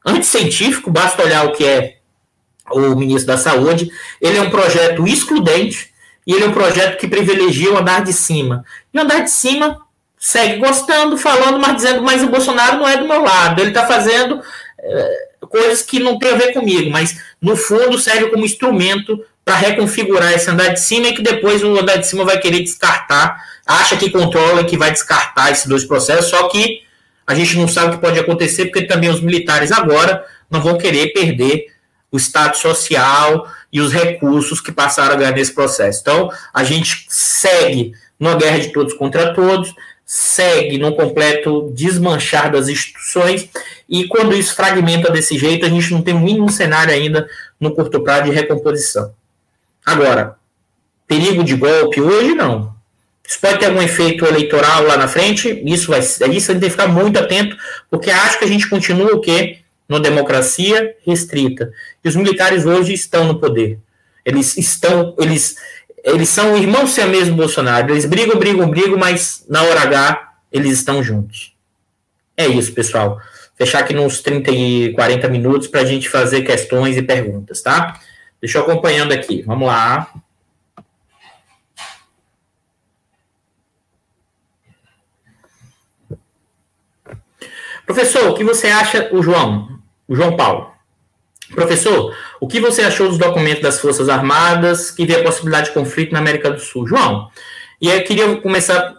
anticientífico, 0.03 0.89
basta 0.89 1.21
olhar 1.21 1.45
o 1.45 1.51
que 1.51 1.63
é 1.63 1.96
o 2.71 2.95
ministro 2.95 3.27
da 3.27 3.37
Saúde, 3.37 3.89
ele 4.21 4.37
é 4.37 4.41
um 4.41 4.49
projeto 4.49 5.07
excludente 5.07 5.91
e 6.25 6.33
ele 6.33 6.43
é 6.43 6.47
um 6.47 6.53
projeto 6.53 6.97
que 6.97 7.07
privilegia 7.07 7.71
o 7.71 7.77
andar 7.77 8.03
de 8.03 8.11
cima. 8.11 8.65
E 8.93 8.97
o 8.97 9.01
andar 9.01 9.21
de 9.21 9.31
cima 9.31 9.77
segue 10.17 10.57
gostando, 10.57 11.17
falando, 11.17 11.59
mas 11.59 11.75
dizendo, 11.77 12.01
mas 12.01 12.23
o 12.23 12.29
Bolsonaro 12.29 12.77
não 12.77 12.87
é 12.87 12.97
do 12.97 13.07
meu 13.07 13.21
lado, 13.21 13.61
ele 13.61 13.69
está 13.69 13.85
fazendo 13.85 14.41
é, 14.79 15.27
coisas 15.49 15.81
que 15.81 15.99
não 15.99 16.17
tem 16.17 16.31
a 16.31 16.35
ver 16.35 16.53
comigo, 16.53 16.89
mas 16.89 17.21
no 17.41 17.55
fundo 17.55 17.97
serve 17.97 18.29
como 18.29 18.43
instrumento 18.43 19.23
para 19.45 19.55
reconfigurar 19.55 20.33
esse 20.33 20.49
andar 20.49 20.69
de 20.69 20.79
cima 20.81 21.07
e 21.07 21.13
que 21.13 21.21
depois 21.21 21.63
o 21.63 21.77
andar 21.77 21.97
de 21.97 22.07
cima 22.07 22.25
vai 22.25 22.37
querer 22.37 22.61
descartar, 22.61 23.41
acha 23.65 23.95
que 23.95 24.09
controla 24.09 24.63
que 24.63 24.77
vai 24.77 24.91
descartar 24.91 25.51
esses 25.51 25.65
dois 25.65 25.85
processos, 25.85 26.29
só 26.29 26.49
que 26.49 26.81
a 27.25 27.33
gente 27.33 27.57
não 27.57 27.67
sabe 27.67 27.87
o 27.87 27.91
que 27.91 28.05
pode 28.05 28.19
acontecer, 28.19 28.65
porque 28.65 28.83
também 28.83 29.09
os 29.09 29.21
militares 29.21 29.71
agora 29.71 30.25
não 30.49 30.61
vão 30.61 30.77
querer 30.77 31.13
perder 31.13 31.67
o 32.11 32.17
estado 32.17 32.55
social 32.57 33.47
e 33.71 33.81
os 33.81 33.91
recursos 33.91 34.61
que 34.61 34.71
passaram 34.71 35.13
a 35.13 35.17
ganhar 35.17 35.31
nesse 35.31 35.53
processo. 35.53 35.99
Então, 36.01 36.31
a 36.53 36.63
gente 36.63 37.05
segue 37.09 37.93
numa 38.19 38.35
guerra 38.35 38.59
de 38.59 38.69
todos 38.69 38.93
contra 38.93 39.33
todos, 39.33 39.73
segue 40.05 40.77
num 40.77 40.93
completo 40.93 41.71
desmanchar 41.75 42.51
das 42.51 42.69
instituições, 42.69 43.49
e 43.89 44.07
quando 44.07 44.33
isso 44.33 44.55
fragmenta 44.55 45.11
desse 45.11 45.37
jeito, 45.37 45.65
a 45.65 45.69
gente 45.69 45.91
não 45.91 46.01
tem 46.01 46.13
mínimo 46.13 46.49
cenário 46.49 46.93
ainda 46.93 47.29
no 47.59 47.71
curto 47.71 48.01
prazo 48.01 48.23
de 48.23 48.31
recomposição. 48.31 49.13
Agora, 49.85 50.35
perigo 51.05 51.43
de 51.43 51.55
golpe 51.55 52.01
hoje 52.01 52.33
não. 52.33 52.75
Isso 53.27 53.39
pode 53.41 53.59
ter 53.59 53.65
algum 53.65 53.81
efeito 53.81 54.25
eleitoral 54.25 54.83
lá 54.83 54.95
na 54.95 55.07
frente, 55.07 55.61
isso 55.65 55.91
vai 55.91 55.99
isso 55.99 56.23
a 56.23 56.27
gente 56.27 56.45
tem 56.45 56.59
que 56.59 56.69
ficar 56.69 56.87
muito 56.87 57.19
atento, 57.19 57.57
porque 57.89 58.09
acho 58.09 58.39
que 58.39 58.45
a 58.45 58.47
gente 58.47 58.69
continua 58.69 59.13
o 59.13 59.19
quê? 59.19 59.59
Numa 59.87 59.99
democracia 59.99 60.95
restrita. 61.05 61.71
E 62.03 62.07
os 62.07 62.15
militares 62.15 62.65
hoje 62.65 62.93
estão 62.93 63.25
no 63.25 63.39
poder. 63.39 63.79
Eles 64.25 64.57
estão, 64.57 65.15
eles 65.19 65.55
eles 66.03 66.29
são 66.29 66.57
irmãos 66.57 66.91
siameses 66.91 67.29
do 67.29 67.35
Bolsonaro. 67.35 67.91
Eles 67.91 68.05
brigam, 68.05 68.37
brigam, 68.37 68.69
brigam, 68.69 68.97
mas 68.97 69.45
na 69.49 69.61
hora 69.63 69.81
H 69.81 70.35
eles 70.51 70.71
estão 70.71 71.03
juntos. 71.03 71.53
É 72.35 72.47
isso, 72.47 72.71
pessoal. 72.73 73.19
Fechar 73.55 73.79
aqui 73.79 73.93
nos 73.93 74.21
30 74.21 74.51
e 74.51 74.93
40 74.93 75.27
minutos 75.27 75.67
para 75.67 75.81
a 75.81 75.85
gente 75.85 76.07
fazer 76.07 76.43
questões 76.43 76.95
e 76.95 77.01
perguntas, 77.01 77.61
tá? 77.61 77.99
Deixa 78.39 78.59
eu 78.59 78.61
acompanhando 78.61 79.11
aqui. 79.11 79.41
Vamos 79.41 79.67
lá. 79.67 80.13
Professor, 87.85 88.29
o 88.29 88.33
que 88.33 88.43
você 88.43 88.67
acha, 88.67 89.09
o 89.11 89.23
João, 89.23 89.76
o 90.07 90.15
João 90.15 90.35
Paulo? 90.35 90.71
Professor, 91.53 92.13
o 92.39 92.47
que 92.47 92.59
você 92.59 92.81
achou 92.81 93.07
dos 93.07 93.17
documentos 93.17 93.61
das 93.61 93.79
Forças 93.79 94.09
Armadas 94.09 94.91
que 94.91 95.05
vê 95.05 95.15
a 95.15 95.23
possibilidade 95.23 95.67
de 95.67 95.73
conflito 95.73 96.11
na 96.11 96.19
América 96.19 96.51
do 96.51 96.59
Sul? 96.59 96.87
João, 96.87 97.29
e 97.81 97.89
eu 97.89 98.03
queria 98.03 98.35
começar 98.37 98.95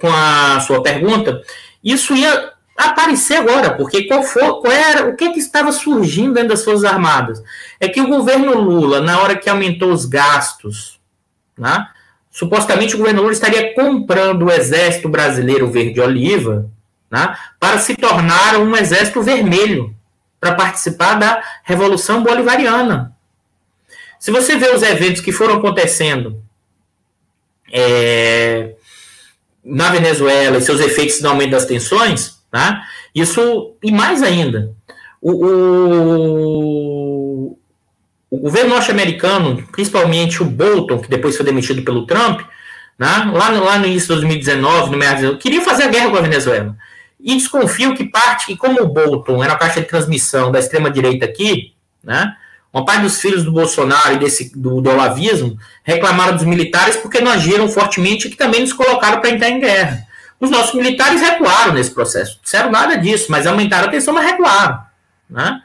com 0.00 0.08
a 0.12 0.60
sua 0.60 0.82
pergunta. 0.82 1.40
Isso 1.82 2.14
ia 2.14 2.52
aparecer 2.76 3.36
agora, 3.36 3.74
porque 3.74 4.04
qual, 4.04 4.22
for, 4.22 4.60
qual 4.60 4.72
era, 4.72 5.08
o 5.08 5.16
que, 5.16 5.30
que 5.30 5.38
estava 5.38 5.72
surgindo 5.72 6.34
dentro 6.34 6.50
das 6.50 6.64
Forças 6.64 6.84
Armadas? 6.84 7.42
É 7.80 7.88
que 7.88 8.00
o 8.00 8.08
governo 8.08 8.56
Lula, 8.58 9.00
na 9.00 9.20
hora 9.20 9.36
que 9.36 9.48
aumentou 9.48 9.90
os 9.90 10.04
gastos, 10.04 11.00
né, 11.56 11.88
supostamente 12.30 12.94
o 12.94 12.98
governo 12.98 13.22
Lula 13.22 13.32
estaria 13.32 13.74
comprando 13.74 14.44
o 14.44 14.50
Exército 14.50 15.08
Brasileiro 15.08 15.70
Verde-Oliva 15.70 16.70
né, 17.10 17.36
para 17.58 17.78
se 17.78 17.96
tornar 17.96 18.56
um 18.58 18.76
Exército 18.76 19.22
Vermelho 19.22 19.97
para 20.40 20.54
participar 20.54 21.14
da 21.14 21.42
Revolução 21.64 22.22
Bolivariana. 22.22 23.12
Se 24.18 24.30
você 24.30 24.56
vê 24.56 24.70
os 24.70 24.82
eventos 24.82 25.20
que 25.20 25.32
foram 25.32 25.56
acontecendo 25.56 26.42
é, 27.72 28.74
na 29.64 29.90
Venezuela 29.90 30.58
e 30.58 30.62
seus 30.62 30.80
efeitos 30.80 31.20
no 31.20 31.30
aumento 31.30 31.50
das 31.50 31.66
tensões, 31.66 32.38
tá? 32.50 32.82
isso, 33.14 33.74
e 33.82 33.92
mais 33.92 34.22
ainda, 34.22 34.74
o, 35.20 35.46
o, 35.46 37.58
o 38.30 38.38
governo 38.38 38.70
norte-americano, 38.70 39.62
principalmente 39.70 40.42
o 40.42 40.46
Bolton, 40.46 40.98
que 40.98 41.08
depois 41.08 41.36
foi 41.36 41.44
demitido 41.44 41.82
pelo 41.82 42.06
Trump, 42.06 42.40
né? 42.98 43.30
lá, 43.32 43.52
no, 43.52 43.64
lá 43.64 43.78
no 43.78 43.86
início 43.86 44.08
de 44.08 44.14
2019, 44.14 44.90
no 44.90 44.98
meio, 44.98 45.38
queria 45.38 45.62
fazer 45.62 45.84
a 45.84 45.88
guerra 45.88 46.10
com 46.10 46.16
a 46.16 46.22
Venezuela. 46.22 46.76
E 47.20 47.36
desconfio 47.36 47.94
que 47.94 48.04
parte, 48.04 48.46
que 48.46 48.56
como 48.56 48.80
o 48.80 48.88
Bolton 48.88 49.42
era 49.42 49.54
a 49.54 49.58
caixa 49.58 49.80
de 49.80 49.88
transmissão 49.88 50.52
da 50.52 50.58
extrema-direita 50.58 51.24
aqui, 51.24 51.74
né, 52.02 52.34
uma 52.72 52.84
parte 52.84 53.02
dos 53.02 53.20
filhos 53.20 53.44
do 53.44 53.52
Bolsonaro 53.52 54.14
e 54.14 54.18
desse, 54.18 54.56
do, 54.56 54.80
do 54.80 54.90
olavismo 54.90 55.58
reclamaram 55.82 56.36
dos 56.36 56.44
militares 56.44 56.96
porque 56.96 57.20
não 57.20 57.32
agiram 57.32 57.68
fortemente 57.68 58.26
e 58.28 58.30
que 58.30 58.36
também 58.36 58.60
nos 58.60 58.72
colocaram 58.72 59.20
para 59.20 59.30
entrar 59.30 59.48
em 59.48 59.58
guerra. 59.58 60.06
Os 60.38 60.50
nossos 60.50 60.74
militares 60.74 61.20
recuaram 61.20 61.72
nesse 61.72 61.90
processo. 61.90 62.38
Disseram 62.42 62.70
nada 62.70 62.96
disso, 62.96 63.26
mas 63.30 63.46
aumentaram 63.46 63.88
a 63.88 63.90
tensão, 63.90 64.14
mas 64.14 64.24
recuaram. 64.24 64.80
Né? 65.28 65.60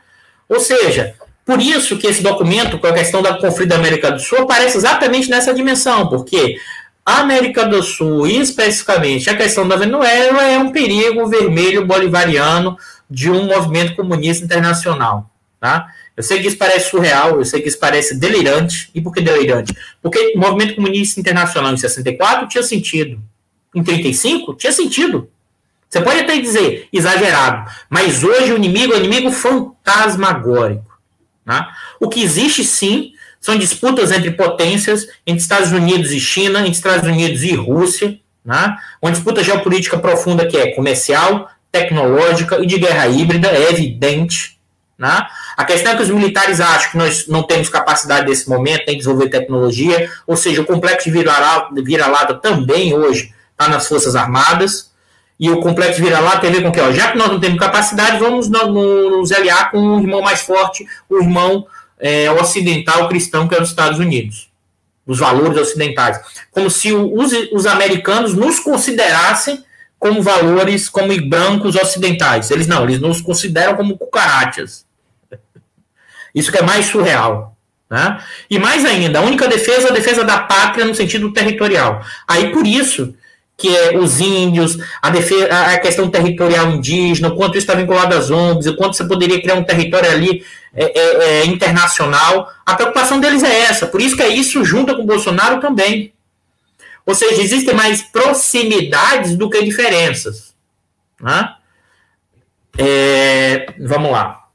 Ou 0.49 0.59
seja, 0.59 1.13
por 1.45 1.61
isso 1.61 1.97
que 1.97 2.07
esse 2.07 2.23
documento, 2.23 2.79
com 2.79 2.87
a 2.87 2.93
questão 2.93 3.21
do 3.21 3.37
conflito 3.37 3.69
da 3.69 3.75
América 3.75 4.11
do 4.11 4.19
Sul, 4.19 4.39
aparece 4.39 4.77
exatamente 4.77 5.29
nessa 5.29 5.53
dimensão, 5.53 6.07
porque 6.07 6.57
a 7.05 7.19
América 7.19 7.65
do 7.65 7.83
Sul, 7.83 8.27
e 8.27 8.39
especificamente 8.39 9.29
a 9.29 9.35
questão 9.35 9.67
da 9.67 9.75
Venezuela, 9.75 10.43
é 10.43 10.57
um 10.57 10.71
perigo 10.71 11.27
vermelho 11.27 11.85
bolivariano 11.85 12.77
de 13.09 13.29
um 13.29 13.45
movimento 13.45 13.95
comunista 13.95 14.45
internacional. 14.45 15.29
Tá? 15.59 15.87
Eu 16.15 16.23
sei 16.23 16.41
que 16.41 16.47
isso 16.47 16.57
parece 16.57 16.89
surreal, 16.89 17.37
eu 17.39 17.45
sei 17.45 17.61
que 17.61 17.67
isso 17.67 17.79
parece 17.79 18.15
delirante. 18.15 18.89
E 18.93 19.01
por 19.01 19.13
que 19.13 19.21
delirante? 19.21 19.75
Porque 20.01 20.33
o 20.35 20.39
movimento 20.39 20.75
comunista 20.75 21.19
internacional 21.19 21.73
em 21.73 21.77
64 21.77 22.47
tinha 22.47 22.63
sentido. 22.63 23.21
Em 23.73 23.83
35 23.83 24.53
tinha 24.55 24.71
sentido. 24.71 25.29
Você 25.89 26.01
pode 26.01 26.21
até 26.21 26.37
dizer 26.39 26.87
exagerado, 26.91 27.69
mas 27.87 28.23
hoje 28.23 28.51
o 28.51 28.57
inimigo 28.57 28.93
é 28.93 28.97
inimigo 28.97 29.31
fantasmagórico. 29.31 30.99
Tá? 31.45 31.75
O 31.99 32.09
que 32.09 32.23
existe 32.23 32.63
sim 32.63 33.13
são 33.43 33.57
disputas 33.57 34.09
entre 34.09 34.31
potências, 34.31 35.05
entre 35.27 35.41
Estados 35.41 35.73
Unidos 35.73 36.11
e 36.13 36.19
China, 36.19 36.59
entre 36.59 36.71
Estados 36.71 37.05
Unidos 37.05 37.43
e 37.43 37.53
Rússia, 37.53 38.17
né? 38.43 38.77
uma 39.01 39.11
disputa 39.11 39.43
geopolítica 39.43 39.99
profunda 39.99 40.47
que 40.47 40.55
é 40.55 40.73
comercial, 40.73 41.49
tecnológica 41.69 42.63
e 42.63 42.65
de 42.65 42.79
guerra 42.79 43.05
híbrida, 43.09 43.49
é 43.49 43.69
evidente. 43.69 44.57
Né? 44.97 45.27
A 45.57 45.65
questão 45.65 45.91
é 45.91 45.95
que 45.97 46.03
os 46.03 46.09
militares 46.09 46.61
acham 46.61 46.91
que 46.91 46.97
nós 46.97 47.27
não 47.27 47.43
temos 47.43 47.67
capacidade 47.67 48.29
nesse 48.29 48.47
momento, 48.47 48.87
em 48.87 48.97
desenvolver 48.97 49.27
tecnologia, 49.27 50.09
ou 50.25 50.37
seja, 50.37 50.61
o 50.61 50.65
complexo 50.65 51.11
de 51.11 51.11
vira-lata 51.11 51.69
vira 51.83 52.39
também 52.41 52.93
hoje 52.93 53.33
está 53.51 53.67
nas 53.67 53.89
Forças 53.89 54.15
Armadas, 54.15 54.93
e 55.37 55.49
o 55.49 55.59
complexo 55.59 56.01
vira-lata 56.01 56.39
tem 56.39 56.49
a 56.49 56.53
ver 56.53 56.63
com 56.63 56.71
que, 56.71 56.79
ó, 56.79 56.93
já 56.93 57.11
que 57.11 57.17
nós 57.17 57.27
não 57.27 57.41
temos 57.41 57.59
capacidade, 57.59 58.19
vamos 58.19 58.47
nos 58.47 59.33
aliar 59.33 59.69
com 59.69 59.97
o 59.97 59.99
irmão 59.99 60.21
mais 60.21 60.39
forte, 60.39 60.87
o 61.09 61.17
irmão 61.17 61.67
é, 62.03 62.29
ocidental 62.29 63.07
cristão 63.07 63.47
que 63.47 63.55
é 63.55 63.61
os 63.61 63.69
Estados 63.69 63.97
Unidos, 63.97 64.49
os 65.07 65.19
valores 65.19 65.57
ocidentais, 65.57 66.19
como 66.51 66.69
se 66.69 66.91
os, 66.91 67.31
os 67.53 67.65
americanos 67.65 68.33
nos 68.33 68.59
considerassem 68.59 69.63
como 69.97 70.21
valores, 70.21 70.89
como 70.89 71.15
brancos 71.25 71.77
ocidentais. 71.77 72.51
Eles 72.51 72.67
não, 72.67 72.83
eles 72.83 72.99
nos 72.99 73.21
consideram 73.21 73.77
como 73.77 73.97
cucarachas. 73.97 74.85
Isso 76.35 76.51
que 76.51 76.57
é 76.57 76.61
mais 76.61 76.87
surreal. 76.87 77.55
Né? 77.89 78.21
E 78.49 78.59
mais 78.59 78.83
ainda, 78.83 79.19
a 79.19 79.21
única 79.21 79.47
defesa 79.47 79.87
é 79.87 79.91
a 79.91 79.93
defesa 79.93 80.25
da 80.25 80.39
pátria 80.39 80.83
no 80.83 80.93
sentido 80.93 81.31
territorial. 81.31 82.03
Aí 82.27 82.51
por 82.51 82.65
isso 82.65 83.13
que 83.57 83.75
é 83.75 83.97
os 83.97 84.19
índios, 84.19 84.77
a, 85.01 85.09
defesa, 85.09 85.47
a 85.47 85.77
questão 85.77 86.09
territorial 86.09 86.71
indígena, 86.71 87.29
o 87.29 87.35
quanto 87.35 87.57
isso 87.57 87.65
está 87.65 87.75
vinculado 87.75 88.15
às 88.15 88.31
ONGs, 88.31 88.67
o 88.67 88.75
quanto 88.75 88.97
você 88.97 89.05
poderia 89.05 89.41
criar 89.41 89.55
um 89.55 89.63
território 89.63 90.09
ali 90.09 90.43
é, 90.73 90.99
é, 90.99 91.23
é, 91.23 91.45
internacional. 91.45 92.51
A 92.65 92.75
preocupação 92.75 93.19
deles 93.19 93.43
é 93.43 93.61
essa. 93.61 93.87
Por 93.87 94.01
isso 94.01 94.15
que 94.15 94.23
é 94.23 94.29
isso 94.29 94.65
junto 94.65 94.95
com 94.95 95.03
o 95.03 95.07
Bolsonaro 95.07 95.61
também. 95.61 96.13
Ou 97.05 97.13
seja, 97.13 97.41
existem 97.41 97.75
mais 97.75 98.01
proximidades 98.01 99.35
do 99.35 99.49
que 99.49 99.63
diferenças. 99.63 100.53
Né? 101.19 101.53
É, 102.77 103.73
vamos 103.79 104.11
lá. 104.11 104.47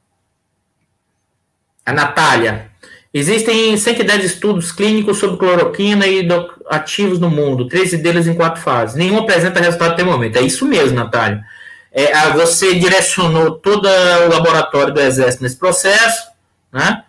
A 1.85 1.93
Natália. 1.93 2.68
Existem 3.11 3.75
110 3.75 4.23
estudos 4.23 4.71
clínicos 4.71 5.17
sobre 5.17 5.37
cloroquina 5.37 6.05
e 6.05 6.27
ativos 6.69 7.19
no 7.19 7.29
mundo, 7.29 7.67
13 7.67 7.97
deles 7.97 8.27
em 8.27 8.35
quatro 8.35 8.61
fases. 8.61 8.95
Nenhum 8.95 9.17
apresenta 9.17 9.59
resultado 9.59 9.93
até 9.93 10.03
o 10.03 10.05
momento. 10.05 10.37
É 10.37 10.41
isso 10.41 10.67
mesmo, 10.67 10.95
Natália. 10.95 11.43
É, 11.91 12.29
você 12.31 12.75
direcionou 12.75 13.51
todo 13.51 13.87
o 13.87 14.29
laboratório 14.29 14.93
do 14.93 15.01
Exército 15.01 15.41
nesse 15.41 15.55
processo, 15.55 16.27
né? 16.71 17.03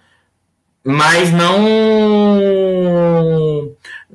mas 0.82 1.30
não. 1.32 1.58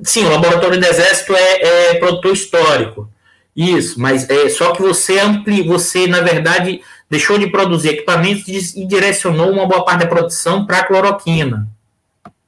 Sim, 0.02 0.24
o 0.26 0.30
laboratório 0.30 0.80
do 0.80 0.86
Exército 0.86 1.34
é, 1.34 1.90
é 1.90 1.94
produtor 1.94 2.32
histórico. 2.32 3.08
Isso, 3.54 4.00
mas 4.00 4.28
é 4.28 4.48
só 4.48 4.72
que 4.72 4.82
você 4.82 5.18
ampli, 5.18 5.62
você, 5.62 6.06
na 6.06 6.20
verdade, 6.20 6.82
deixou 7.08 7.38
de 7.38 7.46
produzir 7.46 7.90
equipamentos 7.90 8.74
e 8.74 8.84
direcionou 8.84 9.50
uma 9.50 9.66
boa 9.66 9.84
parte 9.84 10.00
da 10.00 10.06
produção 10.06 10.66
para 10.66 10.80
a 10.80 10.84
cloroquina. 10.84 11.66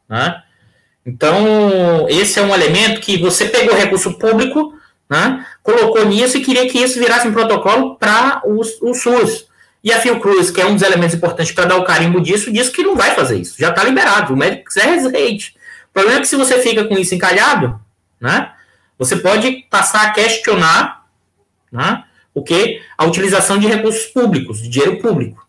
Né? 0.08 0.42
Então, 1.04 2.06
esse 2.08 2.38
é 2.38 2.42
um 2.42 2.54
elemento 2.54 3.00
que 3.00 3.16
você 3.16 3.46
pegou 3.46 3.74
recurso 3.74 4.18
público, 4.18 4.74
né, 5.08 5.46
colocou 5.62 6.04
nisso 6.04 6.36
e 6.36 6.44
queria 6.44 6.68
que 6.68 6.78
isso 6.78 6.98
virasse 6.98 7.26
um 7.26 7.32
protocolo 7.32 7.96
para 7.96 8.42
o, 8.44 8.62
SUS. 8.62 9.48
E 9.82 9.90
a 9.90 10.00
Fiocruz, 10.00 10.50
que 10.50 10.60
é 10.60 10.66
um 10.66 10.74
dos 10.74 10.82
elementos 10.82 11.14
importantes 11.14 11.52
para 11.52 11.64
dar 11.64 11.76
o 11.76 11.84
carimbo 11.84 12.20
disso, 12.20 12.52
disse 12.52 12.70
que 12.70 12.82
não 12.82 12.94
vai 12.94 13.14
fazer 13.14 13.38
isso. 13.38 13.54
Já 13.58 13.70
está 13.70 13.84
liberado. 13.84 14.34
O 14.34 14.36
médico 14.36 14.66
quiser 14.66 14.86
resiste. 14.86 15.56
O 15.88 15.94
problema 15.94 16.18
é 16.18 16.20
que 16.20 16.28
se 16.28 16.36
você 16.36 16.60
fica 16.60 16.84
com 16.84 16.98
isso 16.98 17.14
encalhado, 17.14 17.80
né, 18.20 18.52
você 18.98 19.16
pode 19.16 19.66
passar 19.70 20.08
a 20.08 20.10
questionar 20.10 21.06
né, 21.72 22.04
o 22.34 22.42
que? 22.42 22.82
A 22.98 23.06
utilização 23.06 23.58
de 23.58 23.66
recursos 23.66 24.06
públicos, 24.06 24.60
de 24.60 24.68
dinheiro 24.68 25.00
público. 25.00 25.47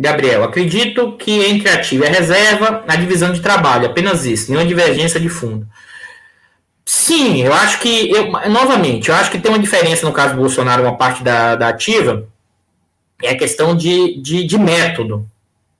Gabriel, 0.00 0.44
acredito 0.44 1.16
que 1.16 1.44
entre 1.44 1.68
ativo 1.68 2.04
e 2.04 2.08
reserva, 2.08 2.84
a 2.86 2.94
divisão 2.94 3.32
de 3.32 3.40
trabalho, 3.40 3.86
apenas 3.86 4.24
isso, 4.24 4.48
nenhuma 4.48 4.66
divergência 4.66 5.18
de 5.18 5.28
fundo. 5.28 5.66
Sim, 6.84 7.42
eu 7.42 7.52
acho 7.52 7.80
que, 7.80 8.08
eu, 8.08 8.30
novamente, 8.48 9.08
eu 9.08 9.14
acho 9.16 9.28
que 9.28 9.40
tem 9.40 9.50
uma 9.50 9.58
diferença 9.58 10.06
no 10.06 10.12
caso 10.12 10.34
do 10.34 10.40
Bolsonaro, 10.40 10.84
uma 10.84 10.96
parte 10.96 11.24
da, 11.24 11.56
da 11.56 11.68
ativa, 11.68 12.28
é 13.20 13.30
a 13.30 13.36
questão 13.36 13.76
de, 13.76 14.22
de, 14.22 14.44
de 14.44 14.56
método, 14.56 15.28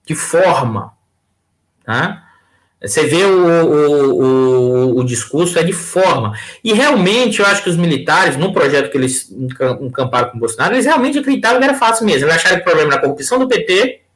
de 0.05 0.13
forma. 0.13 0.91
Tá? 1.85 2.25
Você 2.81 3.05
vê 3.05 3.23
o, 3.23 3.45
o, 3.47 4.21
o, 4.21 4.99
o, 4.99 5.03
discurso 5.05 5.57
é 5.57 5.63
de 5.63 5.71
forma. 5.73 6.37
E 6.61 6.73
realmente 6.73 7.39
eu 7.39 7.45
acho 7.45 7.63
que 7.63 7.69
os 7.69 7.77
militares, 7.77 8.35
no 8.35 8.51
projeto 8.51 8.91
que 8.91 8.97
eles 8.97 9.31
encamparam 9.31 10.31
com 10.31 10.37
o 10.37 10.39
Bolsonaro, 10.41 10.75
eles 10.75 10.85
realmente 10.85 11.19
acreditavam 11.19 11.59
que 11.59 11.65
era 11.65 11.73
fácil 11.73 12.05
mesmo. 12.05 12.25
Eles 12.25 12.35
acharam 12.35 12.57
que 12.57 12.61
o 12.63 12.65
problema 12.65 12.91
era 12.91 12.99
a 12.99 13.01
corrupção 13.01 13.39
do 13.39 13.47
PT 13.47 14.08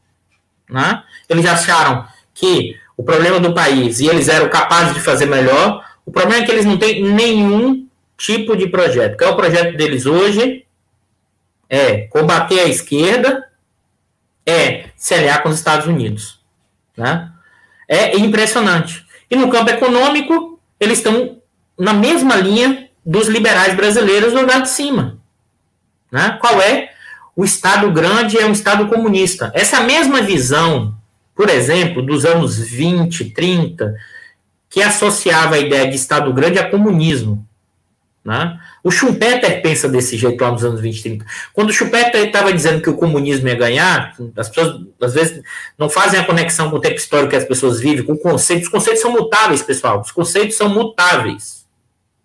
Né? 0.74 1.04
Eles 1.30 1.46
acharam 1.46 2.08
que 2.34 2.76
o 2.98 3.04
problema 3.04 3.40
do 3.40 3.54
país 3.54 4.00
e 4.00 4.08
eles 4.08 4.28
eram 4.28 4.50
capazes 4.50 4.96
de 4.96 5.02
fazer 5.02 5.28
melhor. 5.28 5.88
O 6.04 6.12
problema 6.12 6.42
é 6.42 6.46
que 6.46 6.52
eles 6.52 6.66
não 6.66 6.78
têm 6.78 7.04
nenhum 7.04 7.88
tipo 8.18 8.58
de 8.58 8.68
projeto. 8.68 9.16
Qual 9.16 9.30
é 9.30 9.34
o 9.34 9.38
projeto 9.38 9.78
deles 9.78 10.08
hoje? 10.08 10.66
É 11.70 12.08
combater 12.08 12.60
a 12.60 12.68
esquerda, 12.68 13.48
é 14.46 14.86
se 14.96 15.14
aliar 15.14 15.44
com 15.44 15.50
os 15.50 15.58
Estados 15.58 15.86
Unidos. 15.86 16.40
Né? 16.98 17.32
É 17.88 18.18
impressionante. 18.18 19.06
E 19.30 19.36
no 19.36 19.52
campo 19.52 19.70
econômico, 19.70 20.60
eles 20.80 20.98
estão 20.98 21.38
na 21.78 21.94
mesma 21.94 22.36
linha 22.36 22.90
dos 23.06 23.28
liberais 23.28 23.76
brasileiros 23.76 24.34
do 24.34 24.42
lugar 24.42 24.64
de 24.64 24.70
cima. 24.70 25.20
Né? 26.12 26.36
Qual 26.42 26.60
é? 26.60 26.93
O 27.36 27.44
Estado 27.44 27.92
grande 27.92 28.38
é 28.38 28.46
um 28.46 28.52
Estado 28.52 28.88
comunista. 28.88 29.52
Essa 29.56 29.82
mesma 29.82 30.22
visão, 30.22 30.96
por 31.36 31.50
exemplo, 31.50 32.02
dos 32.02 32.26
anos 32.26 32.58
20, 32.58 33.32
30, 33.32 33.96
que 34.70 34.82
associava 34.82 35.56
a 35.56 35.60
ideia 35.60 35.88
de 35.88 35.96
Estado 35.96 36.32
grande 36.34 36.60
a 36.60 36.70
comunismo. 36.70 37.48
Né? 38.24 38.58
O 38.82 38.90
Schumpeter 38.90 39.62
pensa 39.62 39.90
desse 39.90 40.16
jeito 40.16 40.42
lá 40.42 40.52
nos 40.52 40.64
anos 40.64 40.80
20 40.80 40.98
e 40.98 41.04
30. 41.04 41.26
Quando 41.52 41.70
o 41.70 41.74
Schumpeter 41.74 42.26
estava 42.26 42.54
dizendo 42.54 42.82
que 42.82 42.90
o 42.90 42.96
comunismo 42.96 43.50
ia 43.50 43.56
ganhar, 43.56 44.16
as 44.38 44.48
pessoas 44.48 44.82
às 45.02 45.14
vezes 45.14 45.44
não 45.78 45.90
fazem 45.90 46.20
a 46.20 46.26
conexão 46.26 46.70
com 46.70 46.78
o 46.78 46.80
tempo 46.80 46.96
histórico 46.96 47.32
que 47.32 47.36
as 47.36 47.46
pessoas 47.46 47.80
vivem, 47.80 48.06
com 48.06 48.16
conceitos. 48.16 48.66
Os 48.66 48.72
conceitos 48.72 49.02
são 49.02 49.12
mutáveis, 49.12 49.62
pessoal. 49.62 50.02
Os 50.02 50.12
conceitos 50.12 50.56
são 50.56 50.70
mutáveis. 50.70 51.63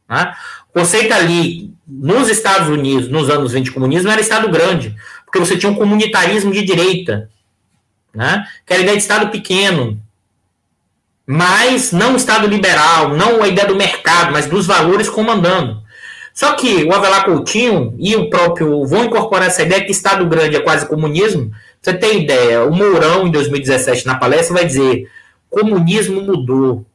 Né? 0.09 0.35
O 0.71 0.79
conceito 0.79 1.13
ali, 1.13 1.73
nos 1.87 2.29
Estados 2.29 2.69
Unidos, 2.69 3.09
nos 3.09 3.29
anos 3.29 3.53
20, 3.53 3.73
comunismo 3.73 4.11
era 4.11 4.21
Estado 4.21 4.49
grande, 4.49 4.97
porque 5.25 5.39
você 5.39 5.57
tinha 5.57 5.71
um 5.71 5.77
comunitarismo 5.77 6.53
de 6.53 6.63
direita, 6.63 7.29
né? 8.15 8.45
que 8.67 8.73
era 8.73 8.81
a 8.81 8.85
ideia 8.85 8.97
de 8.97 9.03
Estado 9.03 9.31
pequeno, 9.31 10.01
mas 11.27 11.93
não 11.93 12.17
Estado 12.17 12.47
liberal, 12.47 13.15
não 13.15 13.43
a 13.43 13.49
ideia 13.49 13.69
do 13.69 13.77
mercado, 13.77 14.33
mas 14.33 14.47
dos 14.47 14.67
valores 14.67 15.11
comandando. 15.11 15.83
Só 16.33 16.53
que 16.53 16.85
o 16.85 16.93
Avelar 16.95 17.25
Coutinho 17.25 17.97
e 17.99 18.15
o 18.15 18.31
próprio 18.31 18.87
vão 18.87 19.07
incorporar 19.07 19.49
essa 19.49 19.63
ideia 19.63 19.85
que 19.85 19.91
Estado 19.91 20.25
grande 20.25 20.57
é 20.57 20.61
quase 20.61 20.87
comunismo. 20.87 21.51
Você 21.83 21.93
tem 21.93 22.23
ideia, 22.23 22.65
o 22.65 22.73
Mourão, 22.73 23.27
em 23.27 23.31
2017, 23.31 24.07
na 24.07 24.15
palestra, 24.15 24.55
vai 24.55 24.65
dizer: 24.65 25.11
comunismo 25.51 26.23
mudou. 26.23 26.87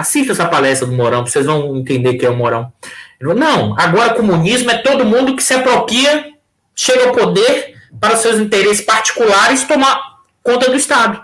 Assista 0.00 0.32
essa 0.32 0.46
palestra 0.46 0.86
do 0.86 0.94
Mourão, 0.94 1.26
vocês 1.26 1.44
vão 1.44 1.76
entender 1.76 2.14
que 2.14 2.24
é 2.24 2.30
o 2.30 2.34
Mourão. 2.34 2.72
Não, 3.20 3.78
agora 3.78 4.14
comunismo 4.14 4.70
é 4.70 4.78
todo 4.78 5.04
mundo 5.04 5.36
que 5.36 5.42
se 5.42 5.52
apropria, 5.52 6.32
chega 6.74 7.08
ao 7.08 7.14
poder 7.14 7.76
para 8.00 8.16
seus 8.16 8.38
interesses 8.38 8.80
particulares 8.80 9.64
tomar 9.64 10.00
conta 10.42 10.70
do 10.70 10.76
Estado. 10.76 11.22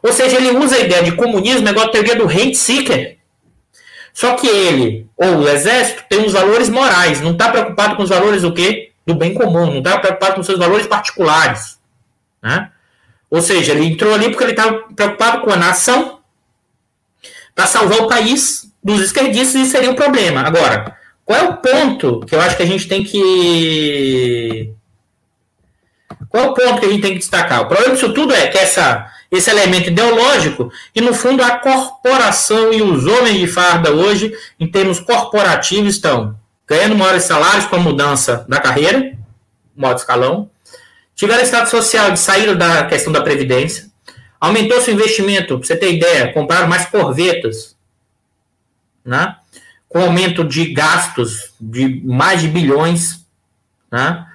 Ou 0.00 0.12
seja, 0.12 0.36
ele 0.36 0.56
usa 0.56 0.76
a 0.76 0.78
ideia 0.78 1.02
de 1.02 1.16
comunismo, 1.16 1.68
igual 1.68 1.86
a 1.86 1.90
teoria 1.90 2.14
do 2.14 2.26
rent 2.26 2.54
seeker. 2.54 3.18
Só 4.12 4.34
que 4.34 4.46
ele, 4.46 5.08
ou 5.16 5.38
o 5.38 5.48
exército, 5.48 6.04
tem 6.08 6.20
uns 6.20 6.34
valores 6.34 6.68
morais, 6.68 7.20
não 7.20 7.32
está 7.32 7.50
preocupado 7.50 7.96
com 7.96 8.04
os 8.04 8.08
valores 8.08 8.42
do 8.42 8.54
quê? 8.54 8.92
Do 9.04 9.16
bem 9.16 9.34
comum, 9.34 9.66
não 9.66 9.78
está 9.78 9.98
preocupado 9.98 10.36
com 10.36 10.44
seus 10.44 10.60
valores 10.60 10.86
particulares. 10.86 11.80
Né? 12.40 12.70
Ou 13.28 13.42
seja, 13.42 13.72
ele 13.72 13.86
entrou 13.86 14.14
ali 14.14 14.28
porque 14.28 14.44
ele 14.44 14.52
estava 14.52 14.78
preocupado 14.94 15.40
com 15.40 15.50
a 15.50 15.56
nação 15.56 16.17
para 17.58 17.66
salvar 17.66 18.02
o 18.02 18.06
país 18.06 18.72
dos 18.80 19.00
esquerdistas, 19.00 19.60
isso 19.60 19.72
seria 19.72 19.90
um 19.90 19.96
problema. 19.96 20.42
Agora, 20.42 20.96
qual 21.24 21.40
é 21.40 21.42
o 21.42 21.56
ponto 21.56 22.20
que 22.20 22.32
eu 22.32 22.40
acho 22.40 22.56
que 22.56 22.62
a 22.62 22.66
gente 22.66 22.86
tem 22.86 23.02
que. 23.02 24.72
Qual 26.28 26.44
é 26.44 26.46
o 26.46 26.54
ponto 26.54 26.78
que 26.78 26.86
a 26.86 26.88
gente 26.88 27.02
tem 27.02 27.14
que 27.14 27.18
destacar? 27.18 27.62
O 27.62 27.66
problema 27.66 27.94
disso 27.94 28.12
tudo 28.12 28.32
é 28.32 28.46
que 28.46 28.56
essa, 28.56 29.10
esse 29.28 29.50
elemento 29.50 29.88
ideológico, 29.88 30.70
e 30.94 31.00
no 31.00 31.12
fundo 31.12 31.42
a 31.42 31.58
corporação 31.58 32.72
e 32.72 32.80
os 32.80 33.04
homens 33.06 33.40
de 33.40 33.48
farda 33.48 33.90
hoje, 33.90 34.32
em 34.60 34.70
termos 34.70 35.00
corporativos, 35.00 35.96
estão 35.96 36.38
ganhando 36.64 36.94
maiores 36.94 37.24
salários 37.24 37.66
com 37.66 37.74
a 37.74 37.80
mudança 37.80 38.46
da 38.48 38.60
carreira, 38.60 39.18
modo 39.76 39.98
escalão, 39.98 40.48
tiveram 41.16 41.42
estado 41.42 41.68
social 41.68 42.12
de 42.12 42.20
saída 42.20 42.54
da 42.54 42.84
questão 42.84 43.12
da 43.12 43.20
Previdência, 43.20 43.87
Aumentou 44.40 44.80
seu 44.80 44.94
investimento, 44.94 45.58
para 45.58 45.66
você 45.66 45.76
ter 45.76 45.94
ideia, 45.94 46.32
compraram 46.32 46.68
mais 46.68 46.86
corvetas, 46.86 47.76
né? 49.04 49.36
com 49.88 50.00
aumento 50.00 50.44
de 50.44 50.72
gastos 50.72 51.54
de 51.60 52.02
mais 52.04 52.40
de 52.42 52.48
bilhões, 52.48 53.24
né? 53.90 54.26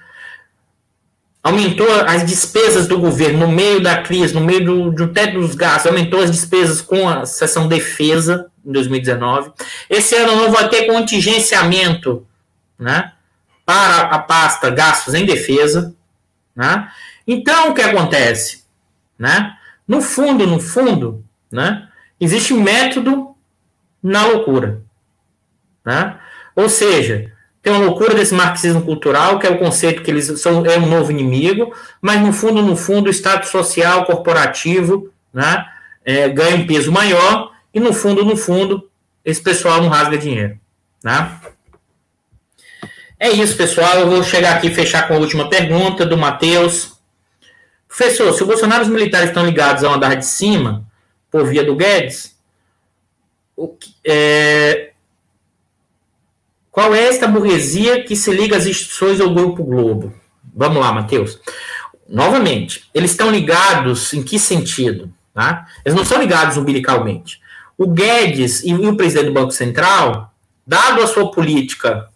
aumentou 1.44 1.86
as 2.06 2.24
despesas 2.24 2.88
do 2.88 2.98
governo 2.98 3.46
no 3.46 3.52
meio 3.52 3.82
da 3.82 4.02
crise, 4.02 4.32
no 4.32 4.40
meio 4.40 4.64
do, 4.64 4.90
do 4.90 5.08
teto 5.12 5.38
dos 5.38 5.54
gastos, 5.54 5.86
aumentou 5.86 6.22
as 6.22 6.30
despesas 6.30 6.80
com 6.80 7.06
a 7.06 7.26
seção 7.26 7.68
defesa 7.68 8.50
em 8.64 8.72
2019. 8.72 9.52
Esse 9.90 10.14
ano 10.16 10.36
não 10.36 10.50
vai 10.50 10.70
ter 10.70 10.86
contingenciamento 10.86 12.26
né, 12.78 13.12
para 13.64 14.02
a 14.08 14.18
pasta 14.18 14.70
gastos 14.70 15.12
em 15.12 15.26
defesa. 15.26 15.94
Né? 16.56 16.90
Então, 17.26 17.70
o 17.70 17.74
que 17.74 17.82
acontece? 17.82 18.64
Né? 19.18 19.54
No 19.86 20.00
fundo, 20.00 20.46
no 20.46 20.60
fundo, 20.60 21.24
né, 21.50 21.88
existe 22.20 22.54
método 22.54 23.34
na 24.02 24.26
loucura. 24.26 24.82
Né? 25.84 26.18
Ou 26.56 26.68
seja, 26.68 27.32
tem 27.62 27.72
uma 27.72 27.84
loucura 27.84 28.14
desse 28.14 28.34
marxismo 28.34 28.82
cultural, 28.82 29.38
que 29.38 29.46
é 29.46 29.50
o 29.50 29.58
conceito 29.58 30.02
que 30.02 30.10
eles 30.10 30.26
são 30.40 30.64
é 30.66 30.78
um 30.78 30.86
novo 30.86 31.10
inimigo, 31.10 31.74
mas 32.00 32.20
no 32.20 32.32
fundo, 32.32 32.62
no 32.62 32.76
fundo, 32.76 33.06
o 33.06 33.10
Estado 33.10 33.46
social 33.46 34.04
corporativo 34.04 35.10
né, 35.32 35.66
é, 36.04 36.28
ganha 36.28 36.56
um 36.56 36.66
peso 36.66 36.92
maior, 36.92 37.52
e 37.72 37.80
no 37.80 37.92
fundo, 37.92 38.24
no 38.24 38.36
fundo, 38.36 38.88
esse 39.24 39.42
pessoal 39.42 39.82
não 39.82 39.88
rasga 39.88 40.16
dinheiro. 40.16 40.58
Né? 41.02 41.40
É 43.18 43.30
isso, 43.30 43.56
pessoal. 43.56 43.98
Eu 43.98 44.10
vou 44.10 44.22
chegar 44.22 44.56
aqui 44.56 44.68
e 44.68 44.74
fechar 44.74 45.08
com 45.08 45.14
a 45.14 45.18
última 45.18 45.48
pergunta 45.48 46.04
do 46.04 46.16
Matheus. 46.16 46.93
Professor, 47.96 48.32
se 48.32 48.42
o 48.42 48.46
Bolsonaro 48.46 48.82
e 48.82 48.86
os 48.86 48.92
militares 48.92 49.28
estão 49.28 49.46
ligados 49.46 49.84
ao 49.84 49.94
andar 49.94 50.16
de 50.16 50.26
cima, 50.26 50.84
por 51.30 51.46
via 51.46 51.62
do 51.62 51.76
Guedes, 51.76 52.36
que, 53.78 53.94
é, 54.04 54.90
qual 56.72 56.92
é 56.92 57.04
esta 57.04 57.28
burguesia 57.28 58.02
que 58.02 58.16
se 58.16 58.32
liga 58.32 58.56
às 58.56 58.66
instituições 58.66 59.20
ou 59.20 59.32
Grupo 59.32 59.62
Globo? 59.62 60.12
Vamos 60.52 60.80
lá, 60.80 60.92
Matheus. 60.92 61.40
Novamente, 62.08 62.90
eles 62.92 63.12
estão 63.12 63.30
ligados 63.30 64.12
em 64.12 64.24
que 64.24 64.40
sentido? 64.40 65.12
Tá? 65.32 65.64
Eles 65.84 65.96
não 65.96 66.04
são 66.04 66.20
ligados 66.20 66.56
umbilicalmente. 66.56 67.40
O 67.78 67.86
Guedes 67.86 68.64
e 68.64 68.74
o 68.74 68.96
presidente 68.96 69.26
do 69.26 69.32
Banco 69.32 69.52
Central, 69.52 70.34
dado 70.66 71.00
a 71.00 71.06
sua 71.06 71.30
política 71.30 72.08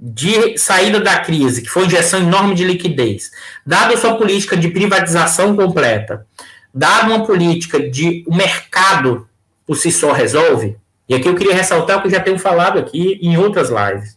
de 0.00 0.56
saída 0.56 0.98
da 0.98 1.18
crise, 1.18 1.60
que 1.60 1.68
foi 1.68 1.84
injeção 1.84 2.20
enorme 2.20 2.54
de 2.54 2.64
liquidez, 2.64 3.30
dada 3.66 3.96
sua 3.98 4.16
política 4.16 4.56
de 4.56 4.68
privatização 4.68 5.54
completa, 5.54 6.26
dada 6.72 7.08
uma 7.08 7.26
política 7.26 7.78
de 7.78 8.24
o 8.26 8.34
mercado 8.34 9.28
por 9.66 9.76
si 9.76 9.92
só 9.92 10.12
resolve, 10.12 10.76
e 11.06 11.14
aqui 11.14 11.28
eu 11.28 11.34
queria 11.34 11.54
ressaltar 11.54 11.98
o 11.98 12.00
que 12.00 12.06
eu 12.06 12.12
já 12.12 12.20
tenho 12.20 12.38
falado 12.38 12.78
aqui 12.78 13.18
em 13.20 13.36
outras 13.36 13.68
lives. 13.68 14.16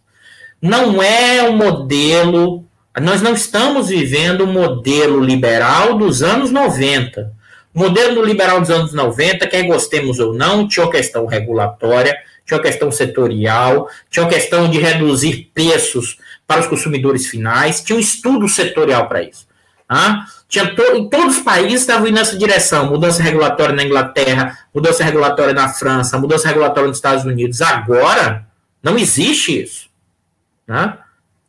Não 0.61 1.01
é 1.01 1.43
um 1.43 1.57
modelo, 1.57 2.63
nós 3.01 3.19
não 3.19 3.34
estamos 3.34 3.89
vivendo 3.89 4.41
o 4.41 4.47
modelo 4.47 5.19
liberal 5.19 5.97
dos 5.97 6.21
anos 6.21 6.51
90. 6.51 7.34
O 7.73 7.79
modelo 7.79 8.23
liberal 8.23 8.61
dos 8.61 8.69
anos 8.69 8.93
90, 8.93 9.47
quer 9.47 9.63
gostemos 9.63 10.19
ou 10.19 10.34
não, 10.34 10.67
tinha 10.67 10.86
uma 10.86 10.91
questão 10.91 11.25
regulatória, 11.25 12.15
tinha 12.46 12.58
uma 12.58 12.64
questão 12.64 12.91
setorial, 12.91 13.89
tinha 14.10 14.24
uma 14.24 14.32
questão 14.32 14.70
de 14.70 14.80
reduzir 14.80 15.50
preços 15.54 16.18
para 16.46 16.62
os 16.62 16.68
consumidores 16.68 17.28
finais, 17.28 17.82
tinha 17.82 17.96
um 17.96 18.00
estudo 18.00 18.48
setorial 18.50 19.08
para 19.08 19.24
isso. 19.24 19.48
Tá? 19.88 20.26
Tinha 20.48 20.76
to 20.76 20.82
em 20.96 21.10
todos 21.10 21.38
os 21.38 21.44
países 21.44 21.82
estavam 21.82 22.08
indo 22.08 22.16
nessa 22.16 22.38
direção, 22.38 22.89
mudança 22.89 23.24
regulatória 23.24 23.76
na 23.76 23.84
Inglaterra, 23.84 24.58
mudança 24.74 25.04
regulatória 25.04 25.54
na 25.54 25.70
França, 25.70 26.18
mudança 26.18 26.48
regulatória 26.48 26.88
nos 26.88 26.98
Estados 26.98 27.26
Unidos. 27.26 27.62
Agora, 27.62 28.46
não 28.82 28.98
existe 28.98 29.64
isso. 29.64 29.89
Tá? 30.68 31.00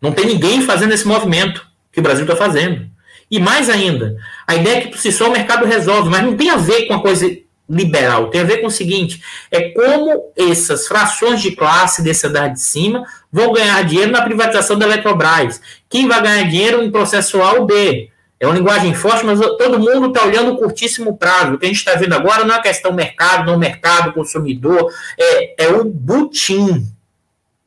Não 0.01 0.13
tem 0.13 0.27
ninguém 0.27 0.63
fazendo 0.63 0.93
esse 0.93 1.07
movimento 1.07 1.67
que 1.93 2.01
o 2.01 2.03
Brasil 2.03 2.25
está 2.25 2.37
fazendo. 2.37 2.89
E 3.31 3.41
mais 3.41 3.69
ainda, 3.69 4.17
a 4.47 4.55
ideia 4.55 4.77
é 4.77 4.81
que 4.83 4.89
por 4.89 4.99
si 4.99 5.11
só 5.11 5.29
o 5.29 5.33
mercado 5.33 5.65
resolve, 5.65 6.11
mas 6.11 6.23
não 6.23 6.37
tem 6.37 6.51
a 6.51 6.57
ver 6.57 6.87
com 6.87 6.95
a 6.95 7.01
coisa 7.01 7.27
liberal. 7.69 8.31
Tem 8.31 8.41
a 8.41 8.45
ver 8.45 8.59
com 8.59 8.67
o 8.67 8.71
seguinte: 8.71 9.23
é 9.51 9.71
como 9.71 10.33
essas 10.37 10.87
frações 10.87 11.41
de 11.41 11.53
classe 11.53 12.03
desse 12.03 12.27
andar 12.27 12.49
de 12.49 12.61
cima 12.61 13.05
vão 13.33 13.53
ganhar 13.53 13.83
dinheiro 13.85 14.12
na 14.12 14.23
privatização 14.23 14.79
da 14.79 14.87
Eletrobras. 14.87 15.61
Quem 15.89 16.07
vai 16.07 16.23
ganhar 16.23 16.45
dinheiro 16.45 16.83
em 16.83 16.91
processo 16.91 17.43
A 17.43 17.55
ou 17.55 17.67
B? 17.67 18.11
É 18.39 18.47
uma 18.47 18.57
linguagem 18.57 18.93
forte, 18.93 19.25
mas 19.25 19.41
todo 19.41 19.79
mundo 19.79 20.09
está 20.09 20.25
olhando 20.25 20.53
o 20.53 20.59
curtíssimo 20.59 21.17
prazo. 21.17 21.55
O 21.55 21.59
que 21.59 21.65
a 21.65 21.69
gente 21.69 21.79
está 21.79 21.95
vendo 21.95 22.15
agora 22.15 22.45
não 22.45 22.55
é 22.55 22.61
questão 22.61 22.93
mercado, 22.93 23.51
não 23.51 23.59
mercado, 23.59 24.12
consumidor, 24.12 24.93
é, 25.19 25.65
é 25.65 25.69
o 25.69 25.85
butim, 25.85 26.87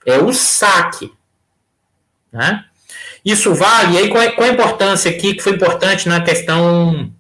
é 0.06 0.20
o 0.20 0.32
saque. 0.34 1.12
Né? 2.32 2.64
Isso 3.26 3.56
vale, 3.56 3.95
e 3.95 3.98
aí 3.98 4.10
qual 4.10 4.22
é, 4.22 4.32
qual 4.32 4.45
é 4.45 4.52
a 4.52 4.54
importância 4.54 5.10
aqui, 5.10 5.34
que 5.34 5.41
foi 5.41 5.54
importante 5.54 6.08
na 6.08 6.22
questão 6.22 7.12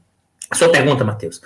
Sua 0.53 0.69
pergunta, 0.69 1.03
Matheus. 1.03 1.41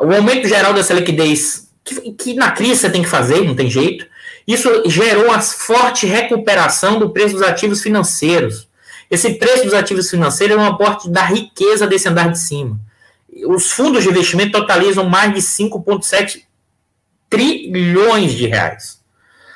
O 0.00 0.12
aumento 0.12 0.48
geral 0.48 0.72
dessa 0.72 0.94
liquidez, 0.94 1.70
que, 1.84 2.12
que 2.12 2.34
na 2.34 2.50
crise 2.52 2.80
você 2.80 2.90
tem 2.90 3.02
que 3.02 3.08
fazer, 3.08 3.44
não 3.44 3.54
tem 3.54 3.68
jeito, 3.68 4.06
isso 4.46 4.88
gerou 4.88 5.26
uma 5.26 5.40
forte 5.40 6.06
recuperação 6.06 6.98
do 6.98 7.10
preço 7.10 7.34
dos 7.34 7.42
ativos 7.42 7.82
financeiros. 7.82 8.66
Esse 9.10 9.34
preço 9.34 9.64
dos 9.64 9.74
ativos 9.74 10.08
financeiros 10.08 10.56
é 10.56 10.60
um 10.60 10.64
aporte 10.64 11.10
da 11.10 11.22
riqueza 11.22 11.86
desse 11.86 12.08
andar 12.08 12.30
de 12.30 12.38
cima. 12.38 12.80
Os 13.46 13.70
fundos 13.70 14.02
de 14.02 14.08
investimento 14.08 14.52
totalizam 14.52 15.08
mais 15.08 15.34
de 15.34 15.40
5,7 15.40 16.42
trilhões 17.28 18.32
de 18.32 18.46
reais. 18.46 19.00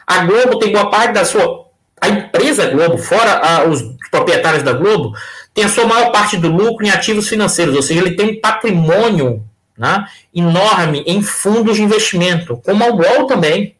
A 0.06 0.24
Globo 0.26 0.58
tem 0.58 0.72
boa 0.72 0.90
parte 0.90 1.12
da 1.14 1.24
sua. 1.24 1.64
A 2.00 2.08
empresa 2.08 2.66
Globo, 2.66 2.98
fora 2.98 3.38
a, 3.38 3.64
os 3.64 3.82
proprietários 4.10 4.62
da 4.62 4.74
Globo, 4.74 5.16
tem 5.54 5.64
a 5.64 5.68
sua 5.68 5.86
maior 5.86 6.12
parte 6.12 6.36
do 6.36 6.48
lucro 6.48 6.84
em 6.84 6.90
ativos 6.90 7.28
financeiros, 7.28 7.74
ou 7.74 7.82
seja, 7.82 8.00
ele 8.00 8.14
tem 8.14 8.30
um 8.30 8.40
patrimônio 8.40 9.42
né, 9.76 10.06
enorme 10.34 11.02
em 11.06 11.22
fundos 11.22 11.76
de 11.76 11.82
investimento, 11.82 12.60
como 12.64 12.84
a 12.84 12.88
UOL 12.88 13.26
também. 13.26 13.76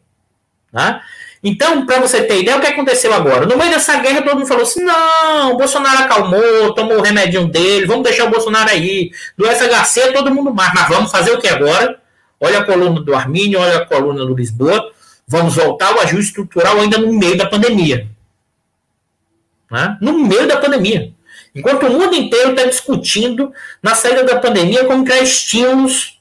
Né? 0.71 1.01
Então, 1.43 1.85
para 1.85 1.99
você 1.99 2.23
ter 2.23 2.41
ideia, 2.41 2.57
o 2.57 2.59
que 2.59 2.67
aconteceu 2.67 3.13
agora? 3.13 3.45
No 3.45 3.55
meio 3.55 3.71
dessa 3.71 3.99
guerra, 3.99 4.21
todo 4.21 4.35
mundo 4.35 4.47
falou 4.47 4.63
assim: 4.63 4.83
não, 4.83 5.53
o 5.53 5.57
Bolsonaro 5.57 5.99
acalmou, 5.99 6.73
tomou 6.73 6.97
o 6.97 7.01
remedinho 7.01 7.47
dele, 7.47 7.85
vamos 7.85 8.03
deixar 8.03 8.25
o 8.25 8.31
Bolsonaro 8.31 8.69
aí. 8.69 9.11
Do 9.37 9.45
SHC, 9.45 10.11
todo 10.11 10.33
mundo 10.33 10.53
mais. 10.53 10.73
Mas 10.73 10.87
vamos 10.89 11.11
fazer 11.11 11.31
o 11.31 11.39
que 11.39 11.47
agora? 11.47 11.99
Olha 12.39 12.59
a 12.59 12.65
coluna 12.65 12.99
do 12.99 13.15
Armínio, 13.15 13.59
olha 13.59 13.77
a 13.77 13.85
coluna 13.85 14.25
do 14.25 14.35
Lisboa. 14.35 14.91
Vamos 15.27 15.55
voltar 15.55 15.89
ao 15.89 16.01
ajuste 16.01 16.29
estrutural 16.29 16.79
ainda 16.79 16.97
no 16.97 17.13
meio 17.13 17.37
da 17.37 17.47
pandemia. 17.47 18.07
Né? 19.71 19.97
No 20.01 20.19
meio 20.19 20.47
da 20.47 20.57
pandemia. 20.57 21.13
Enquanto 21.55 21.85
o 21.85 21.89
mundo 21.89 22.13
inteiro 22.13 22.51
está 22.51 22.65
discutindo 22.65 23.53
na 23.81 23.95
saída 23.95 24.25
da 24.25 24.39
pandemia 24.39 24.83
como 24.83 25.05
criar 25.05 25.21
estímulos 25.21 26.19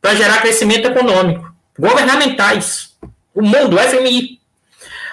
para 0.00 0.14
gerar 0.14 0.40
crescimento 0.40 0.86
econômico, 0.86 1.52
governamentais. 1.76 2.90
O 3.34 3.42
mundo, 3.42 3.76
o 3.76 3.78
FMI. 3.78 4.38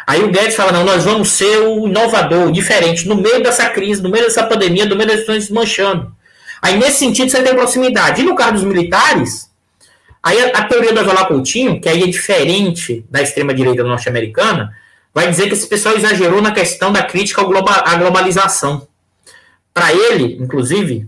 Aí 0.06 0.24
o 0.24 0.30
Guedes 0.30 0.56
fala: 0.56 0.72
não, 0.72 0.84
nós 0.84 1.04
vamos 1.04 1.30
ser 1.30 1.60
o 1.60 1.88
inovador, 1.88 2.48
o 2.48 2.52
diferente, 2.52 3.08
no 3.08 3.16
meio 3.16 3.42
dessa 3.42 3.70
crise, 3.70 4.02
no 4.02 4.10
meio 4.10 4.26
dessa 4.26 4.44
pandemia, 4.44 4.86
no 4.86 4.96
meio 4.96 5.10
das 5.10 5.20
situações 5.20 5.48
desmanchando. 5.48 6.16
Aí, 6.62 6.78
nesse 6.78 7.00
sentido, 7.00 7.30
você 7.30 7.44
tem 7.44 7.54
proximidade. 7.54 8.22
E 8.22 8.26
no 8.26 8.36
caso 8.36 8.54
dos 8.54 8.64
militares, 8.64 9.50
aí 10.24 10.40
a, 10.42 10.60
a 10.60 10.64
teoria 10.64 10.94
do 10.94 11.00
Avelar 11.00 11.28
Coutinho, 11.28 11.82
que 11.82 11.90
aí 11.90 12.04
é 12.04 12.08
diferente 12.08 13.06
da 13.10 13.22
extrema-direita 13.22 13.84
norte-americana, 13.84 14.72
vai 15.14 15.30
dizer 15.30 15.48
que 15.48 15.54
esse 15.54 15.68
pessoal 15.68 15.96
exagerou 15.96 16.42
na 16.42 16.52
questão 16.52 16.92
da 16.92 17.04
crítica 17.04 17.42
à 17.42 17.96
globalização. 17.96 18.88
Para 19.78 19.94
ele, 19.94 20.38
inclusive, 20.42 21.08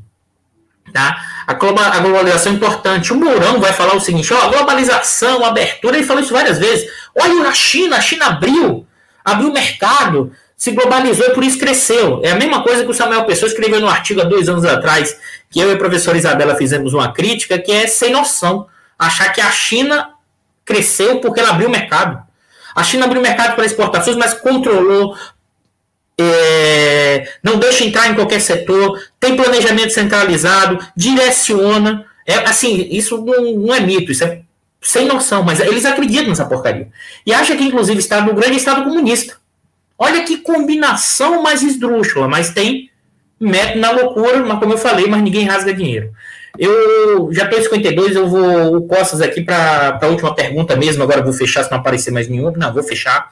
tá? 0.93 1.19
A, 1.47 1.53
globalização 1.55 2.51
é 2.51 2.55
importante. 2.55 3.11
O 3.11 3.15
Mourão 3.15 3.59
vai 3.59 3.73
falar 3.73 3.95
o 3.95 3.99
seguinte: 3.99 4.31
ó, 4.31 4.47
globalização, 4.47 5.43
abertura, 5.43 5.97
ele 5.97 6.05
falou 6.05 6.21
isso 6.21 6.31
várias 6.31 6.59
vezes. 6.59 6.87
Olha 7.19 7.49
a 7.49 7.53
China, 7.55 7.97
a 7.97 8.01
China 8.01 8.27
abriu, 8.27 8.85
abriu 9.25 9.49
o 9.49 9.53
mercado, 9.53 10.31
se 10.55 10.69
globalizou 10.69 11.31
por 11.31 11.43
isso 11.43 11.57
cresceu. 11.57 12.21
É 12.23 12.29
a 12.29 12.35
mesma 12.35 12.61
coisa 12.61 12.83
que 12.83 12.91
o 12.91 12.93
Samuel 12.93 13.25
Pessoa 13.25 13.49
escreveu 13.49 13.79
no 13.79 13.89
artigo 13.89 14.21
há 14.21 14.25
dois 14.25 14.47
anos 14.47 14.63
atrás, 14.63 15.17
que 15.49 15.59
eu 15.59 15.71
e 15.71 15.73
a 15.73 15.77
professora 15.77 16.15
Isabela 16.15 16.53
fizemos 16.53 16.93
uma 16.93 17.11
crítica, 17.11 17.57
que 17.57 17.71
é 17.71 17.87
sem 17.87 18.11
noção. 18.11 18.67
Achar 18.99 19.33
que 19.33 19.41
a 19.41 19.49
China 19.49 20.11
cresceu 20.63 21.19
porque 21.21 21.39
ela 21.39 21.49
abriu 21.49 21.69
o 21.69 21.71
mercado. 21.71 22.21
A 22.75 22.83
China 22.83 23.05
abriu 23.05 23.19
o 23.19 23.23
mercado 23.23 23.55
para 23.55 23.65
exportações, 23.65 24.15
mas 24.15 24.35
controlou, 24.35 25.17
é, 26.21 27.27
não 27.43 27.57
deixa 27.57 27.83
entrar 27.83 28.09
em 28.09 28.15
qualquer 28.15 28.41
setor, 28.41 28.99
tem 29.19 29.35
planejamento 29.35 29.91
centralizado, 29.91 30.79
direciona. 30.95 32.05
É, 32.25 32.35
assim, 32.39 32.87
isso 32.91 33.23
não, 33.23 33.53
não 33.53 33.73
é 33.73 33.79
mito, 33.79 34.11
isso 34.11 34.23
é 34.23 34.41
sem 34.81 35.05
noção, 35.05 35.43
mas 35.43 35.59
eles 35.59 35.85
acreditam 35.85 36.29
nessa 36.29 36.45
porcaria. 36.45 36.87
E 37.25 37.33
acha 37.33 37.55
que, 37.55 37.63
inclusive, 37.63 37.99
Estado 37.99 38.29
do 38.29 38.35
grande 38.35 38.57
Estado 38.57 38.83
comunista. 38.83 39.37
Olha 39.97 40.23
que 40.23 40.37
combinação 40.37 41.43
mais 41.43 41.61
esdrúxula, 41.61 42.27
mas 42.27 42.51
tem 42.51 42.89
método 43.39 43.79
na 43.79 43.91
loucura, 43.91 44.39
mas 44.39 44.59
como 44.59 44.73
eu 44.73 44.77
falei, 44.77 45.07
mas 45.07 45.21
ninguém 45.21 45.45
rasga 45.45 45.73
dinheiro. 45.73 46.11
Eu 46.57 47.31
já 47.31 47.43
estou 47.43 47.59
em 47.59 47.63
52, 47.63 48.15
eu 48.15 48.27
vou 48.27 48.77
o 48.77 48.87
Costas 48.87 49.21
aqui 49.21 49.41
para 49.41 49.99
a 50.01 50.07
última 50.07 50.33
pergunta 50.33 50.75
mesmo, 50.75 51.03
agora 51.03 51.21
vou 51.21 51.33
fechar 51.33 51.63
se 51.63 51.71
não 51.71 51.79
aparecer 51.79 52.11
mais 52.11 52.27
nenhuma. 52.27 52.53
Não, 52.55 52.73
vou 52.73 52.83
fechar. 52.83 53.31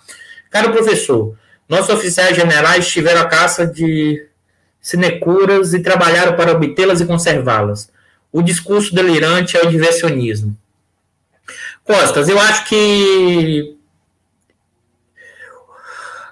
Cara, 0.49 0.69
professor, 0.69 1.35
nossos 1.67 1.89
oficiais 1.89 2.35
generais 2.35 2.87
tiveram 2.87 3.21
a 3.21 3.25
caça 3.25 3.67
de 3.67 4.25
sinecuras 4.79 5.73
e 5.73 5.81
trabalharam 5.81 6.35
para 6.35 6.53
obtê-las 6.53 7.01
e 7.01 7.05
conservá-las. 7.05 7.91
O 8.31 8.41
discurso 8.41 8.95
delirante 8.95 9.57
é 9.57 9.61
o 9.61 9.69
diversionismo. 9.69 10.55
Costas, 11.83 12.29
eu 12.29 12.39
acho 12.39 12.65
que. 12.65 13.75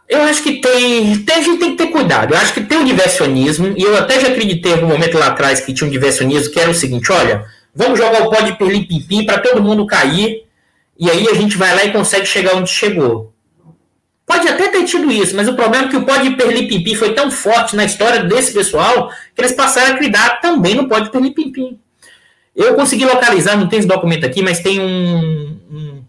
Eu 0.08 0.22
acho 0.24 0.44
que 0.44 0.62
tem, 0.62 1.24
tem. 1.24 1.36
A 1.36 1.42
gente 1.42 1.60
tem 1.60 1.76
que 1.76 1.84
ter 1.84 1.92
cuidado. 1.92 2.34
Eu 2.34 2.38
acho 2.38 2.54
que 2.54 2.64
tem 2.64 2.78
o 2.78 2.86
diversionismo, 2.86 3.74
e 3.76 3.82
eu 3.82 3.98
até 3.98 4.20
já 4.20 4.28
acreditei 4.28 4.74
em 4.74 4.84
um 4.84 4.88
momento 4.88 5.18
lá 5.18 5.28
atrás 5.28 5.62
que 5.62 5.74
tinha 5.74 5.88
um 5.88 5.92
diversionismo, 5.92 6.54
que 6.54 6.60
era 6.60 6.70
o 6.70 6.76
seguinte: 6.76 7.12
olha, 7.12 7.46
vamos 7.74 7.98
jogar 7.98 8.22
o 8.22 8.30
pó 8.30 8.42
de 8.42 8.58
perlim-pim 8.58 9.26
para 9.26 9.40
todo 9.40 9.64
mundo 9.64 9.88
cair, 9.88 10.46
e 10.98 11.10
aí 11.10 11.28
a 11.28 11.34
gente 11.34 11.58
vai 11.58 11.74
lá 11.76 11.84
e 11.86 11.92
consegue 11.92 12.26
chegar 12.26 12.56
onde 12.56 12.70
chegou. 12.70 13.34
Pode 14.36 14.50
até 14.50 14.68
ter 14.68 14.84
tido 14.84 15.10
isso, 15.12 15.34
mas 15.36 15.48
o 15.48 15.56
problema 15.56 15.86
é 15.86 15.90
que 15.90 15.96
o 15.96 16.06
pó 16.06 16.18
de 16.18 16.32
perlipimpim 16.32 16.94
foi 16.96 17.14
tão 17.14 17.32
forte 17.32 17.76
na 17.76 17.86
história 17.86 18.24
desse 18.24 18.54
pessoal 18.54 19.10
que 19.34 19.42
eles 19.42 19.54
passaram 19.54 19.92
a 19.92 19.96
acreditar 19.96 20.42
também 20.42 20.76
no 20.76 20.90
pó 20.90 21.00
de 21.00 21.10
perlipimpim. 21.10 21.80
Eu 22.54 22.76
consegui 22.76 23.06
localizar, 23.06 23.56
não 23.56 23.70
tem 23.70 23.80
esse 23.80 23.88
documento 23.88 24.26
aqui, 24.26 24.42
mas 24.42 24.60
tem 24.60 24.80
um, 24.82 25.58
um 25.72 26.04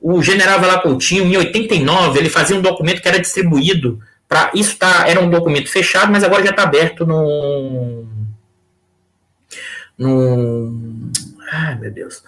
o 0.00 0.22
general 0.22 0.60
Velacoutinho, 0.60 1.24
em 1.24 1.36
89, 1.36 2.18
ele 2.18 2.28
fazia 2.28 2.56
um 2.56 2.60
documento 2.62 3.02
que 3.02 3.08
era 3.08 3.20
distribuído 3.20 4.00
para 4.28 4.50
isso 4.54 4.78
tá, 4.78 5.04
era 5.06 5.20
um 5.20 5.28
documento 5.28 5.68
fechado, 5.68 6.10
mas 6.10 6.24
agora 6.24 6.42
já 6.42 6.50
está 6.50 6.62
aberto 6.62 7.04
no 7.04 8.06
no 9.98 11.10
ai 11.52 11.78
meu 11.78 11.90
Deus, 11.90 12.22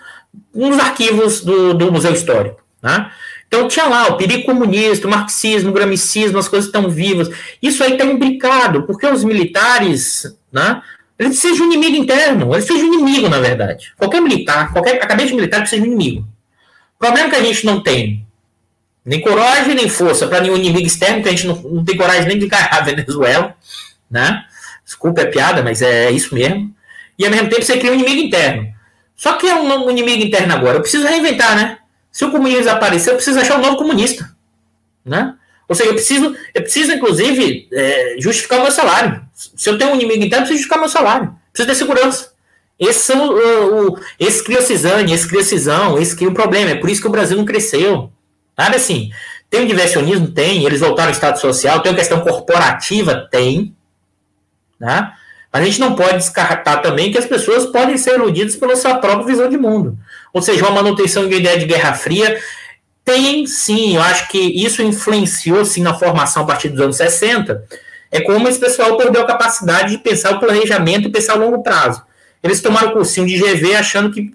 nos 0.55 0.79
arquivos 0.79 1.41
do, 1.43 1.73
do 1.73 1.91
Museu 1.91 2.13
Histórico, 2.13 2.63
né? 2.83 3.11
Então 3.55 3.69
tinha 3.69 3.87
lá 3.87 4.09
o 4.09 4.17
perigo 4.17 4.43
comunista, 4.43 5.07
o 5.07 5.11
marxismo, 5.11 5.71
o 5.71 5.73
gramicismo, 5.73 6.39
as 6.39 6.49
coisas 6.49 6.67
estão 6.67 6.91
vivas. 6.91 7.31
Isso 7.63 7.85
aí 7.85 7.93
está 7.93 8.05
imbricado, 8.05 8.83
porque 8.83 9.07
os 9.07 9.23
militares, 9.23 10.37
né, 10.51 10.83
eles 11.17 11.41
de 11.41 11.63
um 11.63 11.67
inimigo 11.67 11.95
interno, 11.95 12.53
eles 12.53 12.67
de 12.67 12.73
um 12.73 12.95
inimigo, 12.95 13.29
na 13.29 13.39
verdade. 13.39 13.93
Qualquer 13.97 14.21
militar, 14.21 14.73
qualquer 14.73 15.01
acabei 15.01 15.27
de 15.27 15.35
militar 15.35 15.61
precisa 15.61 15.81
de 15.81 15.89
um 15.89 15.93
inimigo. 15.93 16.27
O 16.97 16.99
problema 16.99 17.29
é 17.29 17.31
que 17.31 17.37
a 17.37 17.45
gente 17.45 17.65
não 17.65 17.81
tem 17.81 18.27
nem 19.05 19.21
coragem, 19.21 19.77
nem 19.77 19.89
força 19.89 20.27
para 20.27 20.41
nenhum 20.41 20.57
inimigo 20.57 20.89
externo, 20.89 21.23
que 21.23 21.29
a 21.29 21.33
gente 21.33 21.47
não, 21.47 21.55
não 21.55 21.85
tem 21.85 21.97
coragem 21.97 22.27
nem 22.27 22.39
de 22.39 22.47
encarar 22.47 22.79
a 22.79 22.81
Venezuela, 22.83 23.57
né? 24.11 24.45
Desculpa 24.85 25.21
é 25.21 25.27
piada, 25.27 25.63
mas 25.63 25.81
é 25.81 26.11
isso 26.11 26.35
mesmo. 26.35 26.75
E 27.17 27.25
ao 27.25 27.31
mesmo 27.31 27.49
tempo 27.49 27.63
você 27.63 27.77
cria 27.77 27.93
um 27.93 27.95
inimigo 27.95 28.21
interno. 28.21 28.75
Só 29.15 29.35
que 29.35 29.47
é 29.47 29.55
um, 29.55 29.87
um 29.87 29.91
inimigo 29.93 30.25
interno 30.25 30.53
agora. 30.53 30.79
Eu 30.79 30.81
preciso 30.81 31.07
reinventar, 31.07 31.55
né? 31.55 31.79
Se 32.15 32.25
o 32.25 32.31
comunismo 32.31 32.63
desaparecer, 32.63 33.13
eu 33.13 33.17
preciso 33.17 33.41
achar 33.41 33.59
um 33.59 33.61
novo 33.61 33.77
comunista. 33.77 34.31
Né? 35.05 35.35
Ou 35.69 35.75
seja, 35.75 35.91
eu 35.91 35.95
preciso, 35.95 36.37
eu 36.55 36.63
preciso 36.63 36.93
inclusive, 36.93 37.69
é, 37.73 38.15
justificar 38.21 38.61
o 38.61 38.63
meu 38.63 38.71
salário. 38.71 39.21
Se 39.35 39.69
eu 39.69 39.77
tenho 39.77 39.91
um 39.91 39.95
inimigo 39.97 40.23
interno, 40.23 40.45
eu 40.45 40.49
preciso 40.49 40.59
justificar 40.59 40.79
meu 40.79 40.89
salário. 40.89 41.35
Preciso 41.53 41.69
ter 41.69 41.75
segurança. 41.75 42.33
Esse, 42.79 43.01
são, 43.01 43.31
o, 43.31 43.89
o, 43.89 44.01
esse 44.21 44.45
cria 44.45 44.63
cisane, 44.63 45.13
esse 45.13 45.27
cria 45.27 45.43
cisão, 45.43 45.99
esse 45.99 46.15
cria 46.15 46.31
um 46.31 46.35
problema. 46.35 46.71
É 46.71 46.77
por 46.77 46.89
isso 46.89 47.01
que 47.01 47.09
o 47.09 47.11
Brasil 47.11 47.37
não 47.37 47.45
cresceu. 47.45 48.13
Nada 48.57 48.77
assim. 48.77 49.11
Tem 49.51 49.65
o 49.65 49.67
diversionismo? 49.67 50.29
Tem. 50.29 50.65
Eles 50.65 50.81
voltaram 50.81 51.09
ao 51.09 51.15
Estado 51.15 51.41
Social. 51.41 51.81
Tem 51.81 51.91
a 51.91 51.97
questão 51.97 52.21
corporativa? 52.21 53.29
Tem. 53.29 53.75
Né? 54.79 55.13
Mas 55.53 55.63
a 55.63 55.65
gente 55.65 55.81
não 55.81 55.97
pode 55.97 56.19
descartar 56.19 56.77
também 56.77 57.11
que 57.11 57.19
as 57.19 57.27
pessoas 57.27 57.67
podem 57.67 57.97
ser 57.97 58.15
iludidas 58.15 58.55
pela 58.55 58.77
sua 58.77 58.99
própria 58.99 59.27
visão 59.27 59.49
de 59.49 59.59
mundo. 59.59 59.99
Ou 60.35 60.43
seja, 60.43 60.63
uma 60.63 60.83
manutenção 60.83 61.29
de 61.29 61.37
ideia 61.37 61.57
de 61.57 61.65
Guerra 61.65 61.95
Fria 61.95 62.39
tem 63.05 63.47
sim, 63.47 63.95
eu 63.95 64.03
acho 64.03 64.29
que 64.29 64.39
isso 64.39 64.83
influenciou 64.83 65.65
sim 65.65 65.83
na 65.83 65.95
formação 65.95 66.43
a 66.43 66.47
partir 66.47 66.71
dos 66.71 66.81
anos 66.81 66.97
60. 66.97 67.65
É 68.11 68.21
como 68.21 68.49
esse 68.49 68.59
pessoal 68.59 68.97
perdeu 68.97 69.23
a 69.23 69.27
capacidade 69.27 69.91
de 69.93 69.99
pensar 69.99 70.33
o 70.33 70.41
planejamento 70.41 71.09
e 71.09 71.13
pensar 71.13 71.35
a 71.35 71.37
longo 71.37 71.63
prazo. 71.63 72.03
Eles 72.43 72.61
tomaram 72.61 72.91
o 72.91 72.93
cursinho 72.93 73.27
de 73.27 73.39
GV 73.39 73.77
achando 73.77 74.11
que 74.11 74.33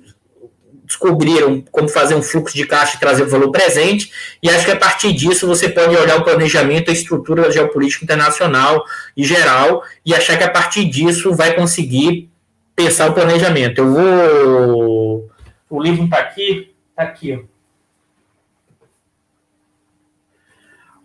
descobriram 0.86 1.64
como 1.72 1.88
fazer 1.88 2.16
um 2.16 2.22
fluxo 2.22 2.56
de 2.56 2.66
caixa 2.66 2.97
e 2.97 3.00
trazer 3.00 3.22
o 3.22 3.30
valor 3.30 3.52
presente, 3.52 4.12
e 4.41 4.50
acho 4.50 4.66
que 4.66 4.72
a 4.72 4.76
partir 4.76 5.14
disso 5.14 5.45
você 5.45 5.70
pode 5.70 5.95
olhar 5.95 6.18
o 6.18 6.24
planejamento, 6.24 6.89
a 6.89 6.93
estrutura 6.93 7.52
geopolítica 7.52 8.04
internacional 8.04 8.84
e 9.16 9.24
geral, 9.24 9.84
e 10.04 10.16
achar 10.16 10.36
que 10.36 10.43
a 10.43 10.50
partir 10.50 10.86
disso 10.86 11.36
vai 11.36 11.54
conseguir 11.54 12.28
pensar 12.76 13.12
o 13.12 13.14
planejamento. 13.14 13.80
Eu 13.80 13.93
vou. 13.93 15.28
O 15.70 15.82
livro 15.82 16.05
está 16.05 16.17
aqui, 16.17 16.74
está 16.89 17.03
aqui. 17.03 17.45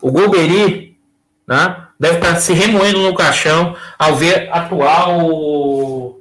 O 0.00 0.10
Golbery 0.10 0.98
né, 1.46 1.86
deve 1.98 2.16
estar 2.16 2.34
tá 2.34 2.40
se 2.40 2.52
remoendo 2.52 3.02
no 3.02 3.14
caixão 3.14 3.76
ao 3.98 4.16
ver 4.16 4.50
atual 4.52 6.20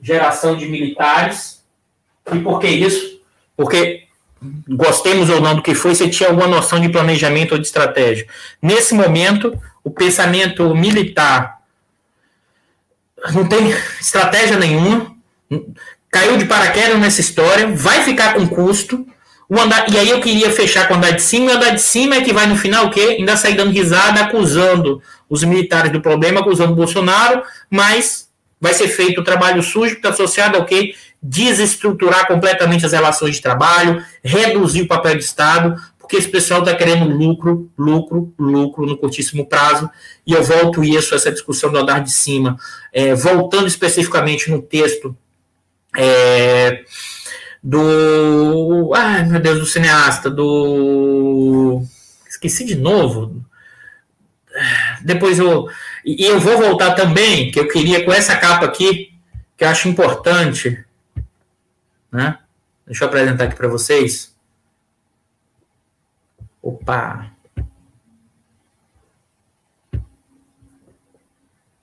geração 0.00 0.56
de 0.56 0.66
militares. 0.66 1.64
E 2.32 2.38
por 2.38 2.58
que 2.58 2.68
isso? 2.68 3.20
Porque, 3.56 4.04
gostemos 4.68 5.28
ou 5.28 5.40
não 5.40 5.56
do 5.56 5.62
que 5.62 5.74
foi, 5.74 5.94
você 5.94 6.08
tinha 6.08 6.28
alguma 6.28 6.46
noção 6.46 6.80
de 6.80 6.88
planejamento 6.88 7.52
ou 7.52 7.58
de 7.58 7.66
estratégia. 7.66 8.26
Nesse 8.60 8.94
momento, 8.94 9.60
o 9.84 9.90
pensamento 9.90 10.74
militar 10.74 11.60
não 13.34 13.46
tem 13.46 13.68
estratégia 14.00 14.56
nenhuma, 14.56 15.14
caiu 16.10 16.36
de 16.36 16.44
paraquedas 16.44 16.98
nessa 16.98 17.20
história, 17.20 17.68
vai 17.68 18.02
ficar 18.02 18.34
com 18.34 18.46
custo. 18.48 19.06
O 19.48 19.58
andar, 19.58 19.90
e 19.90 19.98
aí 19.98 20.08
eu 20.10 20.20
queria 20.20 20.50
fechar 20.50 20.86
com 20.86 20.94
o 20.94 20.96
andar 20.96 21.10
de 21.10 21.22
cima, 21.22 21.50
e 21.50 21.54
o 21.54 21.56
andar 21.56 21.70
de 21.70 21.82
cima 21.82 22.16
é 22.16 22.20
que 22.20 22.32
vai 22.32 22.46
no 22.46 22.56
final 22.56 22.86
o 22.86 22.90
quê? 22.90 23.16
Ainda 23.18 23.36
sair 23.36 23.54
dando 23.54 23.72
risada, 23.72 24.20
acusando 24.20 25.02
os 25.28 25.42
militares 25.42 25.90
do 25.90 26.00
problema, 26.00 26.40
acusando 26.40 26.72
o 26.72 26.76
Bolsonaro, 26.76 27.42
mas 27.68 28.28
vai 28.60 28.74
ser 28.74 28.88
feito 28.88 29.20
o 29.20 29.24
trabalho 29.24 29.62
sujo 29.62 29.92
que 29.92 29.98
está 29.98 30.10
associado 30.10 30.56
ao 30.56 30.64
quê? 30.64 30.94
Desestruturar 31.20 32.28
completamente 32.28 32.86
as 32.86 32.92
relações 32.92 33.36
de 33.36 33.42
trabalho, 33.42 34.04
reduzir 34.22 34.82
o 34.82 34.88
papel 34.88 35.16
de 35.16 35.24
Estado, 35.24 35.74
porque 35.98 36.16
esse 36.16 36.28
pessoal 36.28 36.60
está 36.60 36.74
querendo 36.74 37.08
lucro, 37.08 37.70
lucro, 37.76 38.32
lucro 38.38 38.86
no 38.86 38.96
curtíssimo 38.96 39.46
prazo. 39.46 39.90
E 40.26 40.32
eu 40.32 40.42
volto 40.42 40.84
isso, 40.84 41.14
essa 41.14 41.30
discussão 41.30 41.72
do 41.72 41.78
andar 41.78 42.00
de 42.00 42.12
cima, 42.12 42.56
é, 42.92 43.14
voltando 43.14 43.66
especificamente 43.66 44.50
no 44.50 44.60
texto 44.60 45.16
é, 45.96 46.84
do. 47.62 48.92
Ai, 48.94 49.24
meu 49.26 49.40
Deus, 49.40 49.58
do 49.58 49.66
cineasta, 49.66 50.30
do. 50.30 51.82
Esqueci 52.28 52.64
de 52.64 52.76
novo. 52.76 53.44
Depois 55.02 55.38
eu. 55.38 55.68
E 56.04 56.24
eu 56.24 56.40
vou 56.40 56.58
voltar 56.58 56.94
também, 56.94 57.50
que 57.50 57.60
eu 57.60 57.68
queria 57.68 58.04
com 58.04 58.12
essa 58.12 58.36
capa 58.36 58.64
aqui, 58.64 59.12
que 59.56 59.64
eu 59.64 59.68
acho 59.68 59.88
importante. 59.88 60.84
Né? 62.10 62.38
Deixa 62.86 63.04
eu 63.04 63.08
apresentar 63.08 63.44
aqui 63.44 63.56
para 63.56 63.68
vocês. 63.68 64.34
Opa! 66.62 67.30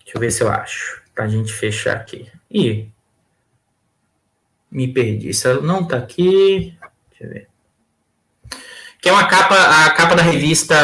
Deixa 0.03 0.16
eu 0.16 0.20
ver 0.20 0.32
se 0.32 0.43
eu 0.43 0.49
acho. 0.49 1.01
Pra 1.14 1.28
gente 1.28 1.51
fechar 1.53 1.95
aqui. 1.95 2.32
Ih, 2.49 2.89
me 4.72 4.88
perdi. 4.88 5.34
Se 5.34 5.47
ela 5.49 5.61
não 5.61 5.86
tá 5.86 5.97
aqui. 5.97 6.78
Deixa 7.09 7.24
eu 7.24 7.30
ver. 7.30 7.47
Que 9.01 9.09
é 9.09 9.11
uma 9.11 9.28
capa, 9.28 9.55
a 9.86 9.89
capa 9.91 10.15
da 10.15 10.24
revista 10.24 10.76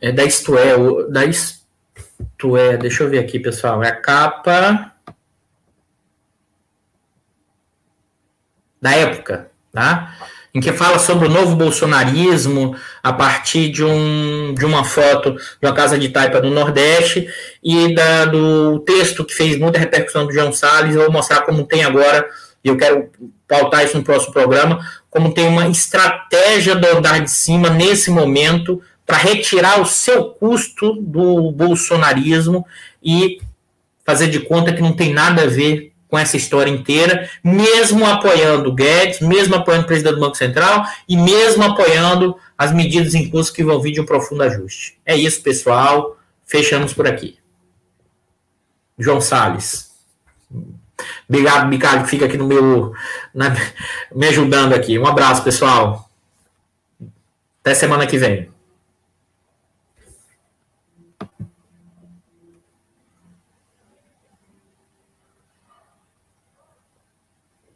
é 0.00 0.12
da 0.12 0.24
Isto 0.24 0.56
é, 0.56 0.76
da 1.10 1.24
Isto 1.24 2.56
é, 2.56 2.76
deixa 2.76 3.02
eu 3.02 3.10
ver 3.10 3.18
aqui, 3.18 3.38
pessoal. 3.38 3.82
É 3.82 3.88
a 3.88 3.96
capa 4.00 4.94
da 8.80 8.92
época, 8.92 9.50
tá? 9.72 10.16
Em 10.54 10.60
que 10.60 10.72
fala 10.72 10.98
sobre 10.98 11.26
o 11.26 11.30
novo 11.30 11.56
bolsonarismo 11.56 12.74
a 13.02 13.12
partir 13.12 13.70
de, 13.70 13.84
um, 13.84 14.54
de 14.54 14.64
uma 14.64 14.84
foto 14.84 15.32
de 15.32 15.66
uma 15.66 15.74
casa 15.74 15.98
de 15.98 16.08
taipa 16.08 16.40
no 16.40 16.50
Nordeste 16.50 17.28
e 17.62 17.94
da, 17.94 18.24
do 18.24 18.80
texto 18.80 19.24
que 19.24 19.34
fez 19.34 19.58
muita 19.58 19.78
repercussão 19.78 20.26
do 20.26 20.32
João 20.32 20.52
Salles. 20.52 20.94
Eu 20.94 21.02
vou 21.02 21.12
mostrar 21.12 21.42
como 21.42 21.64
tem 21.64 21.84
agora, 21.84 22.26
e 22.64 22.68
eu 22.68 22.76
quero 22.76 23.10
pautar 23.46 23.84
isso 23.84 23.96
no 23.96 24.04
próximo 24.04 24.32
programa, 24.32 24.80
como 25.10 25.32
tem 25.32 25.46
uma 25.46 25.68
estratégia 25.68 26.74
do 26.74 26.86
andar 26.86 27.20
de 27.20 27.30
cima 27.30 27.70
nesse 27.70 28.10
momento 28.10 28.80
para 29.06 29.16
retirar 29.16 29.80
o 29.80 29.86
seu 29.86 30.24
custo 30.26 30.94
do 31.00 31.50
bolsonarismo 31.50 32.66
e 33.02 33.40
fazer 34.04 34.28
de 34.28 34.40
conta 34.40 34.72
que 34.72 34.82
não 34.82 34.92
tem 34.92 35.12
nada 35.12 35.42
a 35.42 35.46
ver 35.46 35.92
com 36.08 36.18
essa 36.18 36.36
história 36.36 36.70
inteira, 36.70 37.28
mesmo 37.44 38.04
apoiando 38.06 38.70
o 38.70 38.74
Guedes, 38.74 39.20
mesmo 39.20 39.54
apoiando 39.54 39.84
o 39.84 39.86
presidente 39.86 40.14
do 40.14 40.20
Banco 40.20 40.36
Central 40.36 40.84
e 41.08 41.16
mesmo 41.16 41.62
apoiando 41.62 42.36
as 42.56 42.72
medidas 42.72 43.14
em 43.14 43.30
curso 43.30 43.52
que 43.52 43.62
vão 43.62 43.80
vir 43.80 43.92
de 43.92 44.00
um 44.00 44.06
profundo 44.06 44.42
ajuste. 44.42 44.98
É 45.04 45.14
isso, 45.14 45.42
pessoal. 45.42 46.16
Fechamos 46.46 46.94
por 46.94 47.06
aqui. 47.06 47.38
João 48.98 49.20
Salles. 49.20 49.90
Obrigado, 51.28 51.70
Ricardo, 51.70 52.04
que 52.04 52.10
fica 52.10 52.24
aqui 52.24 52.36
no 52.36 52.46
meu. 52.46 52.92
Na, 53.34 53.54
me 54.14 54.26
ajudando 54.26 54.72
aqui. 54.72 54.98
Um 54.98 55.06
abraço, 55.06 55.44
pessoal. 55.44 56.10
Até 57.60 57.74
semana 57.74 58.06
que 58.06 58.18
vem. 58.18 58.50